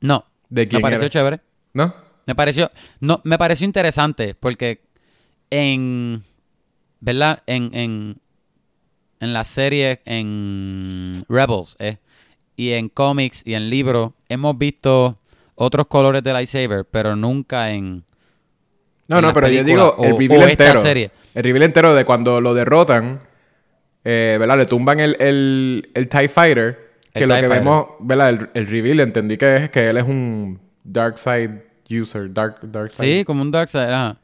No. 0.00 0.24
¿De 0.50 0.68
quién 0.68 0.80
me 0.80 0.82
pareció 0.82 1.06
era? 1.06 1.10
chévere. 1.10 1.40
¿no? 1.72 1.94
Me 2.26 2.34
pareció, 2.34 2.68
no, 3.00 3.20
me 3.24 3.38
pareció 3.38 3.64
interesante 3.64 4.34
porque 4.34 4.82
en, 5.50 6.22
¿verdad? 7.00 7.42
En, 7.46 7.70
en, 7.74 8.20
en 9.20 9.32
la 9.32 9.44
serie, 9.44 10.00
en 10.04 11.24
Rebels, 11.28 11.76
eh, 11.78 11.96
y 12.56 12.72
en 12.72 12.88
cómics 12.88 13.42
y 13.46 13.54
en 13.54 13.70
libros, 13.70 14.12
hemos 14.28 14.56
visto 14.58 15.18
otros 15.54 15.86
colores 15.86 16.22
de 16.22 16.32
lightsaber, 16.32 16.84
pero 16.84 17.16
nunca 17.16 17.70
en... 17.70 18.04
No, 19.08 19.18
En 19.18 19.22
no, 19.24 19.32
pero 19.32 19.48
yo 19.48 19.64
digo 19.64 19.96
el 20.02 20.16
reveal 20.16 20.42
o 20.42 20.48
entero. 20.48 20.82
serie. 20.82 21.10
El 21.34 21.42
reveal 21.42 21.62
entero 21.64 21.94
de 21.94 22.04
cuando 22.04 22.40
lo 22.40 22.54
derrotan, 22.54 23.20
eh, 24.04 24.36
¿verdad? 24.38 24.58
Le 24.58 24.66
tumban 24.66 25.00
el, 25.00 25.16
el, 25.20 25.90
el 25.94 26.08
TIE 26.08 26.28
Fighter. 26.28 26.89
Que 27.12 27.24
El 27.24 27.28
lo 27.28 27.34
que 27.34 27.40
Fighter. 27.42 27.58
vemos, 27.58 27.86
¿verdad? 28.00 28.28
El, 28.30 28.50
el 28.54 28.66
reveal 28.68 29.00
entendí 29.00 29.36
que 29.36 29.56
es 29.56 29.70
que 29.70 29.88
él 29.88 29.96
es 29.96 30.04
un 30.04 30.60
Dark 30.84 31.18
Side 31.18 31.64
user. 31.90 32.32
Dark, 32.32 32.58
dark 32.62 32.90
Side. 32.92 33.18
Sí, 33.18 33.24
como 33.24 33.42
un 33.42 33.50
Darkseid. 33.50 33.90
ajá. 33.90 34.16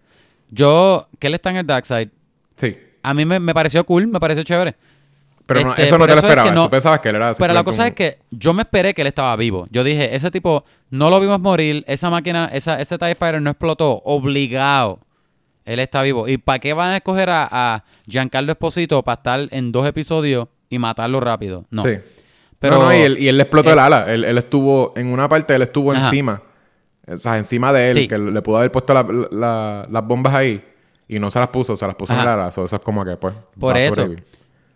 Yo, 0.50 1.08
que 1.18 1.26
él 1.26 1.34
está 1.34 1.50
en 1.50 1.56
el 1.56 1.66
Darkseid, 1.66 2.08
Sí. 2.56 2.76
a 3.02 3.12
mí 3.14 3.24
me, 3.24 3.40
me 3.40 3.52
pareció 3.52 3.84
cool, 3.84 4.06
me 4.06 4.20
pareció 4.20 4.44
chévere. 4.44 4.76
Pero 5.46 5.60
no, 5.62 5.70
Este, 5.70 5.84
eso 5.84 5.98
no 5.98 6.06
te 6.06 6.12
lo 6.12 6.18
eso 6.18 6.18
es 6.18 6.22
que 6.22 6.28
esperabas. 6.28 6.54
no- 6.54 6.64
Tú 6.64 6.70
pensabas 6.70 7.00
que 7.00 7.08
él 7.08 7.16
era 7.16 7.32
Pero 7.34 7.54
la 7.54 7.62
cosa 7.64 7.82
un- 7.82 7.88
es 7.88 7.94
que 7.94 8.18
yo 8.30 8.52
me 8.52 8.62
esperé 8.62 8.94
que 8.94 9.02
él 9.02 9.08
estaba 9.08 9.34
vivo. 9.36 9.66
Yo 9.70 9.84
dije, 9.84 10.14
ese 10.14 10.30
tipo 10.30 10.64
no 10.90 11.08
lo 11.10 11.20
vimos 11.20 11.40
morir, 11.40 11.84
esa 11.86 12.10
máquina, 12.10 12.48
esa, 12.52 12.80
ese 12.80 12.98
TIE 12.98 13.14
Fighter 13.14 13.40
no 13.42 13.50
explotó, 13.50 14.00
obligado. 14.04 15.00
Él 15.64 15.78
está 15.80 16.02
vivo. 16.02 16.26
¿Y 16.28 16.38
para 16.38 16.58
qué 16.60 16.72
van 16.72 16.90
a 16.92 16.96
escoger 16.96 17.30
a, 17.30 17.48
a 17.50 17.84
Giancarlo 18.08 18.52
Esposito 18.52 19.02
para 19.02 19.16
estar 19.16 19.40
en 19.50 19.72
dos 19.72 19.86
episodios 19.86 20.48
y 20.70 20.78
matarlo 20.78 21.18
rápido? 21.20 21.64
No. 21.70 21.82
Sí. 21.82 21.98
Pero, 22.68 22.78
no, 22.82 22.84
no, 22.86 22.94
y 22.96 23.00
él, 23.00 23.18
y 23.18 23.28
él 23.28 23.36
le 23.36 23.42
explotó 23.44 23.70
eh, 23.70 23.72
el 23.74 23.78
ala. 23.78 24.12
Él, 24.12 24.24
él 24.24 24.38
estuvo, 24.38 24.92
en 24.96 25.06
una 25.08 25.28
parte, 25.28 25.54
él 25.54 25.62
estuvo 25.62 25.92
Ajá. 25.92 26.04
encima. 26.04 26.42
O 27.08 27.16
sea, 27.16 27.36
encima 27.36 27.72
de 27.72 27.90
él, 27.90 27.96
Sí. 27.96 28.08
que 28.08 28.18
le 28.18 28.42
pudo 28.42 28.58
haber 28.58 28.72
puesto 28.72 28.92
la- 28.94 29.06
la- 29.30 29.86
las 29.90 30.06
bombas 30.06 30.34
ahí. 30.34 30.64
Y 31.08 31.18
no 31.20 31.30
se 31.30 31.38
las 31.38 31.48
puso, 31.48 31.76
se 31.76 31.86
las 31.86 31.94
puso 31.94 32.12
en 32.14 32.18
el 32.20 32.26
ala. 32.26 32.50
So, 32.50 32.64
eso 32.64 32.76
es 32.76 32.82
como 32.82 33.04
que, 33.04 33.16
pues, 33.16 33.32
Por 33.58 33.76
eso. 33.76 33.94
sobrevivir. 33.94 34.24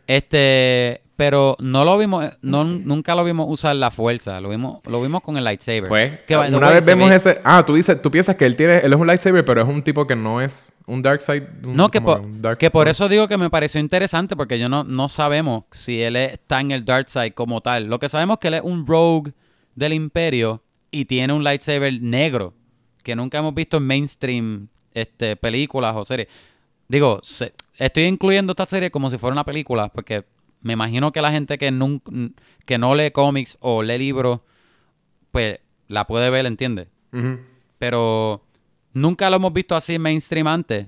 Este, 0.07 1.03
pero 1.21 1.55
no 1.61 1.85
lo 1.85 1.99
vimos, 1.99 2.25
no, 2.41 2.65
nunca 2.65 3.15
lo 3.15 3.23
vimos 3.25 3.45
usar 3.47 3.77
la 3.77 3.91
fuerza, 3.91 4.41
lo 4.41 4.49
vimos, 4.49 4.81
lo 4.87 5.03
vimos 5.03 5.21
con 5.21 5.37
el 5.37 5.45
lightsaber. 5.45 5.87
Pues, 5.87 6.19
Que, 6.27 6.35
una 6.35 6.71
vez 6.71 6.83
vemos 6.87 7.11
ve- 7.11 7.17
ese... 7.17 7.43
Ah, 7.45 7.63
tú 7.67 7.75
dices, 7.75 8.01
tú 8.01 8.11
piensas 8.11 8.37
que 8.37 8.47
él 8.47 8.57
tiene... 8.57 8.79
Él 8.79 8.91
es 8.95 8.99
un 8.99 9.07
lightsaber, 9.07 9.45
pero 9.45 9.61
es 9.61 9.69
un 9.69 9.83
tipo 9.83 10.07
que 10.07 10.17
no 10.17 10.41
es 10.41 10.73
un 10.87 11.03
dark 11.03 11.21
side. 11.21 11.47
un- 11.65 11.77
No, 11.77 11.91
que 11.91 12.01
como 12.01 12.15
por, 12.17 12.25
un 12.25 12.41
dark 12.41 12.57
que 12.57 12.71
por 12.71 12.87
force. 12.87 12.93
eso 12.93 13.09
digo 13.11 13.29
que 13.29 13.37
me 13.37 13.51
pareció 13.51 13.83
interesante, 13.83 14.35
porque 14.35 14.59
yo 14.59 14.71
no, 14.71 14.83
no 14.83 15.09
sabemos 15.11 15.65
si 15.73 16.01
él 16.01 16.17
está 16.17 16.59
en 16.63 16.71
el 16.71 16.87
Dark 16.87 17.11
Side 17.11 17.33
como 17.33 17.61
tal. 17.61 17.89
Lo 17.91 17.99
que 17.99 18.09
sabemos 18.09 18.37
es 18.37 18.41
que 18.41 18.49
él 18.49 18.55
es 18.55 18.63
un 18.65 18.87
rogue 18.87 19.35
del 19.75 19.93
Imperio 19.93 20.63
y 20.91 21.05
tiene 21.05 21.35
un 21.35 21.45
lightsaber 21.45 22.01
negro, 22.01 22.55
que 23.03 23.15
nunca 23.15 23.37
hemos 23.37 23.55
visto 23.55 23.77
en 23.77 23.83
mainstream 23.87 24.69
este, 24.95 25.37
películas 25.37 25.95
o 25.97 26.03
series. 26.03 26.29
Digo, 26.89 27.21
se- 27.23 27.53
estoy 27.77 28.05
incluyendo 28.05 28.53
esta 28.53 28.65
serie 28.65 28.91
como 28.91 29.11
si 29.11 29.19
fuera 29.19 29.35
una 29.35 29.45
película, 29.45 29.89
porque 29.91 30.25
me 30.63 30.73
imagino 30.75 31.13
que 31.13 31.23
la 31.23 31.31
gente 31.31 31.59
que, 31.59 31.71
nun- 31.73 32.35
que 32.67 32.79
no 32.79 32.95
lee 32.95 33.11
cómics 33.11 33.57
o 33.61 33.83
lee 33.83 33.99
libros, 33.99 34.41
pues 35.31 35.59
la 35.89 36.07
puede 36.07 36.31
ver, 36.31 36.47
¿entiendes? 36.47 36.89
Pero 37.79 38.45
nunca 38.93 39.31
lo 39.31 39.37
hemos 39.37 39.53
visto 39.53 39.75
así 39.75 39.99
mainstream 39.99 40.47
antes. 40.47 40.87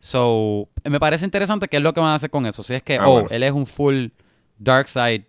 So, 0.00 0.68
me 0.84 1.00
parece 1.00 1.24
interesante 1.24 1.66
qué 1.68 1.78
es 1.78 1.82
lo 1.82 1.92
que 1.92 2.00
van 2.00 2.10
a 2.10 2.14
hacer 2.14 2.30
con 2.30 2.46
eso. 2.46 2.62
Si 2.62 2.74
es 2.74 2.82
que, 2.82 2.96
Ah, 2.96 3.08
oh, 3.08 3.12
bueno. 3.14 3.28
él 3.30 3.42
es 3.42 3.52
un 3.52 3.66
full 3.66 4.06
dark 4.58 4.86
side, 4.88 5.26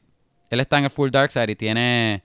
él 0.49 0.60
está 0.60 0.78
en 0.78 0.84
el 0.86 0.89
full 0.89 1.10
dark 1.10 1.32
side 1.32 1.51
y 1.51 1.55
tiene, 1.55 2.24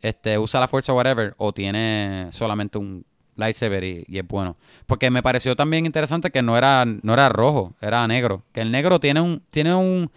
este, 0.00 0.38
usa 0.38 0.58
la 0.60 0.68
fuerza 0.68 0.92
o 0.92 0.96
whatever, 0.96 1.34
o 1.36 1.52
tiene 1.52 2.28
solamente 2.30 2.78
un 2.78 3.04
lightsaber 3.36 3.84
y, 3.84 4.04
y 4.08 4.18
es 4.18 4.26
bueno. 4.26 4.56
Porque 4.86 5.10
me 5.10 5.22
pareció 5.22 5.54
también 5.54 5.84
interesante 5.86 6.30
que 6.30 6.42
no 6.42 6.56
era, 6.56 6.84
no 6.84 7.12
era 7.12 7.28
rojo, 7.28 7.74
era 7.80 8.06
negro. 8.08 8.42
Que 8.52 8.62
el 8.62 8.70
negro 8.70 8.98
tiene 8.98 9.20
un, 9.20 9.42
tiene 9.50 9.74
un, 9.74 10.10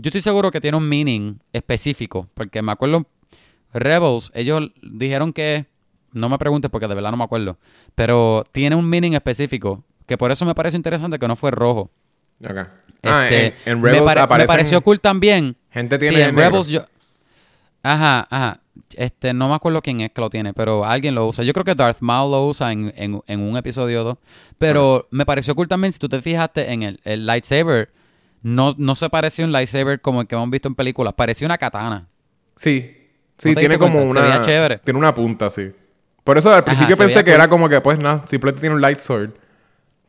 yo 0.00 0.08
estoy 0.08 0.22
seguro 0.22 0.50
que 0.50 0.60
tiene 0.60 0.76
un 0.76 0.88
meaning 0.88 1.38
específico, 1.52 2.28
porque 2.34 2.62
me 2.62 2.72
acuerdo, 2.72 3.06
Rebels, 3.72 4.30
ellos 4.34 4.70
dijeron 4.82 5.32
que, 5.32 5.66
no 6.12 6.28
me 6.28 6.38
preguntes 6.38 6.70
porque 6.70 6.88
de 6.88 6.94
verdad 6.94 7.10
no 7.10 7.16
me 7.16 7.24
acuerdo, 7.24 7.58
pero 7.94 8.44
tiene 8.52 8.76
un 8.76 8.88
meaning 8.88 9.12
específico, 9.12 9.84
que 10.06 10.18
por 10.18 10.30
eso 10.32 10.44
me 10.44 10.54
parece 10.54 10.76
interesante 10.76 11.18
que 11.18 11.28
no 11.28 11.36
fue 11.36 11.50
rojo. 11.50 11.90
Ok. 12.44 12.56
Ah, 13.02 13.24
Este, 13.28 13.46
en, 13.46 13.54
en 13.66 13.80
me, 13.80 13.90
Rebels 13.92 14.14
me 14.14 14.20
aparecen... 14.20 14.46
pareció 14.48 14.80
cool 14.82 15.00
también. 15.00 15.56
Gente 15.70 15.96
Sí, 15.96 16.00
tiene 16.00 16.20
en 16.22 16.34
negro. 16.34 16.50
Rebels 16.50 16.66
yo... 16.68 16.84
Ajá, 17.82 18.26
ajá. 18.28 18.60
Este, 18.96 19.32
no 19.32 19.48
me 19.48 19.54
acuerdo 19.54 19.80
quién 19.82 20.00
es 20.00 20.10
que 20.10 20.20
lo 20.20 20.28
tiene, 20.28 20.52
pero 20.52 20.84
alguien 20.84 21.14
lo 21.14 21.26
usa. 21.28 21.44
Yo 21.44 21.52
creo 21.52 21.64
que 21.64 21.74
Darth 21.74 22.00
Maul 22.00 22.30
lo 22.32 22.46
usa 22.46 22.72
en, 22.72 22.92
en- 22.96 23.22
en 23.26 23.40
un 23.40 23.56
episodio 23.56 24.00
o 24.02 24.04
dos. 24.04 24.18
Pero 24.58 25.06
me 25.10 25.24
pareció 25.24 25.54
cool 25.54 25.68
también, 25.68 25.92
si 25.92 25.98
tú 25.98 26.08
te 26.08 26.20
fijaste 26.20 26.72
en 26.72 26.82
el, 26.82 27.00
el 27.04 27.24
lightsaber, 27.24 27.90
no, 28.42 28.74
no 28.78 28.94
se 28.94 29.10
parecía 29.10 29.44
un 29.44 29.52
lightsaber 29.52 30.00
como 30.00 30.22
el 30.22 30.26
que 30.26 30.34
hemos 30.34 30.50
visto 30.50 30.68
en 30.68 30.74
películas, 30.74 31.14
parecía 31.14 31.46
una 31.46 31.58
katana. 31.58 32.08
Sí. 32.56 32.96
Sí, 33.38 33.50
¿No 33.50 33.54
te 33.54 33.60
tiene 33.60 33.78
como 33.78 34.04
cuenta? 34.04 34.26
Una... 34.26 34.40
chévere. 34.42 34.78
Tiene 34.78 34.98
una 34.98 35.14
punta, 35.14 35.48
sí. 35.50 35.72
Por 36.24 36.36
eso 36.36 36.52
al 36.52 36.64
principio 36.64 36.96
pensé 36.96 37.24
que 37.24 37.30
cool. 37.30 37.34
era 37.34 37.48
como 37.48 37.68
que, 37.68 37.80
pues, 37.80 37.98
nada, 37.98 38.22
simplemente 38.26 38.60
tiene 38.60 38.74
un 38.74 38.82
light 38.82 38.98
sword. 38.98 39.30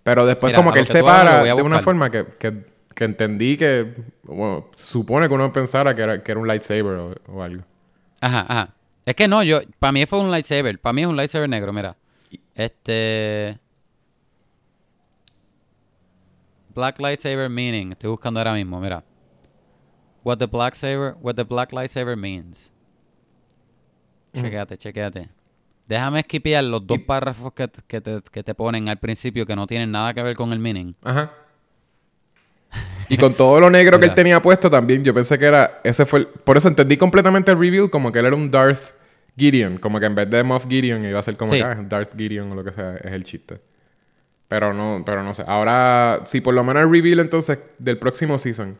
Pero 0.03 0.25
después 0.25 0.51
Mira, 0.51 0.57
como 0.57 0.73
que 0.73 0.79
él 0.79 0.85
que 0.85 0.91
se 0.91 1.03
para 1.03 1.43
de 1.43 1.53
una 1.53 1.79
forma 1.79 2.09
que, 2.09 2.25
que, 2.37 2.65
que 2.93 3.03
entendí 3.03 3.55
que... 3.55 3.93
Bueno, 4.23 4.69
supone 4.75 5.27
que 5.27 5.33
uno 5.33 5.53
pensara 5.53 5.95
que 5.95 6.01
era, 6.01 6.21
que 6.21 6.31
era 6.31 6.41
un 6.41 6.47
lightsaber 6.47 6.97
o, 6.97 7.15
o 7.27 7.41
algo. 7.41 7.63
Ajá, 8.19 8.45
ajá. 8.47 8.69
Es 9.05 9.15
que 9.15 9.27
no, 9.27 9.43
yo, 9.43 9.61
para 9.79 9.91
mí 9.91 10.05
fue 10.05 10.19
un 10.19 10.31
lightsaber. 10.31 10.79
Para 10.79 10.93
mí 10.93 11.01
es 11.01 11.07
un 11.07 11.17
lightsaber 11.17 11.49
negro, 11.49 11.73
mira. 11.73 11.95
Este. 12.55 13.57
Black 16.73 16.99
lightsaber 16.99 17.49
meaning. 17.49 17.91
Estoy 17.91 18.09
buscando 18.09 18.39
ahora 18.39 18.53
mismo, 18.53 18.79
mira. 18.79 19.03
What 20.23 20.37
the 20.37 20.45
black 20.47 20.75
saber, 20.75 21.15
what 21.21 21.35
the 21.35 21.43
black 21.43 21.71
lightsaber 21.71 22.15
means. 22.15 22.71
Chequéate, 24.33 24.77
chequéate. 24.77 25.29
Déjame 25.87 26.21
skipear 26.23 26.63
los 26.63 26.85
dos 26.87 26.99
párrafos 26.99 27.51
que, 27.53 27.69
que 27.87 27.99
te, 27.99 28.21
que 28.31 28.43
te 28.43 28.55
ponen 28.55 28.87
al 28.87 28.97
principio 28.97 29.45
que 29.45 29.55
no 29.55 29.67
tienen 29.67 29.91
nada 29.91 30.13
que 30.13 30.23
ver 30.23 30.35
con 30.35 30.53
el 30.53 30.59
meaning. 30.59 30.93
Ajá. 31.03 31.31
Y 33.09 33.17
con 33.17 33.33
todo 33.33 33.59
lo 33.59 33.69
negro 33.69 33.99
que 33.99 34.05
él 34.05 34.13
tenía 34.13 34.41
puesto 34.41 34.69
también, 34.69 35.03
yo 35.03 35.13
pensé 35.13 35.37
que 35.37 35.43
era... 35.43 35.81
Ese 35.83 36.05
fue 36.05 36.19
el- 36.19 36.27
Por 36.27 36.55
eso 36.55 36.69
entendí 36.69 36.95
completamente 36.95 37.51
el 37.51 37.59
reveal 37.59 37.89
como 37.89 38.09
que 38.09 38.19
él 38.19 38.25
era 38.27 38.35
un 38.37 38.49
Darth 38.49 38.93
Gideon. 39.35 39.79
Como 39.79 39.99
que 39.99 40.05
en 40.05 40.15
vez 40.15 40.29
de 40.29 40.41
Moff 40.43 40.65
Gideon 40.65 41.03
iba 41.03 41.19
a 41.19 41.21
ser 41.21 41.35
como 41.35 41.51
Sí. 41.51 41.57
que 41.57 41.63
ah, 41.65 41.75
Darth 41.75 42.15
Gideon 42.17 42.49
o 42.53 42.55
lo 42.55 42.63
que 42.63 42.71
sea. 42.71 42.95
Es 42.95 43.11
el 43.11 43.25
chiste. 43.25 43.59
Pero 44.51 44.73
no, 44.73 45.01
pero 45.05 45.23
no 45.23 45.33
sé. 45.33 45.45
Ahora, 45.47 46.23
si 46.25 46.41
por 46.41 46.53
lo 46.53 46.61
menos 46.65 46.83
el 46.83 46.91
reveal 46.91 47.21
entonces 47.21 47.57
del 47.79 47.97
próximo 47.97 48.37
season 48.37 48.77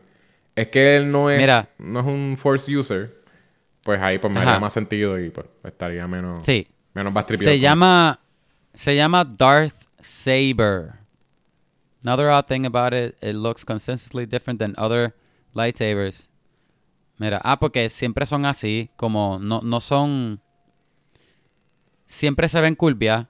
es 0.54 0.68
que 0.68 0.96
él 0.98 1.10
no 1.10 1.30
es, 1.30 1.40
Mira. 1.40 1.66
no 1.78 2.00
es 2.00 2.06
un 2.06 2.36
Force 2.38 2.76
user, 2.76 3.22
pues 3.82 3.98
ahí 4.02 4.18
pues 4.18 4.30
me 4.30 4.40
haría 4.40 4.60
más 4.60 4.74
sentido 4.74 5.18
y 5.18 5.30
pues 5.30 5.46
estaría 5.64 6.06
menos, 6.06 6.44
Sí. 6.44 6.68
menos 6.92 7.14
bastripiado. 7.14 7.50
Se 7.50 7.58
llama 7.58 8.20
se 8.74 8.94
llama 8.94 9.24
Darth 9.24 9.86
Saber. 9.98 10.92
Another 12.04 12.26
odd 12.26 12.44
thing 12.44 12.66
about 12.66 12.92
it, 12.92 13.16
it 13.22 13.34
looks 13.34 13.64
consistently 13.64 14.26
different 14.26 14.60
than 14.60 14.74
other 14.76 15.14
lightsabers. 15.54 16.28
Mira, 17.16 17.40
ah, 17.44 17.58
porque 17.58 17.88
siempre 17.88 18.26
son 18.26 18.44
así, 18.44 18.90
como 18.98 19.38
no, 19.40 19.62
no 19.62 19.80
son 19.80 20.38
siempre 22.04 22.46
se 22.50 22.60
ven 22.60 22.74
curvias. 22.74 23.26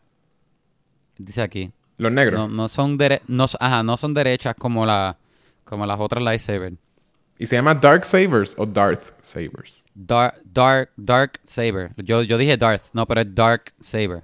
Dice 1.18 1.40
aquí. 1.40 1.72
Los 2.03 2.12
negros. 2.12 2.38
No, 2.40 2.48
no 2.48 2.68
son 2.68 2.98
dere- 2.98 3.20
no, 3.28 3.46
ajá, 3.61 3.82
no 3.82 3.96
son 3.96 4.12
derechas 4.14 4.55
como 4.59 4.84
la 4.84 5.16
como 5.64 5.86
las 5.86 5.98
otras 6.00 6.22
lightsabers. 6.22 6.76
¿Y 7.38 7.46
se 7.46 7.57
llama 7.57 7.74
Dark 7.74 8.05
Sabers 8.05 8.55
o 8.59 8.66
Darth 8.66 9.12
Sabers? 9.22 9.82
Dark, 9.94 10.40
dark, 10.44 10.90
dark 10.96 11.40
saber. 11.44 11.92
Yo, 11.96 12.22
yo 12.22 12.36
dije 12.38 12.57
Darth, 12.57 12.82
no, 12.92 13.07
pero 13.07 13.20
es 13.22 13.34
dark 13.34 13.72
saber. 13.80 14.22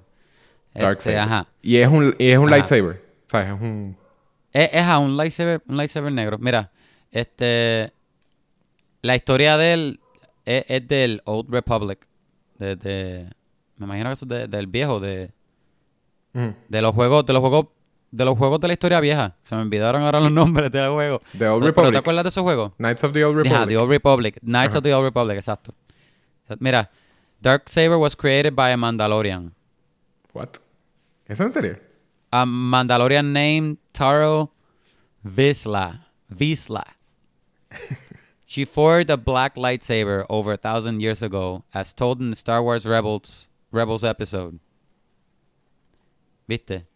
Dark 0.73 0.97
Este, 0.99 1.11
Saber. 1.13 1.19
Ajá. 1.19 1.47
Y 1.61 1.77
es 1.77 1.87
un, 1.87 2.15
y 2.19 2.29
es 2.29 2.37
un 2.37 2.45
Ajá. 2.47 2.57
lightsaber. 2.57 3.03
O 3.27 3.29
sea, 3.29 3.53
es 3.53 3.61
un... 3.61 3.97
Es, 4.53 4.69
es 4.73 4.81
a 4.83 4.99
un 4.99 5.17
lightsaber, 5.17 5.61
un 5.67 5.77
lightsaber 5.77 6.11
negro. 6.11 6.37
Mira, 6.37 6.71
este. 7.11 7.91
La 9.01 9.15
historia 9.15 9.57
de 9.57 9.73
él 9.73 9.99
es, 10.45 10.65
es 10.67 10.87
del 10.87 11.21
Old 11.25 11.49
Republic. 11.49 12.05
De, 12.57 12.75
de- 12.75 13.29
me 13.77 13.85
imagino 13.85 14.09
que 14.09 14.13
eso 14.13 14.25
es 14.25 14.29
de- 14.29 14.47
del 14.47 14.67
viejo, 14.67 14.99
de, 14.99 15.31
De 16.33 16.81
los 16.81 16.93
juegos, 16.93 17.25
de 17.25 17.33
los 17.33 17.41
juegos, 17.41 17.67
de 18.11 18.25
los 18.25 18.37
juegos 18.37 18.59
de 18.59 18.67
la 18.67 18.73
historia 18.73 18.99
vieja. 18.99 19.35
Se 19.41 19.55
me 19.55 19.61
olvidaron 19.61 20.03
ahora 20.03 20.19
los 20.19 20.31
nombres 20.39 20.71
de 20.71 20.81
los 20.81 20.93
juegos. 20.93 21.21
The 21.37 21.47
Old 21.47 21.61
¿Pero 21.61 21.67
Republic. 21.67 21.91
te 21.93 21.97
acuerdas 21.97 22.23
de 22.23 22.29
esos 22.29 22.43
juegos? 22.43 22.71
Knights 22.77 23.03
of 23.03 23.13
the 23.13 23.23
Old 23.23 23.35
Republic. 23.37 23.57
Ajá, 23.57 23.67
The 23.67 23.77
Old 23.77 23.89
Republic. 23.89 24.39
Knights 24.41 24.75
of 24.75 24.83
the 24.83 24.93
Old 24.93 25.03
Republic, 25.05 25.37
exacto. 25.37 25.73
Mira, 26.59 26.89
Dark 27.41 27.69
Saber 27.69 27.97
was 27.97 28.15
created 28.15 28.55
by 28.55 28.71
a 28.71 28.77
Mandalorian. 28.77 29.51
What? 30.33 30.59
¿Es 31.27 31.39
en 31.39 31.49
serio? 31.49 31.77
A 32.31 32.45
Mandalorian 32.45 33.31
named 33.33 33.77
Taro 33.93 34.51
Visla. 35.25 35.99
Visla. 36.33 36.83
she 38.45 38.65
forged 38.65 39.09
a 39.09 39.17
black 39.17 39.55
lightsaber 39.55 40.25
over 40.29 40.53
a 40.53 40.57
thousand 40.57 41.01
years 41.01 41.21
ago, 41.21 41.63
as 41.73 41.93
told 41.93 42.19
in 42.19 42.29
the 42.31 42.35
Star 42.35 42.61
Wars 42.63 42.85
Rebels 42.85 43.47
Rebels 43.71 44.03
episode. 44.03 44.59
¿Viste? 46.49 46.87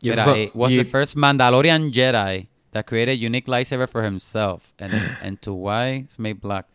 Y 0.00 0.12
son- 0.12 0.36
he 0.36 0.50
was 0.54 0.72
y- 0.72 0.76
the 0.78 0.84
first 0.84 1.16
Mandalorian 1.16 1.90
Jedi 1.92 2.48
that 2.70 2.84
created 2.84 3.14
a 3.20 3.26
unique 3.26 3.48
lightsaber 3.48 3.88
for 3.88 4.04
himself, 4.04 4.72
and, 4.78 4.92
and 5.22 5.40
to 5.40 5.52
why 5.52 5.96
it's 6.04 6.18
made 6.20 6.34
black. 6.40 6.66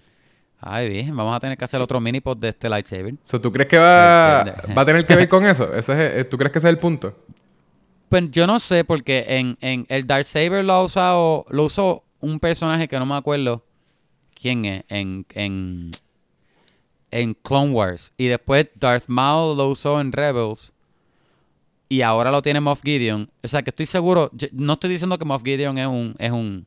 Ay, 0.59 0.89
bien, 0.89 1.15
vamos 1.15 1.33
a 1.35 1.39
tener 1.39 1.57
que 1.57 1.63
hacer 1.65 1.81
otro 1.81 1.99
mini 2.01 2.19
pod 2.19 2.37
de 2.37 2.49
este 2.49 2.67
lightsaber. 2.69 3.15
So, 3.23 3.39
¿Tú 3.39 3.51
crees 3.51 3.67
que 3.69 3.77
va, 3.79 4.41
Entiende. 4.45 4.73
va 4.75 4.81
a 4.81 4.85
tener 4.85 5.05
que 5.05 5.15
ver 5.15 5.29
con 5.35 5.45
eso? 5.45 5.73
Ese 5.73 5.93
es, 5.93 6.15
el- 6.17 6.27
¿Tú 6.29 6.37
crees 6.37 6.51
que 6.51 6.59
ese 6.59 6.67
es 6.67 6.73
el 6.73 6.77
punto? 6.79 7.15
Pues 8.09 8.29
yo 8.29 8.45
no 8.45 8.59
sé, 8.59 8.83
porque 8.83 9.23
en, 9.29 9.57
en 9.61 9.85
el 9.87 10.05
Dark 10.05 10.25
Saber 10.25 10.65
lo 10.65 10.73
ha 10.73 10.83
usado, 10.83 11.45
lo 11.49 11.63
usó 11.63 12.03
un 12.19 12.39
personaje 12.41 12.87
que 12.89 12.99
no 12.99 13.05
me 13.05 13.15
acuerdo 13.15 13.63
quién 14.39 14.65
es, 14.65 14.83
en, 14.89 15.25
en, 15.33 15.91
en 17.09 17.33
Clone 17.35 17.71
Wars. 17.71 18.11
Y 18.17 18.27
después 18.27 18.67
Darth 18.75 19.05
Maul 19.07 19.57
lo 19.57 19.69
usó 19.69 20.01
en 20.01 20.11
Rebels. 20.11 20.73
Y 21.91 22.03
ahora 22.03 22.31
lo 22.31 22.41
tiene 22.41 22.61
Moff 22.61 22.81
Gideon. 22.83 23.29
O 23.43 23.47
sea 23.49 23.63
que 23.63 23.69
estoy 23.71 23.85
seguro, 23.85 24.31
no 24.53 24.73
estoy 24.73 24.89
diciendo 24.91 25.17
que 25.17 25.25
Moff 25.25 25.43
Gideon 25.43 25.77
es 25.77 25.87
un, 25.87 26.15
es 26.19 26.31
un 26.31 26.65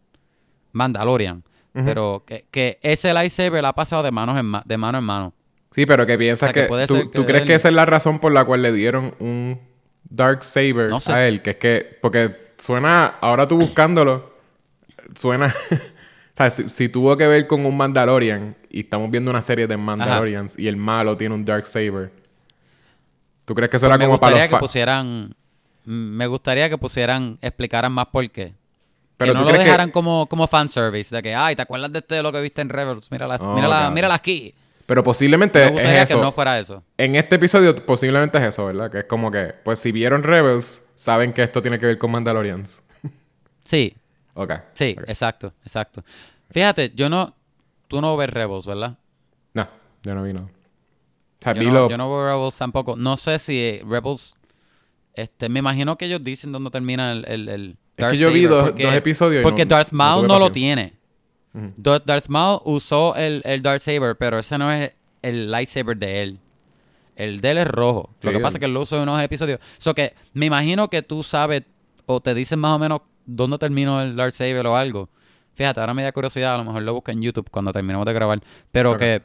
Mandalorian. 0.72 1.42
Pero 1.72 2.22
que, 2.26 2.44
que 2.50 2.78
ese 2.82 3.12
lightsaber 3.14 3.64
ha 3.64 3.72
pasado 3.72 4.02
de, 4.02 4.10
manos 4.12 4.38
en 4.38 4.44
ma- 4.44 4.62
de 4.66 4.76
mano 4.76 4.98
en 4.98 5.04
mano. 5.04 5.32
Sí, 5.72 5.86
pero 5.86 6.04
que 6.06 6.18
piensas 6.18 6.50
O 6.50 6.52
sea, 6.52 6.54
que 6.54 6.60
que... 6.62 6.66
puede 6.68 6.86
¿tú, 6.86 6.94
ser 6.96 7.04
que 7.10 7.18
tú 7.18 7.24
crees 7.24 7.40
él- 7.42 7.48
que 7.48 7.54
esa 7.54 7.68
es 7.68 7.74
la 7.74 7.86
razón 7.86 8.18
por 8.20 8.32
la 8.32 8.44
cual 8.44 8.60
le 8.62 8.70
dieron 8.70 9.14
un 9.18 9.58
Dark 10.04 10.44
Saber 10.44 10.90
No 10.90 11.00
sé. 11.00 11.12
a 11.12 11.26
él? 11.26 11.40
Que 11.42 11.50
es 11.50 11.56
que... 11.56 11.98
Porque 12.02 12.52
suena... 12.58 13.06
Ahora 13.22 13.48
tú 13.48 13.56
buscándolo... 13.56 14.34
Suena... 15.16 15.46
o 15.72 16.36
sea, 16.36 16.50
si, 16.50 16.68
si 16.68 16.88
tuvo 16.90 17.16
que 17.16 17.26
ver 17.26 17.46
con 17.48 17.64
un 17.66 17.76
Mandalorian 17.76 18.54
y 18.70 18.80
estamos 18.80 19.10
viendo 19.10 19.30
una 19.30 19.42
serie 19.42 19.66
de 19.66 19.76
Mandalorians 19.78 20.56
y 20.58 20.68
el 20.68 20.76
malo 20.76 21.16
tiene 21.16 21.34
un 21.34 21.44
Dark 21.46 21.64
Saber... 21.66 22.12
¿Tú 23.44 23.54
crees 23.54 23.70
que 23.70 23.76
eso 23.76 23.86
Pues 23.86 23.90
era 23.94 23.98
me 23.98 24.06
como 24.06 24.18
para 24.20 24.32
gustaría 24.32 24.50
los 24.50 24.58
que 24.58 24.62
pusieran... 24.62 25.34
Me 25.84 26.26
gustaría 26.26 26.68
que 26.70 26.78
pusieran... 26.78 27.38
Explicaran 27.42 27.92
más 27.92 28.06
por 28.06 28.28
qué. 28.30 28.54
Pero 29.16 29.32
que 29.32 29.38
no 29.38 29.40
lo 29.44 29.46
crees 29.48 29.58
que- 29.60 29.64
dejaran 29.66 29.90
como, 29.90 30.26
como 30.26 30.46
fanservice. 30.46 31.14
De 31.14 31.22
que, 31.22 31.34
ay, 31.34 31.54
¿te 31.56 31.62
acuerdas 31.62 31.92
de 31.92 31.98
este 32.00 32.14
de 32.16 32.22
lo 32.22 32.32
que 32.32 32.40
viste 32.40 32.62
en 32.62 32.68
Rebels? 32.70 33.10
Mírala, 33.10 33.36
Oh, 33.40 33.54
mírala, 33.54 33.74
cabrón. 33.76 33.94
mírala 33.94 34.14
aquí. 34.14 34.54
Pero 34.86 35.02
posiblemente 35.02 35.70
Me 35.70 35.96
es 35.96 36.02
eso. 36.10 36.16
que 36.18 36.22
no 36.22 36.32
fuera 36.32 36.58
eso. 36.58 36.82
En 36.98 37.16
este 37.16 37.36
episodio 37.36 37.74
posiblemente 37.86 38.36
es 38.38 38.44
eso, 38.44 38.66
¿verdad? 38.66 38.90
Que 38.90 38.98
es 39.00 39.04
como 39.04 39.30
que... 39.30 39.54
Pues 39.64 39.78
si 39.78 39.92
vieron 39.92 40.22
Rebels, 40.22 40.82
saben 40.96 41.32
que 41.32 41.42
esto 41.42 41.62
tiene 41.62 41.78
que 41.78 41.86
ver 41.86 41.98
con 41.98 42.10
Mandalorians. 42.10 42.82
Sí, 43.64 43.94
Ok. 44.34 44.52
sí, 44.74 44.94
exacto, 45.06 45.52
exacto. 45.64 46.04
Fíjate, 46.50 46.92
yo 46.94 47.08
no... 47.08 47.34
Tú 47.88 48.00
no 48.00 48.16
ves 48.16 48.28
Rebels, 48.30 48.66
¿verdad? 48.66 48.96
No, 49.54 49.68
yo 50.02 50.14
no 50.14 50.22
vi 50.22 50.32
nada. 50.32 50.48
Sea, 51.44 51.52
Yo 51.52 51.70
no, 51.70 51.90
yo 51.90 51.96
no 51.98 52.10
veo 52.10 52.26
Rebels 52.26 52.56
tampoco. 52.56 52.96
No 52.96 53.16
sé 53.16 53.38
si 53.38 53.58
eh, 53.58 53.82
Rebels... 53.86 54.34
Este, 55.14 55.48
me 55.48 55.60
imagino 55.60 55.96
que 55.96 56.06
ellos 56.06 56.24
dicen 56.24 56.50
dónde 56.50 56.70
termina 56.70 57.12
el, 57.12 57.24
el, 57.28 57.48
el 57.48 57.76
Es 57.96 58.06
que 58.08 58.16
yo 58.16 58.32
vi 58.32 58.46
dos- 58.46 58.72
dos 58.76 58.94
episodios 58.94 59.42
Porque 59.44 59.64
no- 59.64 59.68
Darth 59.76 59.92
Maul 59.92 60.26
no, 60.26 60.38
lo 60.40 60.50
tiene. 60.50 60.94
Darth 61.52 62.04
Darth 62.04 62.26
Maul 62.28 62.60
usó 62.64 63.14
el, 63.14 63.40
el 63.44 63.62
Darksaber, 63.62 64.16
pero 64.16 64.38
ese 64.40 64.58
no 64.58 64.72
es 64.72 64.90
el 65.22 65.50
lightsaber 65.52 65.96
de 65.96 66.22
él. 66.22 66.38
El 67.14 67.40
de 67.40 67.50
él 67.52 67.58
es 67.58 67.66
rojo. 67.68 68.10
Sí, 68.18 68.26
lo 68.26 68.32
que 68.32 68.40
pasa 68.40 68.56
es 68.56 68.60
que 68.60 68.66
él 68.66 68.74
lo 68.74 68.80
usó 68.80 68.96
en 68.96 69.02
unos 69.02 69.22
episodios. 69.22 69.60
So 69.78 69.94
que 69.94 70.14
me 70.32 70.46
imagino 70.46 70.88
que 70.90 71.02
tú 71.02 71.22
sabes 71.22 71.62
o 72.06 72.20
te 72.20 72.34
dicen 72.34 72.58
más 72.58 72.72
o 72.72 72.78
menos 72.80 73.02
dónde 73.24 73.56
terminó 73.58 74.02
el 74.02 74.16
Darksaber 74.16 74.66
o 74.66 74.76
algo. 74.76 75.08
Fíjate, 75.54 75.78
ahora 75.78 75.94
me 75.94 76.02
da 76.02 76.10
curiosidad, 76.10 76.56
a 76.56 76.58
lo 76.58 76.64
mejor 76.64 76.82
lo 76.82 76.92
busco 76.94 77.12
en 77.12 77.22
YouTube 77.22 77.48
cuando 77.52 77.72
terminemos 77.72 78.04
de 78.04 78.12
grabar. 78.14 78.40
Pero 78.72 78.96
que 78.98 79.22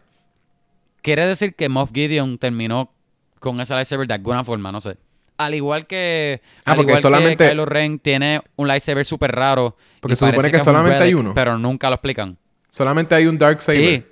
quiere 1.02 1.26
decir 1.26 1.56
que 1.56 1.70
Moff 1.70 1.92
Gideon 1.94 2.38
terminó 2.38 2.92
con 3.40 3.60
ese 3.62 3.74
lightsaber 3.74 4.08
de 4.08 4.14
alguna 4.16 4.44
forma, 4.44 4.72
no 4.72 4.82
sé. 4.82 4.98
Al 5.38 5.56
igual 5.56 5.88
que, 5.88 6.42
Ah, 6.66 6.72
al 6.72 6.76
porque 6.78 6.92
igual 6.92 7.02
solamente- 7.02 7.46
que 7.46 7.50
Kylo 7.52 7.66
Ren 7.66 8.00
tiene 8.00 8.42
un 8.58 8.68
lightsaber 8.68 9.06
súper 9.06 9.32
raro. 9.32 9.78
Porque 10.02 10.16
se 10.18 10.26
supone 10.28 10.52
que 10.52 10.58
es 10.58 10.64
solamente 10.64 10.98
hay 11.02 11.14
uno. 11.14 11.34
Pero 11.34 11.58
nunca 11.58 11.88
lo 11.90 11.96
explican. 11.96 12.38
Solamente 12.70 13.16
hay 13.16 13.26
un 13.26 13.38
Dark 13.38 13.62
Saber. 13.62 13.82
Sí, 13.82 14.04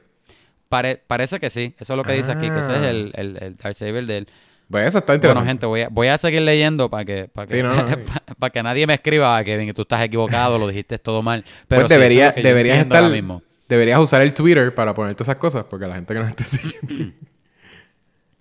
pare- 0.69 1.01
parece 1.05 1.39
que 1.39 1.49
sí. 1.49 1.73
Eso 1.77 1.93
es 1.93 1.97
lo 1.97 2.03
que 2.03 2.13
dice 2.13 2.31
aquí, 2.31 2.49
que 2.49 2.59
ese 2.59 2.71
es 2.71 2.79
Ah. 2.79 2.89
el, 2.89 3.11
el, 3.15 3.37
el 3.43 3.57
Darksaber 3.57 4.05
de 4.05 4.17
él. 4.19 4.27
Pues 4.71 4.87
eso 4.87 4.97
está 4.99 5.13
Bueno, 5.13 5.17
interesante. 5.17 5.49
gente, 5.49 5.65
voy 5.65 5.81
a, 5.81 5.89
voy 5.89 6.07
a 6.07 6.17
seguir 6.17 6.41
leyendo 6.41 6.89
para 6.89 7.05
que, 7.05 7.29
para 7.31 7.47
que, 7.47 7.57
Sí, 7.57 7.63
no, 7.63 7.73
no. 7.73 7.85
para 8.39 8.49
que 8.49 8.63
nadie 8.63 8.85
me 8.87 8.93
escriba 8.95 9.37
"Ah, 9.37 9.43
Kevin, 9.43 9.67
que 9.67 9.73
tú 9.73 9.83
estás 9.83 10.01
equivocado, 10.01 10.57
lo 10.59 10.67
dijiste 10.67 10.97
todo 10.97 11.21
mal. 11.21 11.43
Pero 11.67 11.81
pues 11.81 11.87
sí, 11.89 11.93
eso 11.93 11.93
es 11.93 11.99
debería, 12.09 12.33
que 12.33 12.41
yo 12.41 12.47
deberías 12.47 12.75
entiendo 12.77 12.95
estar... 12.95 13.03
ahora 13.05 13.15
mismo. 13.15 13.41
Deberías 13.67 13.99
usar 13.99 14.21
el 14.21 14.33
Twitter 14.33 14.73
para 14.73 14.93
poner 14.93 15.15
todas 15.15 15.27
esas 15.27 15.37
cosas, 15.37 15.65
porque 15.65 15.87
la 15.87 15.95
gente 15.95 16.13
que 16.13 16.19
nos 16.19 16.29
esté 16.29 16.43
siguiendo... 16.43 16.87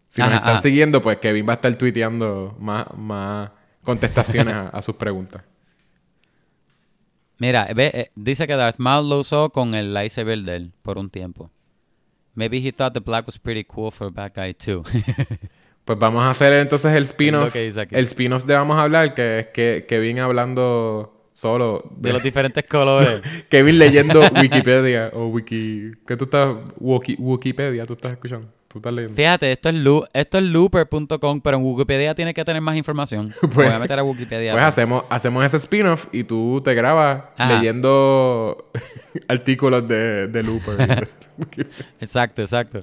si 0.09 0.21
nos 0.21 0.29
Ajá, 0.29 0.37
están 0.37 0.53
ajá. 0.53 0.63
siguiendo, 0.63 1.03
pues 1.03 1.19
Kevin 1.19 1.47
va 1.49 1.53
a 1.53 1.57
estar 1.57 1.77
tuiteando 1.77 2.57
más, 2.59 2.87
más 2.97 3.51
contestaciones 3.83 4.55
a, 4.55 4.69
a 4.69 4.83
sus 4.83 4.97
preguntas. 4.97 5.43
Mira, 7.39 7.69
ve, 7.75 7.91
eh, 7.93 8.11
dice 8.15 8.47
que 8.47 8.55
Darth 8.55 8.79
Maul 8.79 9.11
lo 9.11 9.19
usó 9.19 9.51
con 9.51 9.75
el 9.75 9.93
lightsaber 9.93 10.39
de 10.39 10.57
él 10.57 10.73
por 10.83 10.97
un 10.99 11.11
tiempo. 11.11 11.51
Maybe 12.35 12.59
he 12.59 12.73
thought 12.73 12.93
the 12.93 13.01
black 13.01 13.27
was 13.27 13.39
pretty 13.39 13.65
cool 13.65 13.91
for 13.91 14.07
a 14.07 14.11
bad 14.11 14.33
guy 14.35 14.55
too. 14.55 14.83
Pues 15.87 16.01
vamos 16.01 16.25
a 16.25 16.31
hacer 16.31 16.53
entonces 16.55 16.93
el 16.95 17.05
spin-off. 17.05 17.55
El 17.55 18.05
spin-off 18.07 18.45
de 18.45 18.55
Vamos 18.55 18.77
a 18.77 18.83
hablar, 18.83 19.15
que 19.15 19.39
es 19.39 19.47
que 19.47 19.87
Kevin 19.89 20.19
hablando 20.19 21.16
solo. 21.37 21.85
de 21.97 22.13
los 22.15 22.23
diferentes 22.23 22.65
colores. 22.65 23.21
Kevin 23.51 23.79
leyendo 23.79 24.23
Wikipedia 24.41 25.11
o 25.13 25.27
Wiki... 25.29 25.93
¿Qué 26.07 26.17
tú 26.17 26.25
estás...? 26.25 26.57
Wiki- 26.81 27.17
Wikipedia, 27.19 27.85
tú 27.85 27.93
estás 27.93 28.13
escuchando. 28.13 28.49
Tú 28.69 28.79
estás 28.79 28.93
leyendo. 28.93 29.15
Fíjate, 29.15 29.53
esto 29.53 29.69
es, 29.69 29.77
esto 30.15 30.39
es 30.39 30.45
looper.com, 30.45 31.41
pero 31.43 31.59
en 31.59 31.63
Wikipedia 31.65 32.15
tiene 32.15 32.33
que 32.33 32.43
tener 32.45 32.63
más 32.63 32.75
información. 32.77 33.35
Pues- 33.41 33.55
Voy 33.55 33.67
a 33.67 33.79
meter 33.79 33.99
a 33.99 34.03
Wikipedia. 34.03 34.53
Pues 34.53 34.65
hacemos, 34.65 35.05
hacemos 35.11 35.45
ese 35.45 35.59
spin-off 35.59 36.07
y 36.11 36.25
tú 36.25 36.63
te 36.65 36.73
grabas 36.75 37.25
Ajá. 37.37 37.55
leyendo 37.59 38.71
artículos 39.29 39.87
de, 39.87 40.29
de 40.29 40.43
Looper. 40.43 41.09
Exacto, 42.01 42.41
exacto. 42.43 42.83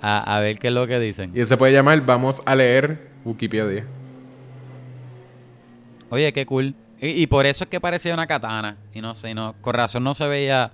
A, 0.00 0.36
a 0.36 0.40
ver 0.40 0.58
qué 0.58 0.68
es 0.68 0.74
lo 0.74 0.86
que 0.86 0.98
dicen. 0.98 1.32
y 1.34 1.44
se 1.44 1.56
puede 1.58 1.72
llamar 1.74 2.04
Vamos 2.06 2.40
a 2.46 2.54
leer 2.54 3.08
Wikipedia. 3.24 3.84
Oye, 6.10 6.32
qué 6.32 6.46
cool. 6.46 6.74
Y, 7.00 7.08
y 7.22 7.26
por 7.26 7.46
eso 7.46 7.64
es 7.64 7.70
que 7.70 7.80
parecía 7.80 8.14
una 8.14 8.26
katana. 8.26 8.76
Y 8.94 9.00
no 9.00 9.14
sé, 9.14 9.34
no, 9.34 9.54
con 9.60 9.74
razón 9.74 10.02
no 10.04 10.14
se 10.14 10.26
veía 10.26 10.72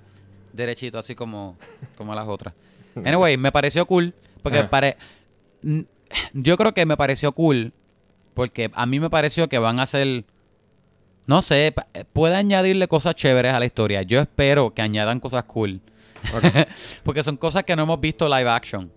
derechito 0.53 0.99
así 0.99 1.15
como, 1.15 1.57
como 1.97 2.15
las 2.15 2.29
otras. 2.29 2.55
Anyway, 2.95 3.37
me 3.39 3.51
pareció 3.53 3.87
cool. 3.87 4.15
Porque 4.43 4.59
Ajá. 4.59 4.71
pare... 4.71 4.97
yo 6.35 6.57
creo 6.57 6.73
que 6.75 6.85
me 6.87 6.97
pareció 6.97 7.33
cool. 7.33 7.73
Porque 8.35 8.71
a 8.75 8.87
mí 8.87 9.01
me 9.01 9.09
pareció 9.11 9.49
que 9.49 9.59
van 9.59 9.81
a 9.81 9.87
ser. 9.87 10.25
No 11.27 11.41
sé, 11.43 11.73
pa- 11.75 11.87
puede 12.13 12.35
añadirle 12.35 12.89
cosas 12.89 13.15
chéveres 13.15 13.55
a 13.55 13.59
la 13.61 13.65
historia. 13.67 14.03
Yo 14.03 14.21
espero 14.21 14.75
que 14.75 14.83
añadan 14.83 15.21
cosas 15.21 15.45
cool. 15.45 15.81
porque 17.05 17.23
son 17.23 17.37
cosas 17.37 17.65
que 17.65 17.75
no 17.77 17.83
hemos 17.85 18.01
visto 18.01 18.29
live 18.29 18.49
action. 18.51 18.91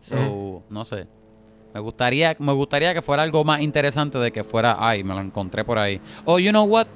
So, 0.00 0.62
no 0.70 0.84
sé. 0.84 1.06
Me 1.76 1.82
gustaría, 1.82 2.34
me 2.38 2.54
gustaría 2.54 2.94
que 2.94 3.02
fuera 3.02 3.22
algo 3.22 3.44
más 3.44 3.60
interesante 3.60 4.16
de 4.16 4.32
que 4.32 4.42
fuera, 4.42 4.76
ay, 4.78 5.04
me 5.04 5.12
lo 5.12 5.20
encontré 5.20 5.62
por 5.62 5.76
ahí. 5.76 6.00
O, 6.24 6.38
you 6.38 6.48
know 6.48 6.64
what? 6.64 6.86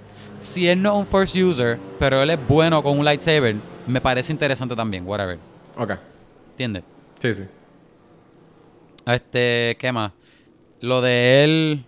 Si 0.41 0.67
él 0.67 0.81
no 0.81 0.95
es 0.95 0.99
un 1.01 1.07
first 1.07 1.37
user, 1.37 1.79
pero 1.99 2.23
él 2.23 2.31
es 2.31 2.49
bueno 2.49 2.83
con 2.83 2.99
un 2.99 3.05
lightsaber, 3.05 3.57
me 3.87 4.01
parece 4.01 4.33
interesante 4.33 4.75
también, 4.75 5.07
whatever. 5.07 5.39
Ok. 5.77 5.91
¿Entiendes? 6.53 6.85
Sí, 7.21 7.35
sí. 7.35 7.43
Este, 9.05 9.77
¿qué 9.79 9.93
más? 9.93 10.13
Lo 10.81 11.03
de 11.03 11.45
él. 11.45 11.85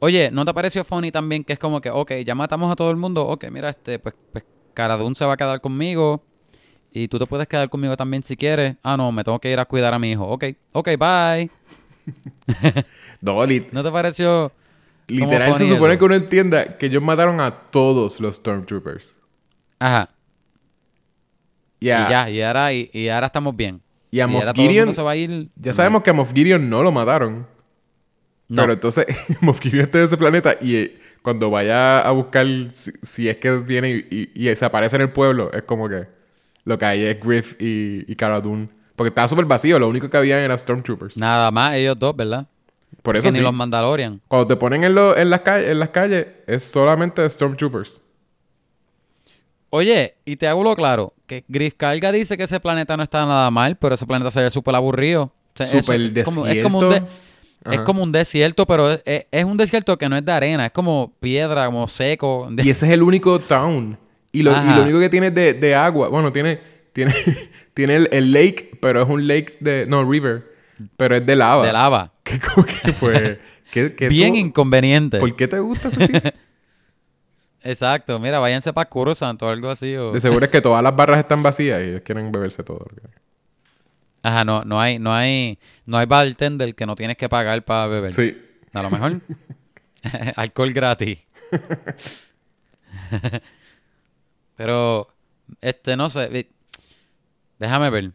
Oye, 0.00 0.30
¿no 0.30 0.44
te 0.44 0.52
pareció 0.52 0.84
funny 0.84 1.10
también 1.10 1.42
que 1.42 1.54
es 1.54 1.58
como 1.58 1.80
que, 1.80 1.88
ok, 1.88 2.12
ya 2.26 2.34
matamos 2.34 2.70
a 2.70 2.76
todo 2.76 2.90
el 2.90 2.98
mundo? 2.98 3.26
Ok, 3.26 3.46
mira, 3.50 3.70
este, 3.70 3.98
pues, 3.98 4.14
pues 4.30 4.44
Cara 4.74 4.98
Dune 4.98 5.14
se 5.14 5.24
va 5.24 5.32
a 5.32 5.36
quedar 5.38 5.62
conmigo. 5.62 6.22
Y 6.92 7.08
tú 7.08 7.18
te 7.18 7.24
puedes 7.24 7.48
quedar 7.48 7.70
conmigo 7.70 7.96
también 7.96 8.22
si 8.22 8.36
quieres. 8.36 8.76
Ah, 8.82 8.98
no, 8.98 9.10
me 9.10 9.24
tengo 9.24 9.38
que 9.38 9.50
ir 9.50 9.58
a 9.58 9.64
cuidar 9.64 9.94
a 9.94 9.98
mi 9.98 10.10
hijo. 10.10 10.28
Ok, 10.28 10.44
ok, 10.74 10.88
bye. 10.98 11.50
No, 13.20 13.46
¿No 13.72 13.82
te 13.84 13.90
pareció? 13.90 14.52
literal 15.06 15.54
se 15.56 15.66
supone 15.68 15.92
eso? 15.94 15.98
que 15.98 16.04
uno 16.04 16.14
entienda 16.14 16.78
que 16.78 16.86
ellos 16.86 17.02
mataron 17.02 17.40
a 17.40 17.50
todos 17.50 18.20
los 18.20 18.36
Stormtroopers. 18.36 19.16
Ajá. 19.78 20.08
Y 21.80 21.86
ya, 21.86 22.28
y 22.30 22.42
ahora, 22.42 22.72
y, 22.72 22.90
y 22.92 23.08
ahora 23.08 23.26
estamos 23.26 23.56
bien. 23.56 23.80
y 24.10 24.20
a 24.20 24.26
Moff 24.26 24.44
Gideon, 24.54 24.92
se 24.92 25.02
va 25.02 25.12
a 25.12 25.16
ir. 25.16 25.48
ya 25.56 25.72
sabemos 25.72 26.02
que 26.02 26.10
a 26.10 26.12
Moff 26.12 26.32
Gideon 26.32 26.68
no 26.68 26.82
lo 26.82 26.92
mataron. 26.92 27.46
No. 28.48 28.62
Pero 28.62 28.72
entonces 28.74 29.06
Moff 29.40 29.60
Gideon 29.60 29.84
está 29.86 29.98
en 29.98 30.04
ese 30.04 30.16
planeta 30.16 30.56
y 30.60 30.76
eh, 30.76 31.00
cuando 31.22 31.50
vaya 31.50 32.00
a 32.00 32.10
buscar 32.10 32.46
si, 32.72 32.92
si 33.02 33.28
es 33.28 33.36
que 33.36 33.50
viene 33.58 33.90
y, 34.10 34.30
y- 34.34 34.48
y 34.50 34.56
se 34.56 34.64
aparece 34.64 34.96
en 34.96 35.02
el 35.02 35.10
pueblo, 35.10 35.50
es 35.52 35.62
como 35.62 35.88
que 35.88 36.06
lo 36.64 36.76
que 36.78 36.84
hay 36.84 37.02
es 37.04 37.20
Griff 37.20 37.54
y, 37.60 38.04
y 38.10 38.16
Cara 38.16 38.40
Dune. 38.40 38.68
Porque 39.00 39.08
estaba 39.08 39.26
súper 39.28 39.46
vacío, 39.46 39.78
lo 39.78 39.88
único 39.88 40.10
que 40.10 40.16
había 40.18 40.38
eran 40.44 40.58
Stormtroopers. 40.58 41.16
Nada 41.16 41.50
más 41.50 41.74
ellos 41.74 41.98
dos, 41.98 42.14
¿verdad? 42.14 42.46
Por 43.02 43.14
Que 43.14 43.20
eso 43.20 43.30
ni 43.30 43.36
sí. 43.38 43.42
los 43.42 43.54
Mandalorian. 43.54 44.20
Cuando 44.28 44.46
te 44.46 44.56
ponen 44.56 44.84
en, 44.84 44.94
lo- 44.94 45.16
en, 45.16 45.30
las 45.30 45.40
calles, 45.40 45.70
en 45.70 45.78
las 45.78 45.88
calles, 45.88 46.26
es 46.46 46.64
solamente 46.64 47.26
Stormtroopers. 47.30 47.98
Oye, 49.70 50.16
y 50.26 50.36
te 50.36 50.46
hago 50.48 50.62
lo 50.62 50.74
claro, 50.76 51.14
que 51.26 51.44
Griff 51.48 51.76
Carga 51.78 52.12
dice 52.12 52.36
que 52.36 52.42
ese 52.42 52.60
planeta 52.60 52.94
no 52.98 53.02
está 53.04 53.24
nada 53.24 53.50
mal, 53.50 53.74
pero 53.76 53.94
ese 53.94 54.04
planeta 54.04 54.30
se 54.30 54.42
ve 54.42 54.50
súper 54.50 54.74
aburrido. 54.74 55.22
O 55.22 55.32
sea, 55.54 55.66
Súper 55.80 56.18
es 56.18 56.24
como- 56.26 56.46
es 56.46 56.62
como 56.62 56.78
un 56.80 56.88
de- 56.90 57.00
desierto. 57.00 57.70
Es 57.70 57.80
como 57.80 58.02
un 58.02 58.12
desierto, 58.12 58.66
pero 58.66 58.90
es, 58.90 59.44
un 59.46 59.56
desierto 59.56 59.96
que 59.96 60.10
no 60.10 60.16
es 60.18 60.24
de 60.26 60.32
arena, 60.32 60.66
es 60.66 60.72
como 60.72 61.12
piedra, 61.20 61.64
como 61.64 61.88
seco. 61.88 62.48
Y 62.56 62.68
ese 62.68 62.84
es 62.84 62.92
el 62.92 63.02
único 63.02 63.38
town. 63.38 63.96
Y 64.30 64.42
lo, 64.42 64.50
y 64.50 64.54
Ajá. 64.54 64.76
lo 64.76 64.82
único 64.82 65.00
que 65.00 65.08
tiene 65.08 65.28
es 65.28 65.34
de, 65.34 65.54
de 65.54 65.74
agua. 65.74 66.08
Bueno, 66.08 66.30
tiene, 66.32 66.60
tiene, 66.92 67.14
tiene 67.74 67.96
el, 67.96 68.08
el 68.12 68.32
lake, 68.32 68.78
pero 68.80 69.02
es 69.02 69.08
un 69.08 69.26
lake 69.26 69.56
de. 69.60 69.86
No, 69.86 70.04
river. 70.10 70.50
Pero 70.96 71.16
es 71.16 71.26
de 71.26 71.36
lava. 71.36 71.66
de 71.66 71.72
lava. 71.72 72.12
Que 72.24 72.38
que 72.38 72.92
pues. 72.94 73.38
¿qué- 73.72 73.94
qué 73.94 74.08
Bien 74.08 74.32
tú- 74.32 74.38
inconveniente. 74.38 75.18
¿Por 75.18 75.34
qué 75.36 75.48
te 75.48 75.58
gusta 75.58 75.88
ese 75.88 76.06
sitio? 76.06 76.32
Exacto, 77.62 78.18
mira, 78.18 78.38
váyanse 78.38 78.72
para 78.72 78.88
Coruscant 78.88 79.42
o 79.42 79.48
algo 79.48 79.68
así. 79.68 79.94
o- 79.96 80.12
De 80.12 80.20
seguro 80.20 80.44
es 80.46 80.50
que 80.50 80.60
todas 80.62 80.82
las 80.82 80.94
barras 80.96 81.18
están 81.18 81.42
vacías 81.42 81.80
y 81.82 81.88
ellos 81.90 82.00
quieren 82.02 82.30
beberse 82.32 82.62
todo. 82.62 82.86
Ajá, 84.22 84.44
no, 84.44 84.64
no 84.64 84.80
hay, 84.80 84.98
no 84.98 85.12
hay, 85.12 85.58
no 85.86 85.98
hay 85.98 86.06
bartender 86.06 86.74
que 86.74 86.86
no 86.86 86.94
tienes 86.96 87.16
que 87.16 87.28
pagar 87.28 87.64
para 87.64 87.86
beber. 87.86 88.14
Sí. 88.14 88.40
A 88.72 88.82
lo 88.82 88.90
mejor. 88.90 89.20
Alcohol 90.36 90.72
gratis. 90.72 91.18
Pero 94.56 95.08
Este, 95.60 95.96
no 95.96 96.10
sé. 96.10 96.48
Déjame 97.60 97.90
ver. 97.90 98.10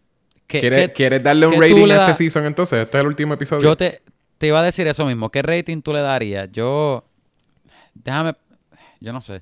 ¿Qué- 0.47 0.59
¿Quieres, 0.59 0.87
qué- 0.89 0.93
¿Quieres 0.93 1.23
darle 1.23 1.47
un 1.47 1.61
rating 1.61 1.89
a 1.91 2.01
este 2.07 2.13
season 2.25 2.45
entonces? 2.45 2.79
Este 2.79 2.97
es 2.97 3.01
el 3.01 3.07
último 3.07 3.33
episodio. 3.35 3.61
Yo 3.63 3.77
te, 3.77 4.01
te 4.37 4.47
iba 4.47 4.59
a 4.59 4.63
decir 4.63 4.85
eso 4.87 5.05
mismo. 5.05 5.29
¿Qué 5.31 5.41
rating 5.41 5.81
tú 5.81 5.93
le 5.93 6.01
darías? 6.01 6.51
Yo. 6.51 7.05
Déjame. 7.93 8.35
Yo 8.99 9.13
no 9.13 9.21
sé. 9.21 9.41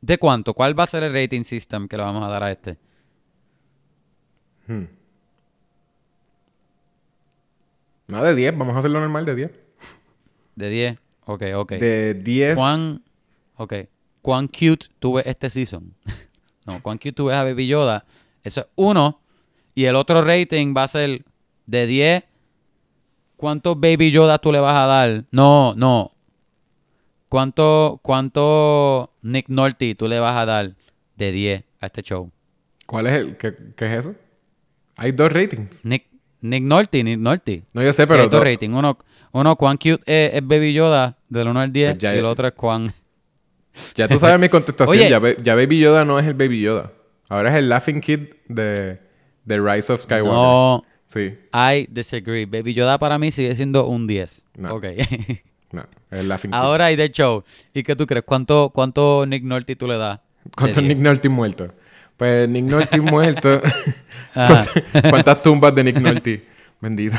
¿De 0.00 0.16
cuánto? 0.18 0.54
¿Cuál 0.54 0.78
va 0.78 0.84
a 0.84 0.86
ser 0.86 1.02
el 1.02 1.12
rating 1.12 1.42
system 1.42 1.88
que 1.88 1.96
le 1.96 2.02
vamos 2.04 2.22
a 2.24 2.28
dar 2.28 2.42
a 2.44 2.50
este? 2.52 2.78
Hmm. 4.68 4.84
No, 8.08 8.22
de 8.24 8.34
10. 8.34 8.56
Vamos 8.56 8.74
a 8.74 8.78
hacerlo 8.78 9.00
normal 9.00 9.24
de 9.24 9.34
10. 9.34 9.50
De 10.56 10.68
10. 10.68 10.98
Ok, 11.26 11.42
ok. 11.54 11.72
De 11.72 12.14
10. 12.14 12.56
¿Cuán, 12.56 13.02
ok. 13.56 13.74
¿Cuán 14.22 14.46
cute 14.48 14.86
tuve 14.98 15.22
este 15.28 15.48
season? 15.50 15.94
no, 16.66 16.82
¿cuán 16.82 16.98
cute 16.98 17.12
tuve 17.12 17.34
a 17.34 17.44
Baby 17.44 17.66
Yoda? 17.68 18.04
Eso 18.44 18.60
es 18.60 18.66
uno. 18.76 19.20
Y 19.74 19.84
el 19.84 19.96
otro 19.96 20.22
rating 20.22 20.74
va 20.76 20.84
a 20.84 20.88
ser 20.88 21.24
de 21.66 21.86
10. 21.86 22.24
¿Cuántos 23.36 23.78
Baby 23.80 24.10
Yoda 24.10 24.38
tú 24.38 24.52
le 24.52 24.60
vas 24.60 24.76
a 24.76 24.86
dar? 24.86 25.24
No, 25.30 25.74
no. 25.76 26.12
¿Cuánto, 27.28 28.00
cuánto 28.02 29.12
Nick 29.22 29.48
Nolte 29.48 29.94
tú 29.94 30.08
le 30.08 30.18
vas 30.18 30.36
a 30.36 30.46
dar 30.46 30.74
de 31.16 31.32
10 31.32 31.64
a 31.80 31.86
este 31.86 32.02
show? 32.02 32.30
¿Cuál 32.86 33.06
es 33.06 33.12
el? 33.14 33.36
¿Qué, 33.36 33.54
qué 33.76 33.86
es 33.86 34.00
eso? 34.06 34.14
Hay 34.96 35.12
dos 35.12 35.32
ratings. 35.32 35.84
Nick, 35.84 36.06
Nick 36.40 36.62
Nolte, 36.64 37.04
Nick 37.04 37.18
Nolte. 37.20 37.62
No, 37.72 37.82
yo 37.82 37.92
sé, 37.92 38.02
Sí, 38.02 38.08
pero. 38.08 38.22
hay 38.24 38.28
dos 38.28 38.40
do- 38.40 38.44
ratings. 38.44 38.74
Uno, 38.74 38.98
uno, 39.32 39.56
cuán 39.56 39.76
cute 39.76 40.02
es, 40.06 40.34
es 40.34 40.46
Baby 40.46 40.72
Yoda 40.74 41.16
del 41.28 41.48
1 41.48 41.60
al 41.60 41.72
10. 41.72 41.98
Pues 41.98 42.14
y 42.14 42.18
el 42.18 42.24
otro 42.24 42.48
es 42.48 42.52
cuán... 42.54 42.92
Ya 43.94 44.08
tú 44.08 44.18
sabes 44.18 44.38
mi 44.40 44.48
contestación. 44.48 44.98
Oye. 44.98 45.08
Ya 45.44 45.54
Baby 45.54 45.78
Yoda 45.78 46.04
no 46.04 46.18
es 46.18 46.26
el 46.26 46.34
Baby 46.34 46.60
Yoda. 46.62 46.92
Ahora 47.30 47.50
es 47.50 47.56
el 47.56 47.68
Laughing 47.70 48.00
Kid 48.02 48.20
de, 48.48 48.98
de 49.46 49.58
Rise 49.60 49.90
of 49.92 50.02
Skywalker. 50.02 50.32
No, 50.32 50.84
Sí. 51.06 51.36
I 51.52 51.88
disagree. 51.90 52.44
Baby 52.44 52.72
Yoda 52.74 52.98
para 52.98 53.18
mí 53.18 53.30
sigue 53.32 53.52
siendo 53.56 53.86
un 53.86 54.06
10. 54.06 54.44
No. 54.58 54.74
Ok. 54.76 54.84
No, 55.72 55.84
el 56.10 56.28
Laughing 56.28 56.50
Kid. 56.52 56.56
Ahora 56.56 56.84
hay 56.86 56.96
de 56.96 57.10
show. 57.10 57.42
¿Y 57.74 57.82
qué 57.82 57.96
tú 57.96 58.06
crees? 58.06 58.24
¿Cuánto, 58.24 58.70
cuánto 58.74 59.24
Nick 59.26 59.42
Nolte 59.42 59.74
tú 59.74 59.86
le 59.88 59.96
das? 59.96 60.20
de 60.44 60.50
¿Cuántos 60.56 60.82
10? 60.84 60.88
Nick 60.88 60.98
Nolte 61.02 61.28
muertos? 61.28 61.70
Pues 62.16 62.48
Nick 62.48 62.64
Nolte 62.64 63.00
muerto. 63.00 63.60
Ajá. 64.34 64.66
¿Cuántas 65.08 65.42
tumbas 65.42 65.74
de 65.74 65.84
Nick 65.84 65.96
Nolte? 66.00 66.44
Bendito. 66.80 67.16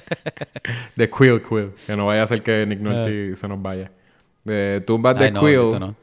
de 0.96 1.10
Quill, 1.10 1.42
Quill. 1.42 1.70
Que 1.86 1.96
no 1.96 2.06
vaya 2.06 2.22
a 2.22 2.26
ser 2.26 2.42
que 2.42 2.66
Nick 2.66 2.80
Nolte 2.80 3.36
se 3.36 3.48
nos 3.48 3.60
vaya. 3.62 3.90
De 4.44 4.82
tumbas 4.86 5.18
de 5.18 5.24
Ay, 5.26 5.32
no, 5.32 5.40
Quill. 5.40 5.80
no. 5.80 5.94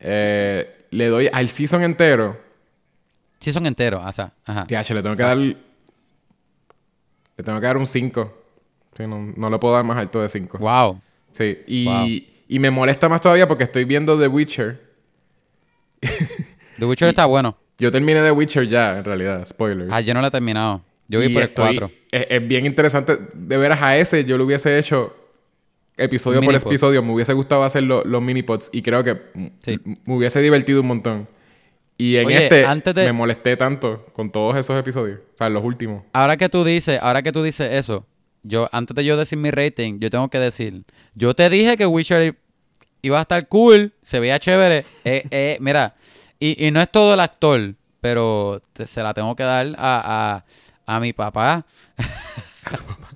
eh, 0.00 0.81
le 0.92 1.08
doy 1.08 1.28
al 1.32 1.48
season 1.48 1.82
entero. 1.82 2.40
Sí 3.40 3.52
son 3.52 3.66
enteros. 3.66 4.02
O 4.06 4.12
sea, 4.12 4.32
ajá. 4.44 4.64
TH, 4.66 4.94
le 4.94 5.02
tengo 5.02 5.16
que 5.16 5.22
dar. 5.24 5.36
Le 5.36 5.56
tengo 7.44 7.58
que 7.60 7.66
dar 7.66 7.76
un 7.76 7.86
5. 7.86 8.38
Sí, 8.96 9.06
no, 9.06 9.18
no 9.36 9.50
le 9.50 9.58
puedo 9.58 9.74
dar 9.74 9.84
más 9.84 9.96
alto 9.96 10.20
de 10.22 10.28
5. 10.28 10.58
Wow. 10.58 11.00
Sí. 11.32 11.58
Y, 11.66 11.84
Wow. 11.86 12.06
y 12.48 12.58
me 12.58 12.70
molesta 12.70 13.08
más 13.08 13.20
todavía 13.20 13.48
porque 13.48 13.64
estoy 13.64 13.84
viendo 13.84 14.18
The 14.18 14.28
Witcher. 14.28 14.80
The 16.78 16.84
Witcher 16.86 17.08
está 17.08 17.26
bueno. 17.26 17.56
Yo 17.78 17.90
terminé 17.90 18.20
The 18.22 18.30
Witcher 18.30 18.68
ya, 18.68 18.98
en 18.98 19.04
realidad. 19.04 19.44
Spoilers. 19.46 19.90
Ah, 19.92 20.00
yo 20.00 20.14
no 20.14 20.20
lo 20.20 20.26
he 20.28 20.30
terminado. 20.30 20.82
Yo 21.08 21.18
vi 21.20 21.26
Y 21.26 21.28
por 21.34 21.42
el 21.42 21.48
estoy- 21.48 21.78
4. 21.78 21.90
Es, 22.12 22.26
es 22.30 22.46
bien 22.48 22.66
interesante. 22.66 23.18
De 23.34 23.56
veras, 23.56 23.80
a 23.82 23.96
ese 23.96 24.24
yo 24.24 24.36
lo 24.38 24.44
hubiese 24.44 24.78
hecho 24.78 25.16
episodio 26.02 26.40
por 26.42 26.54
episodio. 26.54 27.02
Me 27.02 27.12
hubiese 27.12 27.32
gustado 27.32 27.62
hacer 27.64 27.82
lo- 27.82 28.04
los 28.04 28.22
minipods 28.22 28.70
y 28.72 28.82
creo 28.82 29.02
que 29.04 29.20
Sí. 29.60 29.78
me 29.84 30.14
hubiese 30.16 30.40
divertido 30.40 30.80
un 30.80 30.86
montón. 30.88 31.28
Y 31.98 32.16
en 32.16 32.26
Oye, 32.26 32.44
este 32.44 32.64
antes 32.66 32.94
de- 32.94 33.04
me 33.04 33.12
molesté 33.12 33.56
tanto 33.56 34.06
con 34.12 34.30
todos 34.32 34.56
esos 34.56 34.78
episodios. 34.78 35.20
O 35.34 35.36
sea, 35.36 35.48
los 35.48 35.62
últimos. 35.62 36.02
Ahora 36.12 36.36
que 36.36 36.48
tú 36.48 36.64
dices, 36.64 36.98
ahora 37.02 37.22
que 37.22 37.32
tú 37.32 37.42
dices 37.42 37.72
eso, 37.72 38.06
yo 38.42 38.68
antes 38.72 38.94
de 38.96 39.04
yo 39.04 39.16
decir 39.16 39.38
mi 39.38 39.50
rating, 39.50 40.00
yo 40.00 40.10
tengo 40.10 40.28
que 40.28 40.38
decir, 40.38 40.82
yo 41.14 41.34
te 41.34 41.48
dije 41.48 41.76
que 41.76 41.86
Witcher 41.86 42.36
iba 43.02 43.18
a 43.18 43.22
estar 43.22 43.46
cool, 43.48 43.92
se 44.02 44.18
veía 44.20 44.38
chévere, 44.40 44.84
eh, 45.04 45.24
eh, 45.30 45.58
mira, 45.60 45.94
y, 46.40 46.66
y 46.66 46.70
no 46.72 46.80
es 46.80 46.90
todo 46.90 47.14
el 47.14 47.20
actor, 47.20 47.74
pero 48.00 48.60
te- 48.72 48.86
se 48.86 49.02
la 49.02 49.14
tengo 49.14 49.36
que 49.36 49.44
dar 49.44 49.66
a, 49.78 50.44
a, 50.86 50.96
a 50.96 51.00
mi 51.00 51.12
papá, 51.12 51.64
a, 51.98 53.11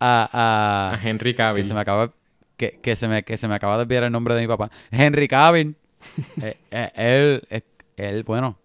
A 0.00 0.92
a, 0.94 0.98
Henry 1.06 1.32
que 1.32 1.36
Cavill. 1.36 1.64
se 1.64 1.74
me 1.74 1.80
acaba 1.80 2.10
que, 2.56 2.78
que 2.82 2.96
se 2.96 3.06
me 3.08 3.22
que 3.22 3.36
se 3.36 3.46
me 3.48 3.54
acaba 3.54 3.76
de 3.76 3.82
olvidar 3.82 4.04
el 4.04 4.12
nombre 4.12 4.34
de 4.34 4.40
mi 4.42 4.48
papá, 4.48 4.70
Henry 4.90 5.28
Cavill, 5.28 5.76
Eh, 6.42 6.56
eh, 6.70 6.90
él, 7.50 7.62
él, 7.96 8.22
bueno, 8.24 8.56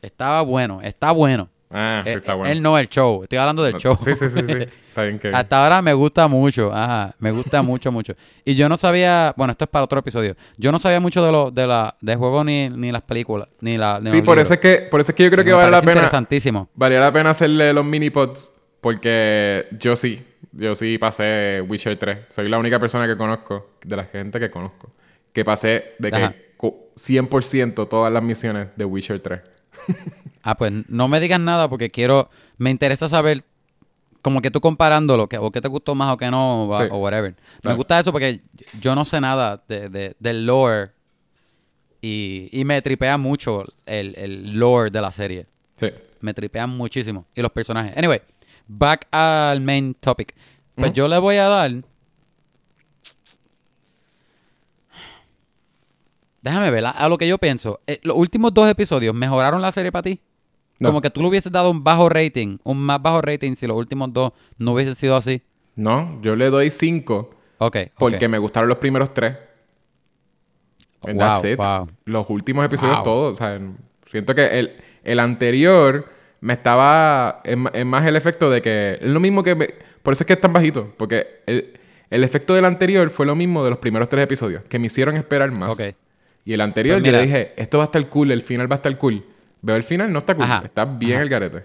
estaba 0.00 0.42
bueno, 0.42 0.80
está 0.82 1.10
bueno. 1.12 1.48
Ah, 1.74 2.02
sí, 2.04 2.10
Eh, 2.10 2.14
está 2.14 2.34
bueno. 2.34 2.52
Él 2.52 2.62
no 2.62 2.78
el 2.78 2.88
show, 2.88 3.22
estoy 3.22 3.38
hablando 3.38 3.62
del 3.64 3.78
show. 3.78 3.98
Sí, 4.04 4.14
sí, 4.14 4.28
sí, 4.28 4.40
sí. 4.42 4.52
Está 4.92 5.04
bien 5.04 5.18
que... 5.18 5.28
Hasta 5.28 5.64
ahora 5.64 5.80
me 5.80 5.94
gusta 5.94 6.28
mucho, 6.28 6.70
ajá, 6.70 7.14
me 7.18 7.30
gusta 7.30 7.62
mucho, 7.62 7.90
mucho. 7.90 8.12
Y 8.44 8.54
yo 8.54 8.68
no 8.68 8.76
sabía, 8.76 9.32
bueno, 9.38 9.52
esto 9.52 9.64
es 9.64 9.70
para 9.70 9.86
otro 9.86 9.98
episodio. 9.98 10.36
Yo 10.58 10.70
no 10.70 10.78
sabía 10.78 11.00
mucho 11.00 11.24
de 11.24 11.32
lo, 11.32 11.50
de 11.50 11.66
la, 11.66 11.96
de 12.02 12.14
juego 12.14 12.44
ni, 12.44 12.68
ni 12.68 12.92
las 12.92 13.00
películas, 13.00 13.48
ni 13.60 13.78
la. 13.78 13.98
ni 14.00 14.10
Sí, 14.10 14.20
por 14.20 14.36
libros. 14.36 14.40
eso, 14.48 14.54
es 14.54 14.60
que, 14.60 14.78
por 14.90 15.00
eso 15.00 15.12
es 15.12 15.16
que 15.16 15.24
yo 15.24 15.30
creo 15.30 15.44
que 15.46 15.52
vale 15.54 15.70
la 15.70 15.80
pena... 15.80 15.92
Interesantísimo. 15.92 16.68
Valía 16.74 17.00
la 17.00 17.10
pena 17.10 17.30
hacerle 17.30 17.72
los 17.72 17.86
minipods 17.86 18.52
porque 18.82 19.66
yo 19.80 19.96
sí, 19.96 20.22
yo 20.52 20.74
sí 20.74 20.98
pasé 20.98 21.62
Witcher 21.66 21.96
3. 21.96 22.18
Soy 22.28 22.48
la 22.48 22.58
única 22.58 22.78
persona 22.78 23.06
que 23.06 23.16
conozco, 23.16 23.70
de 23.84 23.96
la 23.96 24.04
gente 24.04 24.38
que 24.40 24.50
conozco, 24.50 24.92
que 25.32 25.44
pasé 25.44 25.94
de 25.98 26.08
Ajá. 26.08 26.32
que 26.32 26.52
cu- 26.56 26.88
100% 26.96 27.88
todas 27.88 28.12
las 28.12 28.22
misiones 28.22 28.68
de 28.76 28.84
Witcher 28.84 29.20
3. 29.20 29.40
Ah, 30.44 30.56
pues 30.56 30.72
no 30.88 31.06
me 31.06 31.20
digas 31.20 31.38
nada 31.38 31.68
porque 31.68 31.88
quiero, 31.88 32.28
me 32.58 32.70
interesa 32.70 33.08
saber 33.08 33.44
como 34.22 34.42
que 34.42 34.50
tú 34.50 34.60
comparándolo, 34.60 35.28
que, 35.28 35.38
o 35.38 35.52
qué 35.52 35.60
te 35.60 35.68
gustó 35.68 35.94
más 35.94 36.12
o 36.12 36.16
qué 36.16 36.32
no, 36.32 36.68
o, 36.68 36.78
Sí. 36.78 36.88
o 36.90 36.96
whatever. 36.98 37.36
Me 37.62 37.74
gusta 37.74 38.00
eso 38.00 38.10
porque 38.10 38.40
yo 38.80 38.96
no 38.96 39.04
sé 39.04 39.20
nada 39.20 39.62
de, 39.68 39.88
de- 39.88 40.16
del 40.18 40.44
lore 40.44 40.90
y, 42.00 42.48
y 42.50 42.64
me 42.64 42.82
tripea 42.82 43.16
mucho 43.18 43.64
el, 43.86 44.14
el 44.16 44.58
lore 44.58 44.90
de 44.90 45.00
la 45.00 45.12
serie. 45.12 45.46
Sí. 45.76 45.90
Me 46.20 46.34
tripean 46.34 46.70
muchísimo. 46.70 47.24
Y 47.34 47.40
los 47.42 47.52
personajes. 47.52 47.96
Anyway, 47.96 48.20
back 48.66 49.06
al 49.10 49.60
main 49.60 49.94
topic. 49.94 50.34
Pues 50.74 50.92
yo 50.92 51.06
le 51.08 51.18
voy 51.18 51.36
a 51.36 51.48
dar. 51.48 51.70
Déjame 56.40 56.70
ver, 56.72 56.84
a, 56.86 57.08
lo 57.08 57.18
que 57.18 57.28
yo 57.28 57.38
pienso. 57.38 57.80
Eh, 57.86 58.00
los 58.02 58.16
últimos 58.16 58.52
dos 58.52 58.68
episodios 58.68 59.14
mejoraron 59.14 59.62
la 59.62 59.70
serie 59.70 59.92
para 59.92 60.02
ti. 60.02 60.20
No. 60.80 60.88
Como 60.88 61.00
que 61.00 61.10
tú 61.10 61.20
le 61.22 61.28
hubieses 61.28 61.52
dado 61.52 61.70
un 61.70 61.84
bajo 61.84 62.08
rating, 62.08 62.58
un 62.64 62.78
más 62.78 63.00
bajo 63.00 63.20
rating 63.22 63.54
si 63.54 63.68
los 63.68 63.76
últimos 63.76 64.12
dos 64.12 64.32
no 64.58 64.72
hubiesen 64.72 64.96
sido 64.96 65.14
así. 65.14 65.42
No, 65.76 66.20
yo 66.22 66.34
le 66.34 66.50
doy 66.50 66.70
5 66.70 67.30
Ok. 67.58 67.76
porque 67.96 68.26
me 68.28 68.38
gustaron 68.38 68.68
los 68.68 68.78
primeros 68.78 69.14
tres. 69.14 69.36
And 71.04 71.20
Wow, 71.20 71.28
that's 71.34 71.44
it. 71.44 71.56
wow. 71.58 71.88
Los 72.04 72.28
últimos 72.28 72.64
episodios 72.64 72.96
Wow. 72.96 73.04
todos. 73.04 73.32
O 73.32 73.34
sea, 73.36 73.60
siento 74.06 74.34
que 74.34 74.58
el, 74.58 74.76
el 75.04 75.20
anterior 75.20 76.10
me 76.42 76.52
estaba... 76.52 77.40
Es, 77.44 77.56
más 77.86 78.04
el 78.06 78.16
efecto 78.16 78.50
de 78.50 78.60
que... 78.60 78.98
Es 79.00 79.08
lo 79.08 79.18
mismo 79.18 79.42
que... 79.42 79.54
me- 79.54 79.70
por 80.02 80.12
eso 80.12 80.24
es 80.24 80.26
que 80.26 80.34
es 80.34 80.40
tan 80.40 80.52
bajito. 80.52 80.92
Porque 80.98 81.40
el, 81.46 81.72
el 82.10 82.22
efecto 82.24 82.52
del 82.54 82.66
anterior 82.66 83.08
fue 83.08 83.24
lo 83.24 83.34
mismo 83.34 83.64
de 83.64 83.70
los 83.70 83.78
primeros 83.78 84.10
tres 84.10 84.24
episodios. 84.24 84.62
Que 84.68 84.78
me 84.78 84.88
hicieron 84.88 85.16
esperar 85.16 85.50
más. 85.52 85.78
Y 86.44 86.52
el 86.52 86.60
anterior 86.60 87.00
Pues 87.00 87.06
yo 87.10 87.12
le 87.16 87.22
dije... 87.24 87.52
Esto 87.56 87.78
va 87.78 87.84
a 87.84 87.86
estar 87.86 88.06
cool. 88.10 88.30
El 88.30 88.42
final 88.42 88.70
va 88.70 88.74
a 88.74 88.76
estar 88.76 88.98
cool. 88.98 89.24
Veo 89.62 89.76
el 89.76 89.82
final, 89.84 90.12
no 90.12 90.18
está 90.18 90.34
cool. 90.34 90.44
Ajá, 90.44 90.62
Está 90.64 90.84
bien 90.84 91.20
el 91.20 91.28
garete. 91.30 91.64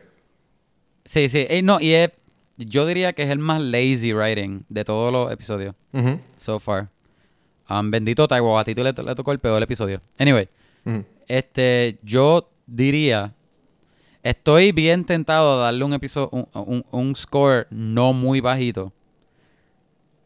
Sí, 1.04 1.28
sí. 1.30 1.46
Eh, 1.50 1.62
no, 1.64 1.80
y 1.82 1.94
es, 1.94 2.12
yo 2.58 2.86
diría 2.86 3.14
que 3.14 3.24
es 3.24 3.30
el 3.30 3.40
más 3.40 3.60
lazy 3.62 4.14
writing 4.14 4.64
de 4.70 4.86
todos 4.86 5.12
los 5.12 5.32
episodios. 5.32 5.74
So 6.38 6.60
far. 6.60 6.90
Um, 7.70 7.90
bendito 7.92 8.28
Taiwo, 8.28 8.58
a 8.58 8.64
ti 8.64 8.74
le, 8.76 8.94
le 8.94 9.16
tocó 9.16 9.32
el 9.32 9.40
peor 9.40 9.62
episodio. 9.64 10.02
Anyway, 10.18 10.48
este, 11.28 11.98
yo 12.04 12.50
diría, 12.66 13.34
estoy 14.24 14.72
bien 14.72 15.03
tentado 15.05 15.57
de 15.57 15.63
darle 15.63 15.84
un 15.86 15.93
episodio, 15.93 16.30
un, 16.32 16.47
un- 16.53 16.86
un 16.91 17.15
score 17.15 17.68
no 17.70 18.13
muy 18.13 18.39
bajito, 18.41 18.93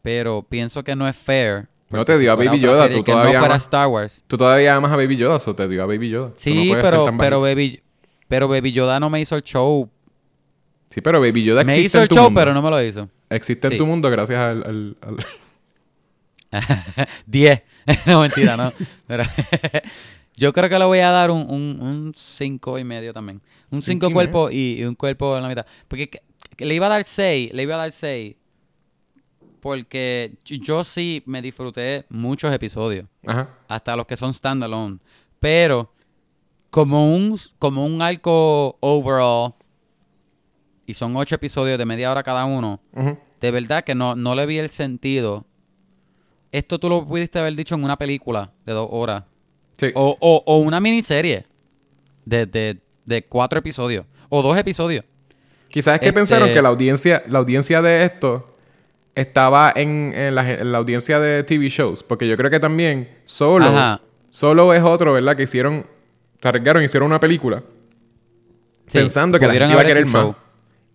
pero 0.02 0.42
pienso 0.48 0.82
que 0.82 0.96
no 0.96 1.06
es 1.08 1.16
fair. 1.16 1.68
No 1.90 2.04
te 2.04 2.18
dio 2.18 2.32
a 2.32 2.36
Baby 2.36 2.58
Yoda, 2.58 2.88
tú 2.90 3.02
todavía 3.04 3.34
no 3.34 3.38
fuera 3.40 3.54
amas- 3.54 3.62
Star 3.62 3.86
Wars. 3.88 4.24
Tú 4.26 4.36
todavía 4.38 4.74
amas 4.74 4.90
a 4.92 4.96
Baby 4.96 5.16
Yoda, 5.18 5.36
o 5.44 5.54
te 5.54 5.68
dio 5.68 5.82
a 5.82 5.86
Baby 5.86 6.08
Yoda. 6.08 6.28
No 6.30 6.34
Sí, 6.36 6.72
pero, 6.80 7.06
pero. 7.18 7.40
Baby, 7.42 7.82
pero 8.28 8.48
Baby 8.48 8.72
Yoda 8.72 8.98
no 8.98 9.10
me 9.10 9.20
hizo 9.20 9.36
el 9.36 9.42
show. 9.42 9.90
Sí, 10.88 11.00
pero 11.02 11.20
Baby 11.20 11.44
Yoda 11.44 11.64
Me 11.64 11.74
existe 11.74 11.86
hizo 11.86 11.98
en 11.98 12.02
el 12.04 12.08
show, 12.08 12.24
mundo. 12.24 12.40
pero 12.40 12.54
no 12.54 12.62
me 12.62 12.70
lo 12.70 12.82
hizo. 12.82 13.08
Existe 13.28 13.68
en 13.68 13.76
tu 13.78 13.86
mundo 13.86 14.10
gracias 14.10 14.38
al... 14.38 14.62
al- 14.64 14.96
al- 15.02 15.16
10. 17.26 17.62
no, 18.06 18.20
mentira, 18.22 18.56
no. 18.56 18.72
Pero 19.06 19.24
yo 20.42 20.52
creo 20.52 20.68
que 20.68 20.78
le 20.78 20.84
voy 20.84 20.98
a 20.98 21.10
dar 21.10 21.30
un, 21.30 21.42
un, 21.48 21.80
un 21.80 22.12
cinco 22.16 22.78
y 22.78 22.84
medio 22.84 23.12
también. 23.14 23.40
Un 23.70 23.80
Cinco 23.80 24.06
5 24.08 24.10
y 24.10 24.12
cuerpo 24.14 24.50
y, 24.50 24.76
y 24.80 24.84
un 24.84 24.94
cuerpo 24.94 25.36
en 25.36 25.42
la 25.44 25.48
mitad. 25.48 25.66
Porque 25.88 26.10
que- 26.10 26.22
que 26.56 26.64
le 26.66 26.74
iba 26.74 26.86
a 26.86 26.90
dar 26.90 27.04
6, 27.04 27.52
le 27.54 27.62
iba 27.62 27.74
a 27.76 27.78
dar 27.78 27.92
6. 27.92 28.36
Porque 29.60 30.34
yo- 30.44 30.82
sí 30.84 31.22
me 31.26 31.40
disfruté 31.40 32.04
muchos 32.08 32.52
episodios. 32.52 33.06
Ajá. 33.26 33.48
Hasta 33.68 33.94
los 33.96 34.06
que 34.06 34.16
son 34.16 34.34
standalone. 34.34 34.98
Pero 35.38 35.92
como 36.70 37.14
un, 37.14 37.38
como 37.58 37.86
un 37.86 38.02
arco 38.02 38.76
overall, 38.80 39.54
y 40.86 40.94
son 40.94 41.14
ocho 41.16 41.36
episodios 41.36 41.78
de 41.78 41.84
media 41.86 42.10
hora 42.10 42.22
cada 42.22 42.44
uno, 42.44 42.80
de 43.40 43.50
verdad 43.50 43.84
que 43.84 43.94
no, 43.94 44.16
no 44.16 44.34
le 44.34 44.46
vi 44.46 44.58
el 44.58 44.68
sentido. 44.68 45.46
Esto 46.50 46.78
tú 46.78 46.88
lo 46.88 47.06
pudiste 47.06 47.38
haber 47.38 47.54
dicho 47.54 47.74
en 47.76 47.84
una 47.84 47.96
película 47.96 48.52
de 48.66 48.72
dos 48.72 48.88
horas. 48.90 49.24
Sí. 49.86 49.92
O, 49.94 50.16
o, 50.20 50.42
o 50.46 50.58
una 50.58 50.80
miniserie 50.80 51.44
de, 52.24 52.46
de, 52.46 52.78
de 53.04 53.22
cuatro 53.24 53.58
episodios. 53.58 54.06
O 54.28 54.42
dos 54.42 54.56
episodios. 54.56 55.04
Quizás 55.68 55.94
es 55.94 56.00
que 56.00 56.06
Este- 56.06 56.18
pensaron 56.18 56.48
que 56.52 56.62
la 56.62 56.68
audiencia, 56.68 57.22
la 57.28 57.38
audiencia 57.40 57.82
de 57.82 58.04
esto 58.04 58.48
estaba 59.14 59.72
en, 59.74 60.12
en 60.14 60.34
la, 60.34 60.50
en 60.50 60.70
la 60.72 60.78
audiencia 60.78 61.18
de 61.18 61.42
TV 61.42 61.68
shows. 61.68 62.02
Porque 62.02 62.28
yo 62.28 62.36
creo 62.36 62.50
que 62.50 62.60
también 62.60 63.08
Solo, 63.24 63.66
Ajá. 63.66 64.00
Solo 64.30 64.72
es 64.72 64.82
otro, 64.82 65.12
¿verdad? 65.12 65.36
Que 65.36 65.42
hicieron, 65.42 65.86
se 66.40 66.48
arriesgaron, 66.48 66.82
hicieron 66.82 67.06
una 67.08 67.20
película 67.20 67.62
Sí, 68.86 68.98
pensando 68.98 69.38
que 69.38 69.46
la 69.46 69.50
pudieron 69.50 69.68
gente 69.70 69.82
iba 69.82 69.90
a 69.90 69.94
querer 69.94 70.06
más. 70.06 70.22
show. 70.22 70.34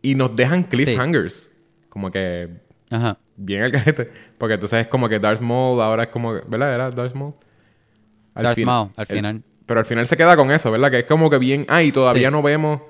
Y 0.02 0.16
nos 0.16 0.36
dejan 0.36 0.64
cliffhangers. 0.64 1.52
Como 1.90 2.10
que 2.12 2.50
Ajá. 2.90 3.18
bien 3.36 3.64
al 3.64 3.72
garete. 3.72 4.10
Porque 4.38 4.54
entonces 4.56 4.82
es 4.82 4.88
como 4.88 5.10
que 5.10 5.20
Darth 5.20 5.42
Maul 5.42 5.82
ahora 5.82 6.04
es 6.04 6.10
como... 6.10 6.34
¿Verdad? 6.34 6.74
Era 6.74 6.92
Darth 6.92 7.14
Maul. 7.16 7.34
Al 8.38 8.44
Darth 8.44 8.56
fin- 8.56 8.66
Maul, 8.66 8.90
al 8.96 9.06
el- 9.10 9.16
final. 9.16 9.44
pero 9.66 9.80
al 9.82 9.86
final 9.86 10.08
se 10.08 10.16
queda 10.18 10.36
con 10.38 10.52
eso, 10.52 10.72
¿verdad? 10.72 10.90
Que 10.92 11.00
es 11.00 11.06
como 11.06 11.30
que 11.30 11.38
bien... 11.38 11.66
Ah, 11.70 11.84
y 11.84 11.92
todavía 11.92 12.30
Sí. 12.30 12.32
no 12.32 12.42
vemos... 12.42 12.82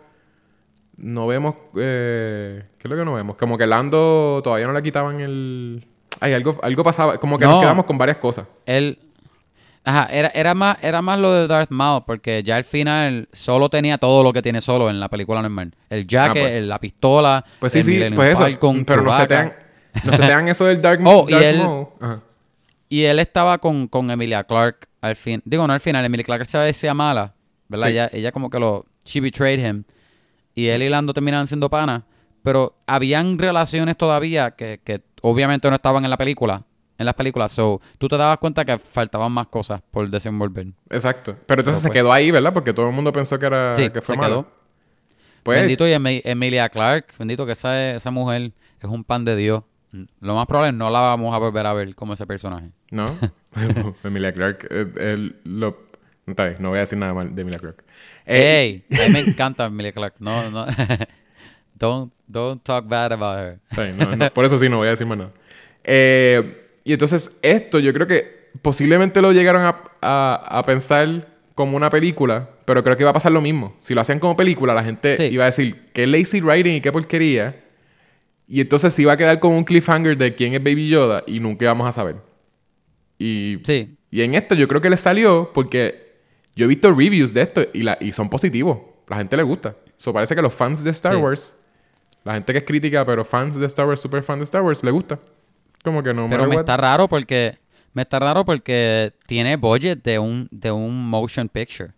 No 0.98 1.28
vemos... 1.28 1.56
Eh, 1.78 2.64
¿Qué 2.78 2.88
es 2.88 2.90
lo 2.90 2.98
que 2.98 3.06
no 3.06 3.14
vemos? 3.14 3.36
Como 3.36 3.58
que 3.58 3.68
Lando 3.68 4.42
todavía 4.44 4.68
no 4.68 4.74
le 4.74 4.82
quitaban 4.82 5.20
el... 5.22 5.86
Ay, 6.20 6.34
algo, 6.34 6.58
algo 6.64 6.84
pasaba. 6.84 7.18
Como 7.20 7.38
que 7.38 7.46
No. 7.46 7.52
nos 7.52 7.62
quedamos 7.62 7.86
con 7.86 7.98
varias 7.98 8.18
cosas. 8.18 8.48
Él. 8.66 8.98
Ajá, 9.84 10.08
era, 10.12 10.28
era, 10.34 10.54
más, 10.54 10.78
era 10.84 11.02
más 11.02 11.18
lo 11.20 11.32
de 11.32 11.48
Darth 11.48 11.70
Maul, 11.70 12.04
porque 12.06 12.44
ya 12.44 12.58
al 12.58 12.64
final 12.66 13.30
solo 13.32 13.70
tenía 13.70 13.98
todo 13.98 14.22
lo 14.24 14.34
que 14.34 14.42
tiene 14.42 14.60
solo 14.60 14.90
en 14.90 15.00
la 15.00 15.08
película 15.08 15.42
normal. 15.42 15.72
El 15.90 16.06
jacket, 16.08 16.42
pues. 16.44 16.54
el- 16.56 16.68
la 16.68 16.80
pistola, 16.80 17.46
Pues 17.60 17.72
sí, 17.74 17.80
el 17.80 17.86
sí. 17.86 18.10
Pues 18.16 18.32
eso. 18.32 18.42
Falcon, 18.42 18.84
pero 18.84 19.02
no 19.04 19.14
se, 19.14 19.28
te 19.28 19.34
dan, 19.36 19.54
no 20.04 20.12
se 20.12 20.18
te 20.24 20.28
dan 20.28 20.48
eso 20.50 20.66
del 20.66 20.82
Dark, 20.82 21.00
Oh, 21.06 21.26
y 21.30 21.32
Darth 21.32 21.44
él- 21.46 21.58
Maul. 21.60 21.88
Ajá. 22.02 22.20
Y 22.90 23.04
él 23.04 23.20
estaba 23.20 23.58
con, 23.58 23.88
con 23.88 24.10
Emilia 24.12 24.44
Clark 24.46 24.88
al 25.02 25.16
fin. 25.16 25.42
Digo, 25.46 25.68
no 25.68 25.74
al 25.74 25.80
final. 25.80 26.06
Emilia 26.06 26.24
Clark 26.26 26.46
se 26.46 26.58
decía 26.60 26.94
mala, 26.94 27.34
¿verdad? 27.68 27.88
Sí. 27.88 27.92
Ella, 27.94 28.10
ella 28.14 28.32
como 28.32 28.50
que 28.50 28.60
lo... 28.60 28.86
She 29.06 29.20
betrayed 29.22 29.60
him. 29.66 29.84
Y 30.54 30.68
él 30.68 30.84
y 30.84 30.90
Lando 30.90 31.14
terminaban 31.14 31.48
siendo 31.48 31.70
panas. 31.70 32.04
Pero 32.44 32.78
habían 32.88 33.38
relaciones 33.38 33.98
todavía 33.98 34.52
que, 34.52 34.80
que 34.84 35.02
obviamente 35.22 35.70
no 35.70 35.76
estaban 35.76 36.04
en 36.06 36.10
la 36.10 36.18
película. 36.18 36.64
En 36.98 37.06
las 37.06 37.14
películas. 37.16 37.52
So, 37.52 37.82
tú 37.98 38.08
te 38.08 38.18
dabas 38.18 38.38
cuenta 38.40 38.64
que 38.66 38.78
faltaban 38.78 39.32
más 39.32 39.48
cosas 39.48 39.82
por 39.92 40.10
desenvolver. 40.10 40.68
Exacto. 40.90 41.36
Pero 41.46 41.62
entonces 41.62 41.82
Pero 41.82 41.82
se 41.82 41.88
pues- 41.90 41.94
quedó 41.94 42.14
ahí, 42.14 42.32
¿verdad? 42.32 42.54
Porque 42.54 42.74
todo 42.74 42.88
el 42.88 42.94
mundo 42.96 43.12
pensó 43.14 43.38
que 43.38 43.46
era 43.46 43.74
Sí, 43.76 43.90
que 43.90 44.02
fue 44.02 44.16
se 44.16 44.22
malo. 44.22 44.44
quedó. 44.44 44.58
Pues, 45.44 45.60
Bendito 45.60 45.88
y 45.88 45.92
Emi- 45.92 46.22
Emilia 46.24 46.70
Clark. 46.70 47.08
Bendito 47.20 47.46
que 47.46 47.52
esa, 47.52 47.92
esa 47.96 48.12
mujer 48.12 48.52
es 48.82 48.90
un 48.90 49.04
pan 49.04 49.24
de 49.26 49.36
Dios. 49.36 49.64
Lo 50.20 50.36
más 50.36 50.46
probable 50.48 50.70
es 50.72 50.76
no 50.76 50.90
la 50.90 51.00
vamos 51.02 51.34
a 51.34 51.38
volver 51.38 51.66
a 51.66 51.74
ver 51.74 51.96
como 51.96 52.14
ese 52.14 52.26
personaje. 52.28 52.72
¿No? 52.92 53.16
Emilia 54.04 54.32
Clark. 54.34 54.68
eh, 54.70 55.32
lo... 55.44 55.88
No, 56.26 56.32
está 56.32 56.46
bien, 56.48 56.58
no 56.60 56.70
voy 56.70 56.78
a 56.78 56.82
decir 56.82 56.98
nada 56.98 57.14
mal 57.14 57.34
de 57.34 57.42
Emilia 57.42 57.60
Clark. 57.60 57.84
Eh, 58.26 58.84
¡Ey! 58.90 58.98
A 59.00 59.08
mí 59.08 59.14
me 59.14 59.20
encanta 59.32 59.66
Emilia 59.66 59.92
Clark. 59.94 60.16
No, 60.20 60.50
no. 60.52 60.66
don't, 61.76 62.12
don't 62.28 62.62
talk 62.64 62.88
bad 62.88 63.14
about 63.14 63.38
her. 63.40 63.60
Está 63.70 63.84
bien, 63.84 63.98
no, 63.98 64.16
no, 64.16 64.34
por 64.34 64.44
eso 64.46 64.58
sí 64.60 64.68
no 64.70 64.78
voy 64.78 64.88
a 64.88 64.92
decir 64.92 65.08
más 65.08 65.18
nada. 65.18 65.32
Eh, 65.84 66.66
y 66.84 66.94
entonces 66.94 67.38
esto 67.42 67.80
yo 67.80 67.94
creo 67.94 68.08
que 68.08 68.50
posiblemente 68.62 69.22
lo 69.22 69.32
llegaron 69.32 69.62
a, 69.64 69.82
a- 70.02 70.60
a 70.60 70.64
pensar 70.66 71.28
como 71.56 71.78
una 71.78 71.90
película, 71.90 72.50
pero 72.66 72.84
creo 72.84 72.98
que 72.98 73.04
va 73.04 73.12
a 73.12 73.14
pasar 73.14 73.32
lo 73.32 73.42
mismo. 73.42 73.76
Si 73.80 73.94
lo 73.96 74.02
hacían 74.02 74.20
como 74.20 74.36
película, 74.36 74.74
la 74.74 74.84
gente 74.84 75.16
Sí. 75.18 75.24
iba 75.24 75.44
a 75.44 75.48
decir, 75.48 75.90
qué 75.94 76.06
lazy 76.08 76.42
writing 76.42 76.74
y 76.76 76.82
qué 76.82 76.92
porquería. 76.92 77.64
Y 78.48 78.62
entonces 78.62 78.94
se 78.94 79.02
iba 79.02 79.14
a 79.14 79.18
quedar 79.18 79.40
como 79.40 79.58
un 79.58 79.64
cliffhanger 79.64 80.18
de 80.18 80.36
quién 80.36 80.54
es 80.54 80.64
Baby 80.64 80.90
Yoda 80.90 81.24
y 81.26 81.40
nunca 81.40 81.66
íbamos 81.66 81.88
a 81.88 81.92
saber. 81.92 82.18
Y, 83.20 83.58
Sí. 83.64 83.98
y 84.12 84.22
en 84.22 84.36
esto 84.36 84.56
yo 84.56 84.68
creo 84.68 84.82
que 84.82 84.90
le 84.90 84.98
salió 84.98 85.52
porque 85.54 86.16
yo 86.56 86.66
he 86.66 86.68
visto 86.68 86.94
reviews 86.94 87.34
de 87.34 87.42
esto 87.42 87.66
y, 87.74 87.84
la, 87.84 87.98
y 88.02 88.12
son 88.12 88.30
positivos. 88.30 88.80
La 89.08 89.18
gente 89.18 89.38
le 89.38 89.44
gusta. 89.44 89.76
So 89.98 90.14
parece 90.14 90.36
que 90.36 90.42
los 90.42 90.54
fans 90.54 90.84
de 90.84 90.92
Star 90.92 91.14
Sí. 91.16 91.20
Wars, 91.20 91.56
la 92.24 92.34
gente 92.34 92.52
que 92.54 92.60
es 92.60 92.66
crítica, 92.66 93.06
pero 93.06 93.24
fans 93.26 93.58
de 93.58 93.66
Star 93.66 93.88
Wars, 93.88 94.00
super 94.02 94.22
fans 94.24 94.40
de 94.40 94.44
Star 94.44 94.62
Wars, 94.62 94.84
le 94.84 94.92
gusta. 94.92 95.20
Como 95.84 96.04
que 96.04 96.14
no 96.14 96.28
Pero 96.30 96.44
me 96.44 96.50
what. 96.56 96.60
está 96.60 96.78
raro 96.78 97.08
porque 97.08 97.58
me 97.94 98.02
está 98.04 98.20
raro 98.20 98.44
porque 98.46 99.14
tiene 99.26 99.56
budget 99.56 100.04
de 100.04 100.20
un 100.20 100.48
de 100.52 100.72
un 100.72 101.10
motion 101.10 101.48
picture. 101.48 101.92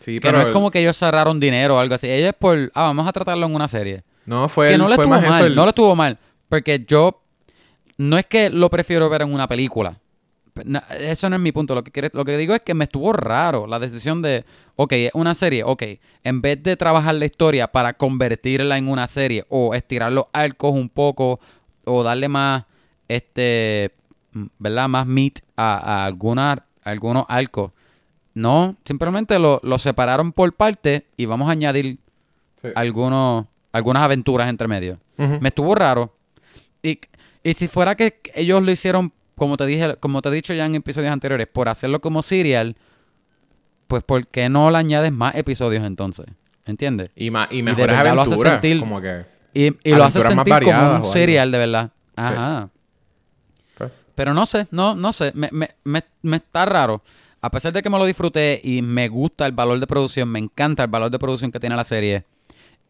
Sí, 0.00 0.14
Que 0.14 0.20
pero 0.20 0.38
no 0.38 0.48
es 0.48 0.52
como 0.52 0.70
que 0.70 0.80
ellos 0.80 0.98
cerraron 0.98 1.40
dinero 1.40 1.76
o 1.76 1.78
algo 1.78 1.94
así. 1.94 2.08
Ella 2.10 2.28
es 2.30 2.34
por, 2.34 2.58
ah, 2.74 2.82
vamos 2.84 3.06
a 3.08 3.12
tratarlo 3.12 3.46
en 3.46 3.54
una 3.54 3.68
serie. 3.68 4.02
no 4.26 4.48
fue, 4.48 4.68
que 4.68 4.74
el- 4.74 4.80
no 4.80 4.88
le 4.88 4.94
estuvo 4.94 5.08
mal, 5.08 5.44
el- 5.46 5.54
no 5.54 5.62
le 5.64 5.68
estuvo 5.68 5.94
mal. 5.96 6.18
Porque 6.48 6.84
yo, 6.86 7.22
no 7.98 8.18
es 8.18 8.26
que 8.26 8.50
lo 8.50 8.68
prefiero 8.70 9.08
ver 9.08 9.22
en 9.22 9.32
una 9.32 9.46
película. 9.48 9.98
No, 10.64 10.80
eso 11.00 11.28
no 11.28 11.36
es 11.36 11.42
mi 11.42 11.50
punto. 11.50 11.74
Lo 11.74 11.82
que, 11.82 11.90
quiere- 11.90 12.10
lo 12.12 12.24
que 12.24 12.36
digo 12.36 12.54
es 12.54 12.60
que 12.62 12.74
me 12.74 12.84
estuvo 12.84 13.12
raro 13.12 13.66
la 13.66 13.78
decisión 13.80 14.22
de, 14.22 14.44
ok, 14.76 14.92
es 14.92 15.10
una 15.14 15.34
serie, 15.34 15.64
ok, 15.64 15.82
en 16.22 16.40
vez 16.40 16.62
de 16.62 16.76
trabajar 16.76 17.16
la 17.16 17.24
historia 17.24 17.66
para 17.72 17.94
convertirla 17.94 18.78
en 18.78 18.88
una 18.88 19.06
serie 19.08 19.44
o 19.48 19.74
estirar 19.74 20.12
los 20.12 20.26
arcos 20.32 20.72
un 20.72 20.88
poco 20.88 21.40
o 21.84 22.02
darle 22.04 22.28
más, 22.28 22.64
este, 23.08 23.90
¿verdad? 24.58 24.88
Más 24.88 25.06
meat 25.06 25.40
a, 25.56 25.76
a 26.02 26.04
alguna- 26.04 26.52
a 26.84 26.90
algunos 26.90 27.24
arcos. 27.28 27.72
No, 28.34 28.76
simplemente 28.84 29.38
lo, 29.38 29.60
lo 29.64 29.78
separaron 29.78 30.32
por 30.32 30.52
parte 30.54 31.06
y 31.16 31.24
vamos 31.26 31.48
a 31.48 31.52
añadir 31.52 31.98
Sí. 32.62 32.68
algunos, 32.76 33.46
algunas 33.72 34.02
aventuras 34.04 34.48
entre 34.48 34.68
medio. 34.68 34.98
Me 35.18 35.48
estuvo 35.48 35.74
raro. 35.74 36.14
Y, 36.82 36.98
y 37.42 37.52
si 37.54 37.68
fuera 37.68 37.94
que 37.94 38.20
ellos 38.34 38.62
lo 38.62 38.70
hicieron, 38.70 39.12
como 39.36 39.56
te 39.56 39.66
dije, 39.66 39.96
como 39.96 40.22
te 40.22 40.28
he 40.28 40.32
dicho 40.32 40.54
ya 40.54 40.66
en 40.66 40.74
episodios 40.74 41.12
anteriores, 41.12 41.46
por 41.46 41.68
hacerlo 41.68 42.00
como 42.00 42.22
serial, 42.22 42.76
pues 43.88 44.02
¿por 44.02 44.26
qué 44.26 44.48
no 44.48 44.70
le 44.70 44.78
añades 44.78 45.12
más 45.12 45.34
episodios 45.34 45.84
entonces? 45.84 46.26
¿Entiendes? 46.66 47.10
Y, 47.14 47.30
ma- 47.30 47.48
y 47.50 47.62
mejores 47.62 47.88
verdad 47.96 48.14
lo 48.14 48.22
hace 48.22 48.34
sentir- 48.60 48.80
Como 48.80 49.00
que... 49.00 49.26
Y, 49.52 49.66
y 49.84 49.94
lo 49.94 50.04
hace 50.04 50.18
más 50.20 50.28
sentir 50.28 50.44
como 50.44 50.54
variadas 50.54 51.00
un 51.06 51.12
serial 51.12 51.50
de 51.52 51.58
verdad. 51.58 51.90
Ajá. 52.16 52.68
pues, 53.78 53.90
Pero 54.14 54.34
no 54.34 54.46
sé, 54.46 54.66
no, 54.70 54.94
no 54.94 55.12
sé. 55.12 55.30
Me, 55.34 55.48
me, 55.52 55.70
me, 55.84 56.02
me 56.22 56.36
está 56.38 56.64
raro. 56.66 57.02
A 57.40 57.50
pesar 57.50 57.72
de 57.72 57.82
que 57.82 57.90
me 57.90 57.98
lo 57.98 58.06
disfruté 58.06 58.60
y 58.64 58.80
me 58.82 59.08
gusta 59.08 59.46
el 59.46 59.52
valor 59.52 59.78
de 59.78 59.86
producción, 59.86 60.28
me 60.28 60.38
encanta 60.38 60.82
el 60.84 60.90
valor 60.90 61.10
de 61.10 61.18
producción 61.18 61.52
que 61.52 61.60
tiene 61.60 61.76
la 61.76 61.84
serie. 61.84 62.24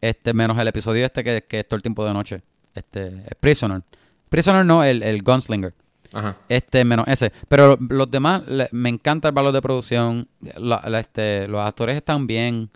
Este, 0.01 0.33
menos 0.33 0.57
el 0.57 0.67
episodio 0.67 1.05
este 1.05 1.23
que, 1.23 1.43
que 1.47 1.59
es 1.59 1.67
todo 1.67 1.75
el 1.75 1.81
tiempo 1.81 2.05
de 2.05 2.13
noche. 2.13 2.41
Este, 2.73 3.11
Prisoner. 3.39 3.81
Prisoner 4.29 4.65
no, 4.65 4.83
el, 4.83 5.03
el 5.03 5.21
Gunslinger. 5.21 5.73
Ajá. 6.13 6.37
Este, 6.49 6.83
menos 6.85 7.05
ese. 7.07 7.31
Pero 7.47 7.77
los 7.89 8.09
demás, 8.09 8.43
le- 8.47 8.69
me 8.71 8.89
encanta 8.89 9.27
el 9.29 9.33
valor 9.33 9.51
de 9.53 9.61
producción. 9.61 10.27
La- 10.57 10.83
la- 10.87 10.99
este, 10.99 11.47
los 11.47 11.61
actores 11.61 11.95
están 11.95 12.27
bien. 12.27 12.69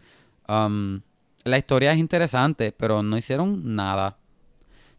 Um, 0.47 1.01
la 1.43 1.57
historia 1.57 1.91
es 1.93 1.97
interesante, 1.99 2.71
pero 2.71 3.01
no 3.03 3.17
hicieron 3.17 3.75
nada. 3.75 4.17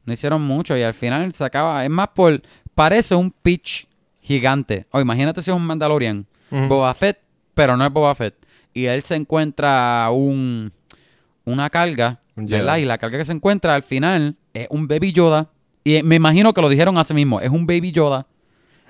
No 0.04 0.12
hicieron 0.12 0.42
mucho 0.42 0.76
y 0.76 0.82
al 0.82 0.94
final 0.94 1.32
se 1.34 1.44
acaba. 1.44 1.84
Es 1.84 1.90
más 1.90 2.08
por. 2.08 2.40
Parece 2.74 3.14
un 3.14 3.30
pitch 3.30 3.86
gigante. 4.20 4.86
O 4.90 5.00
imagínate 5.00 5.42
si 5.42 5.50
es 5.50 5.56
un 5.56 5.66
Mandalorian. 5.66 6.26
Ujú. 6.50 6.66
Boba 6.68 6.94
Fett, 6.94 7.18
pero 7.54 7.76
no 7.76 7.84
es 7.84 7.92
Boba 7.92 8.14
Fett. 8.14 8.34
Y 8.72 8.86
él 8.86 9.02
se 9.02 9.16
encuentra 9.16 10.08
un. 10.12 10.72
Una 11.44 11.68
carga. 11.68 12.20
Un. 12.36 12.46
¿verdad? 12.46 12.76
Y 12.78 12.84
la 12.84 12.96
carga 12.98 13.18
que 13.18 13.24
se 13.24 13.32
encuentra 13.32 13.74
al 13.74 13.82
final 13.82 14.36
es 14.54 14.66
un 14.70 14.86
Baby 14.88 15.12
Yoda. 15.12 15.48
Y 15.84 16.02
me 16.02 16.16
imagino 16.16 16.52
que 16.52 16.60
lo 16.60 16.68
dijeron 16.68 16.98
así 16.98 17.14
mismo. 17.14 17.40
Es 17.40 17.50
un 17.50 17.66
Baby 17.66 17.92
Yoda. 17.92 18.26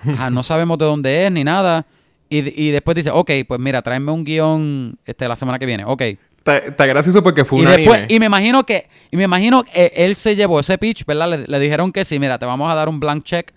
Ajá, 0.05 0.29
no 0.29 0.43
sabemos 0.43 0.77
de 0.77 0.85
dónde 0.85 1.25
es 1.25 1.31
ni 1.31 1.43
nada. 1.43 1.85
Y, 2.29 2.37
y 2.67 2.71
después 2.71 2.95
dice, 2.95 3.11
ok, 3.11 3.29
pues 3.47 3.59
mira, 3.59 3.81
tráeme 3.81 4.11
un 4.11 4.23
guion 4.23 4.97
este, 5.05 5.27
la 5.27 5.35
semana 5.35 5.59
que 5.59 5.65
viene. 5.65 5.83
Ok. 5.85 6.01
Está, 6.43 6.85
gracioso 6.87 7.21
porque 7.21 7.45
fue 7.45 7.59
Y 7.59 7.65
un 7.65 7.71
después, 7.71 7.99
anime. 7.99 8.13
y 8.15 8.19
me 8.19 8.25
imagino 8.25 8.63
que, 8.65 8.87
y 9.11 9.17
me 9.17 9.23
imagino 9.25 9.63
que 9.63 9.91
él 9.95 10.15
se 10.15 10.35
llevó 10.35 10.59
ese 10.59 10.77
pitch, 10.79 11.05
¿verdad? 11.05 11.29
Le, 11.29 11.45
le 11.47 11.59
dijeron 11.59 11.91
que 11.91 12.03
sí, 12.03 12.17
mira, 12.19 12.39
te 12.39 12.45
vamos 12.47 12.71
a 12.71 12.73
dar 12.73 12.89
un 12.89 12.99
blank 12.99 13.23
check, 13.23 13.53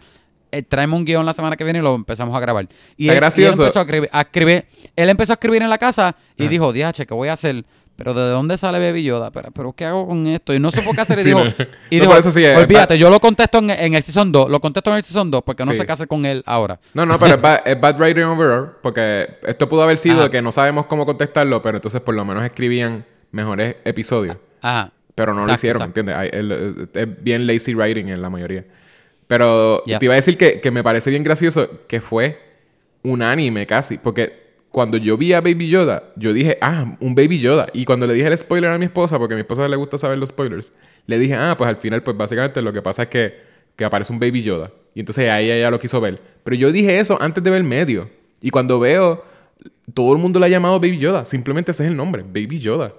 eh, 0.53 0.62
tráeme 0.62 0.95
un 0.95 1.05
guion 1.07 1.24
la 1.24 1.32
semana 1.32 1.57
que 1.57 1.64
viene 1.64 1.78
y 1.78 1.82
lo 1.82 1.95
empezamos 1.95 2.37
a 2.37 2.41
grabar. 2.41 2.68
Y 2.99 3.09
él, 3.09 3.14
y 3.37 3.43
él 3.43 3.53
empezó 3.53 3.78
a 3.78 3.82
escribir, 3.82 4.11
a 4.12 4.20
escribir- 4.20 4.66
él 4.97 5.09
empezó 5.09 5.32
a 5.32 5.35
escribir 5.35 5.62
en 5.62 5.70
la 5.70 5.78
casa 5.78 6.14
y 6.37 6.43
Ajá. 6.43 6.51
dijo, 6.51 6.72
diache, 6.74 7.07
¿qué 7.07 7.14
voy 7.14 7.28
a 7.28 7.32
hacer? 7.32 7.64
Pero 7.97 8.12
¿de 8.12 8.28
dónde 8.30 8.57
sale 8.59 8.78
Baby 8.80 9.05
Yoda? 9.05 9.30
Pero, 9.30 9.51
pero 9.53 9.72
¿qué 9.72 9.84
hago 9.84 10.07
con 10.09 10.26
esto? 10.26 10.53
Y 10.53 10.59
no 10.59 10.70
supo 10.72 10.92
qué 10.95 11.01
hacer 11.03 11.18
y 11.20 11.22
Sí, 11.22 11.28
dijo, 11.28 11.45
no. 11.45 11.51
y 11.90 11.97
No, 11.99 12.16
dijo 12.16 12.30
sí, 12.30 12.45
es 12.45 12.59
olvídate, 12.59 12.99
yo 12.99 13.09
lo 13.09 13.20
contesto 13.20 13.59
en, 13.59 13.70
en 13.70 13.95
el 13.95 14.03
Season 14.03 14.32
2, 14.32 14.51
lo 14.51 14.61
contesto 14.61 14.90
en 14.90 14.97
el 14.97 15.03
Season 15.05 15.30
2 15.30 15.42
porque 15.45 15.64
no 15.64 15.70
Sí. 15.72 15.78
sé 15.78 15.86
qué 15.86 15.92
hacer 15.92 16.09
con 16.09 16.26
él 16.26 16.42
ahora. 16.47 16.80
No, 16.92 17.07
no, 17.07 17.18
pero 17.20 17.34
es 17.36 17.40
bad, 17.42 17.61
es 17.64 17.80
bad 17.80 17.97
writing 18.01 18.24
overall. 18.24 18.72
Porque 18.82 19.38
esto 19.47 19.68
pudo 19.68 19.82
haber 19.84 19.97
sido 19.99 20.22
Ajá. 20.22 20.30
que 20.30 20.42
no 20.42 20.51
sabemos 20.51 20.86
cómo 20.86 21.07
contestarlo, 21.07 21.62
pero 21.62 21.78
entonces 21.78 22.01
por 22.01 22.14
lo 22.16 22.24
menos 22.24 22.42
escribían 22.45 23.01
mejores 23.30 23.76
episodios. 23.84 24.36
Ajá. 24.61 24.90
Pero 25.14 25.32
no 25.32 25.47
lo 25.47 25.55
hicieron. 25.55 25.82
¿entiendes? 25.82 26.16
Es 26.95 27.22
bien 27.22 27.47
lazy 27.47 27.74
writing 27.74 28.09
en 28.09 28.20
la 28.20 28.28
mayoría. 28.30 28.64
Pero 29.28 29.82
te 29.86 30.05
iba 30.05 30.14
a 30.14 30.16
decir 30.16 30.36
que, 30.36 30.61
que 30.61 30.70
me 30.72 30.82
parece 30.82 31.11
bien 31.11 31.22
gracioso 31.22 31.86
que 31.86 32.01
fue 32.01 32.40
unánime 33.05 33.66
casi. 33.66 33.99
Porque 33.99 34.43
cuando 34.74 34.96
yo 34.96 35.16
vi 35.16 35.32
a 35.32 35.40
Baby 35.40 35.68
Yoda, 35.68 36.02
yo 36.16 36.32
dije, 36.32 36.58
ah, 36.60 36.96
un 36.98 37.14
Baby 37.14 37.38
Yoda. 37.38 37.68
Y 37.72 37.84
cuando 37.84 38.08
le 38.08 38.14
dije 38.14 38.26
el 38.26 38.36
spoiler 38.36 38.70
a 38.72 38.76
mi 38.76 38.86
esposa, 38.86 39.20
porque 39.20 39.34
a 39.34 39.36
mi 39.36 39.42
esposa 39.42 39.68
le 39.68 39.76
gusta 39.76 39.98
saber 39.98 40.18
los 40.18 40.30
spoilers, 40.30 40.72
le 41.06 41.16
dije, 41.16 41.36
ah, 41.36 41.54
pues 41.56 41.68
al 41.68 41.76
final, 41.76 42.02
pues 42.02 42.16
básicamente 42.16 42.60
lo 42.60 42.72
que 42.72 42.82
pasa 42.82 43.04
es 43.04 43.08
que, 43.08 43.38
que 43.76 43.84
aparece 43.84 44.12
un 44.12 44.18
Baby 44.18 44.42
Yoda. 44.42 44.72
Y 44.92 44.98
entonces 44.98 45.30
ahí 45.30 45.48
ella 45.48 45.70
lo 45.70 45.78
quiso 45.78 46.00
ver. 46.00 46.20
Pero 46.42 46.56
yo 46.56 46.72
dije 46.72 46.98
eso 46.98 47.16
antes 47.22 47.44
de 47.44 47.50
ver 47.50 47.60
el 47.60 47.64
medio. 47.68 48.10
Y 48.40 48.50
cuando 48.50 48.80
veo, 48.80 49.24
todo 49.94 50.12
el 50.12 50.18
mundo 50.18 50.40
le 50.40 50.46
ha 50.46 50.48
llamado 50.48 50.80
Baby 50.80 50.98
Yoda. 50.98 51.24
Simplemente 51.24 51.70
ese 51.70 51.84
es 51.84 51.90
el 51.90 51.96
nombre, 51.96 52.24
Baby 52.24 52.58
Yoda. 52.58 52.94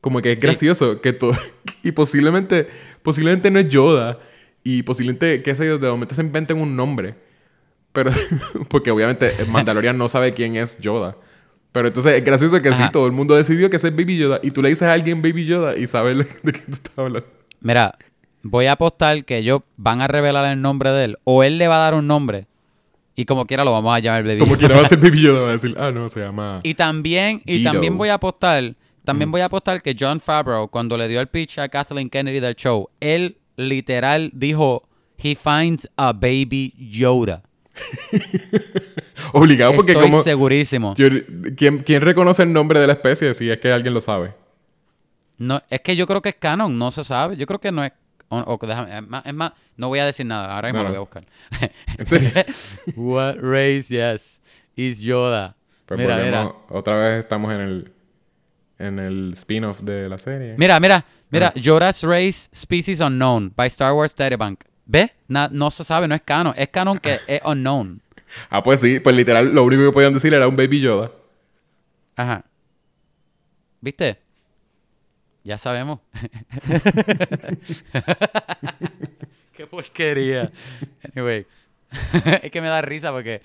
Como 0.00 0.22
que 0.22 0.30
es 0.30 0.38
gracioso 0.38 1.00
que 1.00 1.12
todo... 1.12 1.32
y 1.82 1.90
posiblemente, 1.90 2.68
posiblemente 3.02 3.50
no 3.50 3.58
es 3.58 3.68
Yoda. 3.68 4.20
Y 4.62 4.84
posiblemente, 4.84 5.42
qué 5.42 5.56
sé 5.56 5.66
yo, 5.66 5.78
de 5.78 5.90
momento 5.90 6.14
se 6.14 6.22
inventen 6.22 6.58
un 6.58 6.76
nombre. 6.76 7.16
Pero, 7.92 8.10
porque 8.68 8.90
obviamente 8.90 9.34
Mandalorian 9.48 9.96
no 9.96 10.08
sabe 10.08 10.34
quién 10.34 10.56
es 10.56 10.78
Yoda. 10.78 11.16
Pero 11.72 11.88
entonces 11.88 12.14
es 12.14 12.24
gracioso 12.24 12.60
que 12.62 12.72
sí, 12.72 12.82
todo 12.92 13.06
el 13.06 13.12
mundo 13.12 13.36
decidió 13.36 13.68
que 13.70 13.76
ese 13.76 13.88
es 13.88 13.96
Baby 13.96 14.18
Yoda. 14.18 14.40
Y 14.42 14.50
tú 14.50 14.62
le 14.62 14.70
dices 14.70 14.88
a 14.88 14.92
alguien 14.92 15.20
Baby 15.22 15.44
Yoda 15.44 15.76
y 15.76 15.86
sabes 15.86 16.16
de 16.42 16.52
qué 16.52 16.60
tú 16.60 16.72
estás 16.72 16.92
hablando. 16.96 17.28
Mira, 17.60 17.96
voy 18.42 18.66
a 18.66 18.72
apostar 18.72 19.24
que 19.24 19.38
ellos 19.38 19.60
van 19.76 20.00
a 20.00 20.08
revelar 20.08 20.50
el 20.50 20.60
nombre 20.60 20.90
de 20.90 21.04
él. 21.04 21.18
O 21.24 21.42
él 21.42 21.58
le 21.58 21.68
va 21.68 21.76
a 21.76 21.78
dar 21.80 21.94
un 21.94 22.06
nombre. 22.06 22.46
Y 23.14 23.24
como 23.24 23.46
quiera 23.46 23.64
lo 23.64 23.72
vamos 23.72 23.94
a 23.94 23.98
llamar 23.98 24.22
Baby 24.22 24.38
Como 24.38 24.56
quiera 24.56 24.76
va 24.76 24.86
a 24.86 24.88
ser 24.88 24.98
Baby 24.98 25.22
Yoda, 25.22 25.40
va 25.40 25.48
a 25.48 25.52
decir, 25.52 25.74
ah, 25.76 25.90
no, 25.90 26.08
se 26.08 26.20
llama. 26.20 26.60
Y 26.62 26.74
también, 26.74 27.42
y 27.44 27.64
también 27.64 27.98
voy 27.98 28.10
a 28.10 28.14
apostar, 28.14 28.76
también 29.04 29.32
voy 29.32 29.40
a 29.40 29.46
apostar 29.46 29.82
que 29.82 29.96
John 29.98 30.20
Favreau, 30.20 30.68
cuando 30.68 30.96
le 30.96 31.08
dio 31.08 31.20
el 31.20 31.26
pitch 31.26 31.58
a 31.58 31.68
Kathleen 31.68 32.10
Kennedy 32.10 32.38
del 32.38 32.54
show, 32.54 32.88
él 33.00 33.36
literal 33.56 34.30
dijo, 34.32 34.88
he 35.16 35.34
finds 35.34 35.88
a 35.96 36.12
baby 36.12 36.72
Yoda. 36.78 37.42
Obligado 39.32 39.74
porque 39.74 39.92
Estoy 39.92 40.10
como... 40.10 40.22
segurísimo. 40.22 40.94
¿quién, 41.56 41.78
quién 41.80 42.02
reconoce 42.02 42.42
el 42.42 42.52
nombre 42.52 42.80
de 42.80 42.86
la 42.86 42.92
especie 42.94 43.34
si 43.34 43.50
es 43.50 43.58
que 43.58 43.70
alguien 43.72 43.94
lo 43.94 44.00
sabe? 44.00 44.34
No, 45.38 45.62
es 45.70 45.80
que 45.80 45.96
yo 45.96 46.06
creo 46.06 46.20
que 46.22 46.30
es 46.30 46.34
canon, 46.36 46.78
no 46.78 46.90
se 46.90 47.04
sabe. 47.04 47.36
Yo 47.36 47.46
creo 47.46 47.60
que 47.60 47.70
no 47.72 47.84
es... 47.84 47.92
o- 48.28 48.38
o- 48.38 48.58
déjame- 48.58 48.96
es, 48.98 49.06
más, 49.06 49.26
es 49.26 49.34
más, 49.34 49.52
no 49.76 49.88
voy 49.88 49.98
a 50.00 50.06
decir 50.06 50.26
nada, 50.26 50.54
ahora 50.54 50.68
mismo 50.68 50.78
No, 50.78 50.84
lo 50.84 50.88
voy 50.90 50.96
a 50.96 51.00
buscar. 51.00 51.24
¿En 51.98 52.06
serio? 52.06 52.30
What 52.96 53.36
race, 53.40 53.88
yes, 53.88 54.40
is 54.76 55.00
Yoda. 55.00 55.54
Pues 55.86 55.98
mira, 55.98 56.16
volvemos- 56.18 56.24
mira. 56.26 56.54
Otra 56.70 56.96
vez 56.98 57.20
estamos 57.22 57.54
en 57.54 57.60
el... 57.60 57.92
En 58.80 59.00
el 59.00 59.32
spin-off 59.34 59.80
de 59.80 60.08
la 60.08 60.18
serie. 60.18 60.54
Mira, 60.56 60.78
mira, 60.78 61.04
mira. 61.30 61.48
Ajá. 61.48 61.58
Yoda's 61.58 62.04
Race 62.04 62.48
Species 62.54 63.00
Unknown 63.00 63.52
by 63.56 63.66
Star 63.66 63.92
Wars 63.92 64.14
Databank. 64.14 64.60
¿Ve? 64.88 65.12
Na- 65.28 65.50
no 65.52 65.70
se 65.70 65.84
sabe, 65.84 66.08
no 66.08 66.14
es 66.16 66.22
canon. 66.22 66.54
Es 66.56 66.68
canon 66.68 66.98
que 66.98 67.20
es 67.28 67.40
unknown. 67.44 68.02
Ah, 68.50 68.62
pues 68.62 68.80
sí. 68.80 68.98
Pues 68.98 69.14
literal, 69.14 69.54
lo 69.54 69.62
único 69.62 69.84
que 69.84 69.92
podían 69.92 70.14
decir 70.14 70.34
era 70.34 70.48
un 70.48 70.56
Baby 70.56 70.80
Yoda. 70.80 71.12
Ajá. 72.16 72.44
¿Viste? 73.80 74.18
Ya 75.44 75.56
sabemos. 75.56 76.00
Qué 79.52 79.66
porquería. 79.66 80.50
Anyway. 81.14 81.46
es 82.42 82.50
que 82.50 82.60
me 82.60 82.68
da 82.68 82.82
risa 82.82 83.12
porque... 83.12 83.40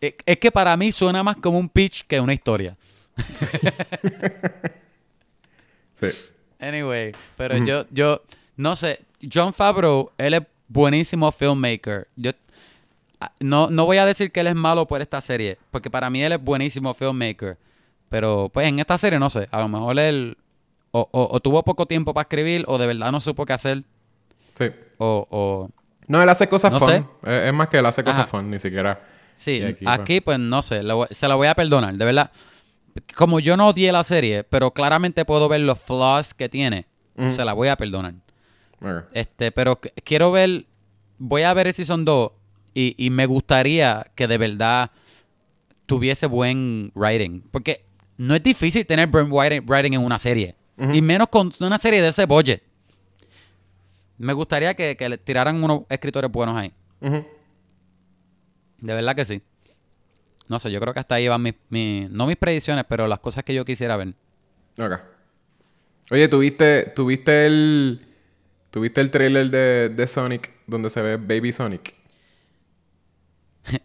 Es, 0.00 0.14
es 0.24 0.38
que 0.38 0.50
para 0.50 0.76
mí 0.76 0.92
suena 0.92 1.22
más 1.22 1.36
como 1.36 1.58
un 1.58 1.68
pitch 1.68 2.04
que 2.06 2.20
una 2.20 2.32
historia. 2.34 2.76
Sí. 5.94 6.08
Anyway, 6.58 7.12
pero 7.36 7.56
yo, 7.64 7.86
yo, 7.90 8.22
no 8.56 8.76
sé, 8.76 9.00
John 9.32 9.54
Favreau, 9.54 10.12
él 10.18 10.34
es 10.34 10.42
buenísimo 10.68 11.30
filmmaker. 11.32 12.08
Yo 12.16 12.32
ah, 13.20 13.32
no, 13.40 13.68
no 13.70 13.84
voy 13.86 13.98
a 13.98 14.06
decir 14.06 14.30
que 14.32 14.40
él 14.40 14.46
es 14.48 14.54
malo 14.54 14.86
por 14.86 15.00
esta 15.02 15.20
serie, 15.20 15.58
porque 15.70 15.90
para 15.90 16.10
mí 16.10 16.22
él 16.22 16.32
es 16.32 16.42
buenísimo 16.42 16.92
filmmaker. 16.94 17.56
Pero 18.08 18.50
pues 18.52 18.66
en 18.68 18.78
esta 18.78 18.96
serie 18.98 19.18
no 19.18 19.28
sé, 19.30 19.48
a 19.50 19.60
lo 19.60 19.68
mejor 19.68 19.98
él 19.98 20.36
o, 20.92 21.08
o- 21.12 21.28
o 21.32 21.40
tuvo 21.40 21.62
poco 21.62 21.86
tiempo 21.86 22.14
para 22.14 22.22
escribir, 22.22 22.64
o 22.68 22.78
de 22.78 22.86
verdad 22.86 23.10
no 23.12 23.20
supo 23.20 23.44
qué 23.44 23.52
hacer, 23.52 23.82
Sí. 24.58 24.66
o, 24.98 25.26
o 25.30 25.70
No, 26.08 26.22
él 26.22 26.28
hace 26.28 26.48
cosas 26.48 26.72
No 26.72 26.78
fun. 26.78 26.88
sé. 26.88 27.04
Es, 27.24 27.48
es 27.48 27.52
más 27.52 27.68
que 27.68 27.78
él 27.78 27.86
hace 27.86 28.02
cosas 28.04 28.22
Ajá. 28.22 28.30
fun, 28.30 28.48
ni 28.50 28.58
siquiera. 28.58 29.00
Sí, 29.34 29.60
aquí, 29.62 29.84
aquí, 29.86 30.20
pues, 30.22 30.38
no 30.38 30.62
sé, 30.62 30.80
se 31.10 31.28
la 31.28 31.34
voy 31.34 31.46
a 31.48 31.54
perdonar, 31.54 31.94
de 31.94 32.04
verdad. 32.06 32.30
Como 33.14 33.38
yo 33.40 33.56
no 33.58 33.68
odié 33.68 33.92
la 33.92 34.02
serie, 34.04 34.44
pero 34.44 34.70
claramente 34.70 35.26
puedo 35.26 35.46
ver 35.50 35.60
los 35.60 35.78
flaws 35.78 36.32
que 36.32 36.48
tiene, 36.48 36.86
se 37.30 37.44
la 37.44 37.52
voy 37.52 37.68
a 37.68 37.76
perdonar. 37.76 38.14
Este, 39.12 39.52
pero 39.52 39.80
qu- 39.80 39.92
quiero 40.04 40.30
ver, 40.32 40.66
voy 41.18 41.42
a 41.42 41.54
ver 41.54 41.66
el 41.68 41.72
Season 41.72 42.04
2 42.04 42.30
y, 42.74 42.94
y 42.98 43.10
me 43.10 43.26
gustaría 43.26 44.06
que 44.14 44.26
de 44.28 44.38
verdad 44.38 44.90
tuviese 45.86 46.26
buen 46.26 46.92
writing. 46.94 47.42
Porque 47.50 47.84
no 48.18 48.34
es 48.34 48.42
difícil 48.42 48.84
tener 48.86 49.08
buen 49.08 49.30
writing, 49.32 49.94
en 49.94 50.00
una 50.04 50.18
serie. 50.18 50.54
Y 50.94 51.00
menos 51.00 51.28
con 51.28 51.50
una 51.60 51.78
serie 51.78 52.02
de 52.02 52.08
ese 52.08 52.26
budget. 52.26 52.62
Me 54.18 54.32
gustaría 54.32 54.74
que, 54.74 54.96
que 54.96 55.08
le 55.08 55.18
tiraran 55.18 55.62
unos 55.62 55.82
escritores 55.88 56.30
buenos 56.30 56.56
ahí. 56.56 56.72
De 58.78 58.94
verdad 58.94 59.14
que 59.16 59.24
sí. 59.24 59.42
No 60.48 60.58
sé, 60.58 60.70
yo 60.70 60.80
creo 60.80 60.92
que 60.94 61.00
hasta 61.00 61.16
ahí 61.16 61.28
van 61.28 61.42
mis, 61.42 61.54
mis- 61.70 62.10
no 62.10 62.26
mis 62.26 62.36
predicciones, 62.36 62.84
pero 62.88 63.06
las 63.06 63.18
cosas 63.20 63.42
que 63.42 63.52
yo 63.54 63.64
quisiera 63.64 63.96
ver. 63.96 64.14
Ok. 64.78 64.92
Oye, 66.10 66.28
¿tuviste, 66.28 66.92
tuviste 66.94 67.46
el... 67.46 68.05
¿Tuviste 68.70 69.00
el 69.00 69.10
trailer 69.10 69.50
de, 69.50 69.88
de 69.88 70.06
Sonic 70.06 70.50
donde 70.66 70.90
se 70.90 71.00
ve 71.02 71.16
Baby 71.16 71.52
Sonic? 71.52 71.94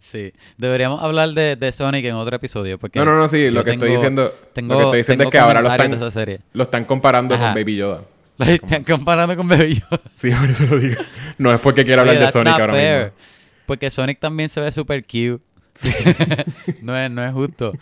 Sí, 0.00 0.32
deberíamos 0.58 1.02
hablar 1.02 1.30
de, 1.30 1.56
de 1.56 1.72
Sonic 1.72 2.04
en 2.04 2.14
otro 2.14 2.36
episodio. 2.36 2.78
Porque 2.78 2.98
No, 2.98 3.06
no, 3.06 3.16
no, 3.16 3.26
sí. 3.26 3.50
Lo 3.50 3.64
que 3.64 3.70
estoy 3.72 3.90
diciendo... 3.90 4.32
tengo- 4.52 4.74
lo 4.74 4.78
que 4.78 4.84
estoy 4.84 4.98
diciendo 4.98 5.24
es 5.24 5.30
que 5.30 5.38
ahora 5.38 5.62
lo 5.62 5.70
están... 5.70 5.90
de 5.90 5.96
esa 5.96 6.10
serie. 6.10 6.40
Lo 6.52 6.64
están 6.64 6.84
comparando 6.84 7.34
Ajá. 7.34 7.46
con 7.46 7.54
Baby 7.54 7.76
Yoda. 7.76 8.02
Lo 8.36 8.44
están 8.44 8.84
comparando 8.84 9.34
con 9.34 9.48
Baby 9.48 9.76
Yoda. 9.80 10.00
Sí, 10.14 10.30
por 10.30 10.50
eso 10.50 10.66
lo 10.66 10.78
digo. 10.78 11.00
No 11.38 11.52
es 11.54 11.58
porque 11.60 11.84
quiera 11.86 12.02
hablar 12.02 12.16
Oye, 12.16 12.20
de 12.20 12.24
that's 12.26 12.32
Sonic 12.34 12.52
ahora 12.52 12.72
fair, 12.74 13.04
mismo. 13.04 13.18
Porque 13.64 13.90
Sonic 13.90 14.20
también 14.20 14.48
se 14.50 14.60
ve 14.60 14.70
super 14.72 15.02
cute. 15.04 15.40
no, 16.82 16.96
es, 16.98 17.10
no 17.10 17.24
es 17.24 17.32
justo. 17.32 17.72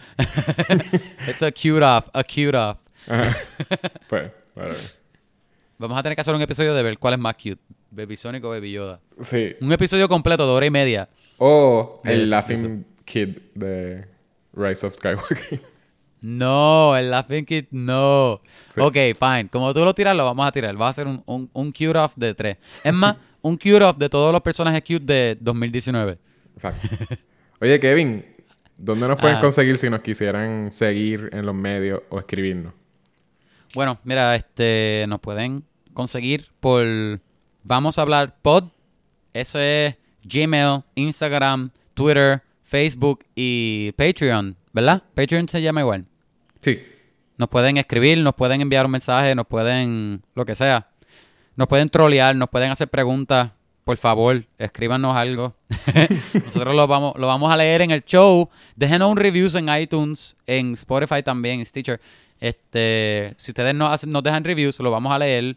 It's 1.27 1.43
a 1.43 1.51
cute 1.51 1.83
off, 1.85 2.07
a 2.13 2.23
cute 2.23 2.55
off. 2.57 2.79
Ajá. 3.09 3.37
Pues, 4.09 4.31
whatever. 4.55 4.77
Vamos 5.83 5.99
a 5.99 6.03
tener 6.05 6.15
que 6.15 6.21
hacer 6.21 6.35
un 6.35 6.41
episodio 6.41 6.75
de 6.75 6.83
ver 6.83 6.99
cuál 6.99 7.15
es 7.15 7.21
más 7.21 7.35
cute. 7.35 7.59
Baby 7.91 8.17
Sonic 8.17 8.45
o 8.45 8.51
Baby 8.51 8.73
Yoda. 8.73 9.01
Sí. 9.21 9.55
Un 9.61 9.73
episodio 9.73 10.09
completo 10.09 10.47
de 10.47 10.53
hora 10.53 10.65
y 10.67 10.71
media. 10.71 11.09
O 11.39 12.01
el 12.05 12.23
eso, 12.23 12.31
Laughing 12.31 12.87
Kid 13.05 13.37
de 13.55 14.07
Rise 14.55 14.87
of 14.87 14.95
Skywalker. 14.95 15.61
No, 16.21 16.97
el 16.97 17.11
Laughing 17.11 17.45
Kid 17.45 17.65
no. 17.73 18.41
Sí. 18.73 18.81
Ok, 18.81 18.95
fine. 19.19 19.49
Como 19.51 19.75
tú 19.75 19.85
lo 19.85 19.93
tiras, 19.93 20.17
lo 20.17 20.25
vamos 20.25 20.47
a 20.47 20.53
tirar. 20.53 20.81
Va 20.81 20.89
a 20.89 20.93
ser 20.93 21.09
un, 21.09 21.21
un, 21.27 21.51
un 21.53 21.73
cute 21.73 21.99
off 21.99 22.13
de 22.15 22.33
tres. 22.33 22.59
Es 22.85 22.95
más, 22.95 23.17
un 23.43 23.57
cute 23.57 23.83
off 23.83 23.99
de 23.99 24.09
todos 24.09 24.33
los 24.33 24.41
personajes 24.41 24.83
cute 24.83 25.05
de 25.05 25.37
2019. 25.41 26.17
Exacto. 26.55 26.89
Oye, 27.61 27.81
Kevin, 27.81 28.25
¿dónde 28.79 29.09
nos 29.09 29.19
pueden 29.19 29.35
Ajá. 29.35 29.43
conseguir 29.43 29.77
si 29.77 29.91
nos 29.91 30.01
quisieran 30.01 30.71
seguir 30.71 31.29
en 31.33 31.45
los 31.45 31.57
medios 31.57 32.03
o 32.09 32.21
escribirnos? 32.21 32.73
Bueno, 33.75 33.99
mira, 34.05 34.37
este 34.37 35.07
nos 35.09 35.19
pueden 35.19 35.65
conseguir 35.95 36.49
por 36.61 36.85
Vamos 37.65 37.97
a 37.97 38.03
hablar 38.03 38.35
pod. 38.43 38.65
Eso 39.33 39.59
es 39.59 39.95
Gmail, 40.25 40.83
Instagram, 40.97 41.71
Twitter, 41.95 42.43
Facebook 42.65 43.25
y 43.37 43.93
Patreon, 43.93 44.57
¿verdad? 44.73 45.03
Patreon 45.15 45.49
se 45.49 45.63
llama 45.63 45.81
igual. 45.81 46.07
Sí. 46.61 46.83
Nos 47.37 47.49
pueden 47.49 47.77
escribir, 47.77 48.19
nos 48.19 48.35
pueden 48.35 48.61
enviar 48.61 48.85
un 48.85 48.93
mensaje, 48.93 49.35
nos 49.35 49.47
pueden 49.47 50.23
lo 50.35 50.45
que 50.45 50.55
sea. 50.55 50.89
Nos 51.55 51.69
pueden 51.69 51.89
trolear, 51.89 52.35
nos 52.35 52.49
pueden 52.49 52.71
hacer 52.71 52.89
preguntas. 52.89 53.53
Por 53.85 53.97
favor, 53.97 54.45
escríbanos 54.59 55.17
algo. 55.17 55.55
Nosotros 56.45 56.75
lo 56.75 56.87
vamos, 56.87 57.15
lo 57.17 57.27
vamos 57.27 57.53
a 57.53 57.57
leer 57.57 57.83
en 57.83 57.91
el 57.91 58.05
show. 58.05 58.49
Déjenos 58.77 59.11
un 59.11 59.17
reviews 59.17 59.55
en 59.55 59.69
iTunes, 59.69 60.37
en 60.47 60.73
Spotify 60.75 61.23
también, 61.23 61.61
en 61.61 61.67
Stitcher. 61.67 62.01
Este, 62.39 63.35
si 63.37 63.53
ustedes 63.53 63.75
nos, 63.75 63.93
hacen, 63.93 64.11
nos 64.11 64.23
dejan 64.23 64.45
reviews, 64.45 64.79
lo 64.81 64.91
vamos 64.91 65.13
a 65.13 65.19
leer. 65.19 65.57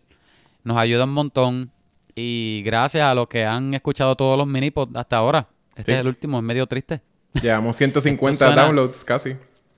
Nos 0.65 0.75
ayuda 0.77 1.05
un 1.05 1.13
montón. 1.13 1.71
Y 2.15 2.61
gracias 2.65 3.03
a 3.05 3.13
los 3.15 3.27
que 3.29 3.45
han 3.45 3.73
escuchado 3.73 4.15
todos 4.17 4.37
los 4.37 4.47
mini 4.47 4.73
hasta 4.95 5.17
ahora. 5.17 5.47
Este 5.77 5.91
Sí. 5.91 5.95
es 5.95 5.99
el 6.01 6.07
último, 6.07 6.37
es 6.37 6.43
medio 6.43 6.65
triste. 6.67 7.01
Llevamos 7.41 7.75
150 7.77 8.45
Suena- 8.47 8.63
downloads 8.63 9.03
casi. 9.05 9.35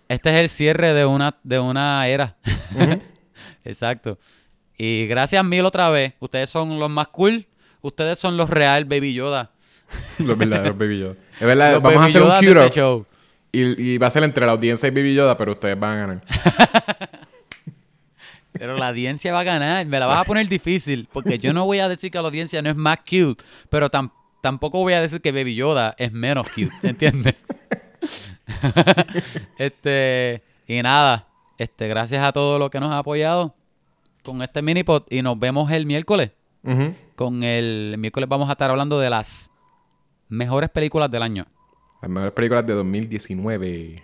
Este 0.07 0.29
es 0.29 0.35
el 0.37 0.49
cierre 0.49 0.93
de 0.93 1.05
una, 1.05 1.35
de 1.43 1.59
una 1.59 2.07
era. 2.07 2.37
Exacto. 3.65 4.17
Y 4.77 5.05
gracias 5.07 5.43
mil 5.43 5.65
otra 5.65 5.89
vez. 5.89 6.13
Ustedes 6.19 6.49
son 6.49 6.79
los 6.79 6.89
más 6.89 7.07
cool. 7.09 7.45
Ustedes 7.81 8.17
son 8.17 8.37
los 8.37 8.49
real 8.49 8.85
Baby 8.85 9.13
Yoda. 9.13 9.51
Los 10.19 10.37
verdaderos 10.37 10.77
Baby 10.77 10.99
Yoda. 10.99 11.15
Es 11.39 11.47
verdad, 11.47 11.73
Los 11.73 11.81
vamos 11.81 12.01
a 12.01 12.05
hacer 12.05 12.21
un 12.21 12.29
cute 12.31 12.65
este 12.65 12.79
show. 12.79 13.05
Y, 13.53 13.93
y 13.93 13.97
va 13.97 14.07
a 14.07 14.09
ser 14.11 14.23
entre 14.23 14.45
la 14.45 14.51
audiencia 14.51 14.87
y 14.87 14.91
Baby 14.91 15.15
Yoda, 15.15 15.37
pero 15.37 15.53
ustedes 15.53 15.79
van 15.79 15.91
a 15.91 15.95
ganar. 16.07 16.21
Pero 18.57 18.75
la 18.77 18.89
audiencia 18.89 19.31
va 19.33 19.41
a 19.41 19.43
ganar. 19.43 19.85
Me 19.85 19.99
la 19.99 20.05
vas 20.05 20.21
a 20.21 20.23
poner 20.23 20.47
difícil. 20.47 21.07
Porque 21.11 21.39
yo 21.39 21.53
no 21.53 21.65
voy 21.65 21.79
a 21.79 21.87
decir 21.89 22.11
que 22.11 22.17
la 22.19 22.25
audiencia 22.27 22.61
no 22.61 22.69
es 22.69 22.75
más 22.75 22.97
cute. 22.99 23.43
Pero 23.69 23.89
tam- 23.89 24.11
tampoco 24.41 24.79
voy 24.79 24.93
a 24.93 25.01
decir 25.01 25.21
que 25.21 25.31
Baby 25.31 25.55
Yoda 25.55 25.95
es 25.97 26.11
menos 26.11 26.47
cute. 26.49 26.71
¿Entiendes? 26.83 27.35
este, 29.57 30.43
y 30.67 30.81
nada, 30.81 31.25
este, 31.57 31.87
gracias 31.87 32.23
a 32.23 32.31
todos 32.31 32.59
los 32.59 32.69
que 32.69 32.79
nos 32.79 32.91
han 32.91 32.97
apoyado 32.97 33.55
con 34.23 34.41
este 34.41 34.61
mini 34.61 34.83
pod 34.83 35.03
y 35.09 35.21
nos 35.21 35.39
vemos 35.39 35.71
el 35.71 35.85
miércoles. 35.85 36.31
Con 37.15 37.43
el, 37.43 37.91
el 37.93 37.97
miércoles 37.97 38.27
vamos 38.27 38.49
a 38.49 38.51
estar 38.51 38.69
hablando 38.69 38.99
de 38.99 39.09
las 39.09 39.49
mejores 40.27 40.69
películas 40.69 41.09
del 41.09 41.23
año. 41.23 41.45
Las 42.01 42.11
mejores 42.11 42.33
películas 42.33 42.67
de 42.67 42.73
2019. 42.73 44.03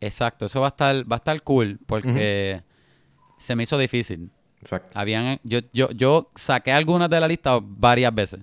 Exacto, 0.00 0.46
eso 0.46 0.60
va 0.60 0.66
a 0.66 0.70
estar, 0.70 0.96
va 1.10 1.14
a 1.14 1.18
estar 1.18 1.40
cool 1.42 1.78
porque 1.86 2.60
se 3.44 3.54
me 3.54 3.62
hizo 3.64 3.76
difícil. 3.78 4.30
Exacto. 4.60 4.98
Habían, 4.98 5.38
yo, 5.44 5.60
yo, 5.72 5.90
yo 5.90 6.30
saqué 6.34 6.72
algunas 6.72 7.10
de 7.10 7.20
la 7.20 7.28
lista 7.28 7.58
varias 7.60 8.14
veces. 8.14 8.40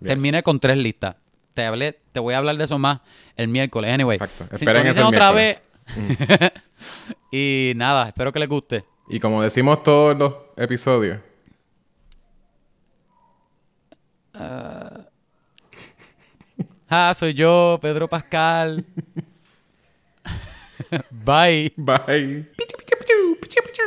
Yes. 0.00 0.08
Terminé 0.08 0.42
con 0.42 0.58
tres 0.58 0.78
listas. 0.78 1.16
Te 1.52 1.66
hablé, 1.66 2.00
te 2.12 2.20
voy 2.20 2.32
a 2.32 2.38
hablar 2.38 2.56
de 2.56 2.64
eso 2.64 2.78
más 2.78 3.00
el 3.36 3.48
miércoles. 3.48 3.92
Anyway, 3.92 4.16
Exacto. 4.16 4.46
Esperen 4.50 4.86
eso 4.86 5.06
otra 5.06 5.32
miércoles. 5.32 5.60
vez. 6.38 6.52
y 7.30 7.72
nada, 7.76 8.08
espero 8.08 8.32
que 8.32 8.38
les 8.38 8.48
guste. 8.48 8.84
Y 9.10 9.20
como 9.20 9.42
decimos 9.42 9.82
todos 9.82 10.16
los 10.16 10.34
episodios, 10.56 11.18
Ah, 16.88 17.14
soy 17.14 17.34
yo, 17.34 17.78
Pedro 17.80 18.08
Pascal. 18.08 18.84
Bye. 21.24 21.72
bye. 21.76 22.46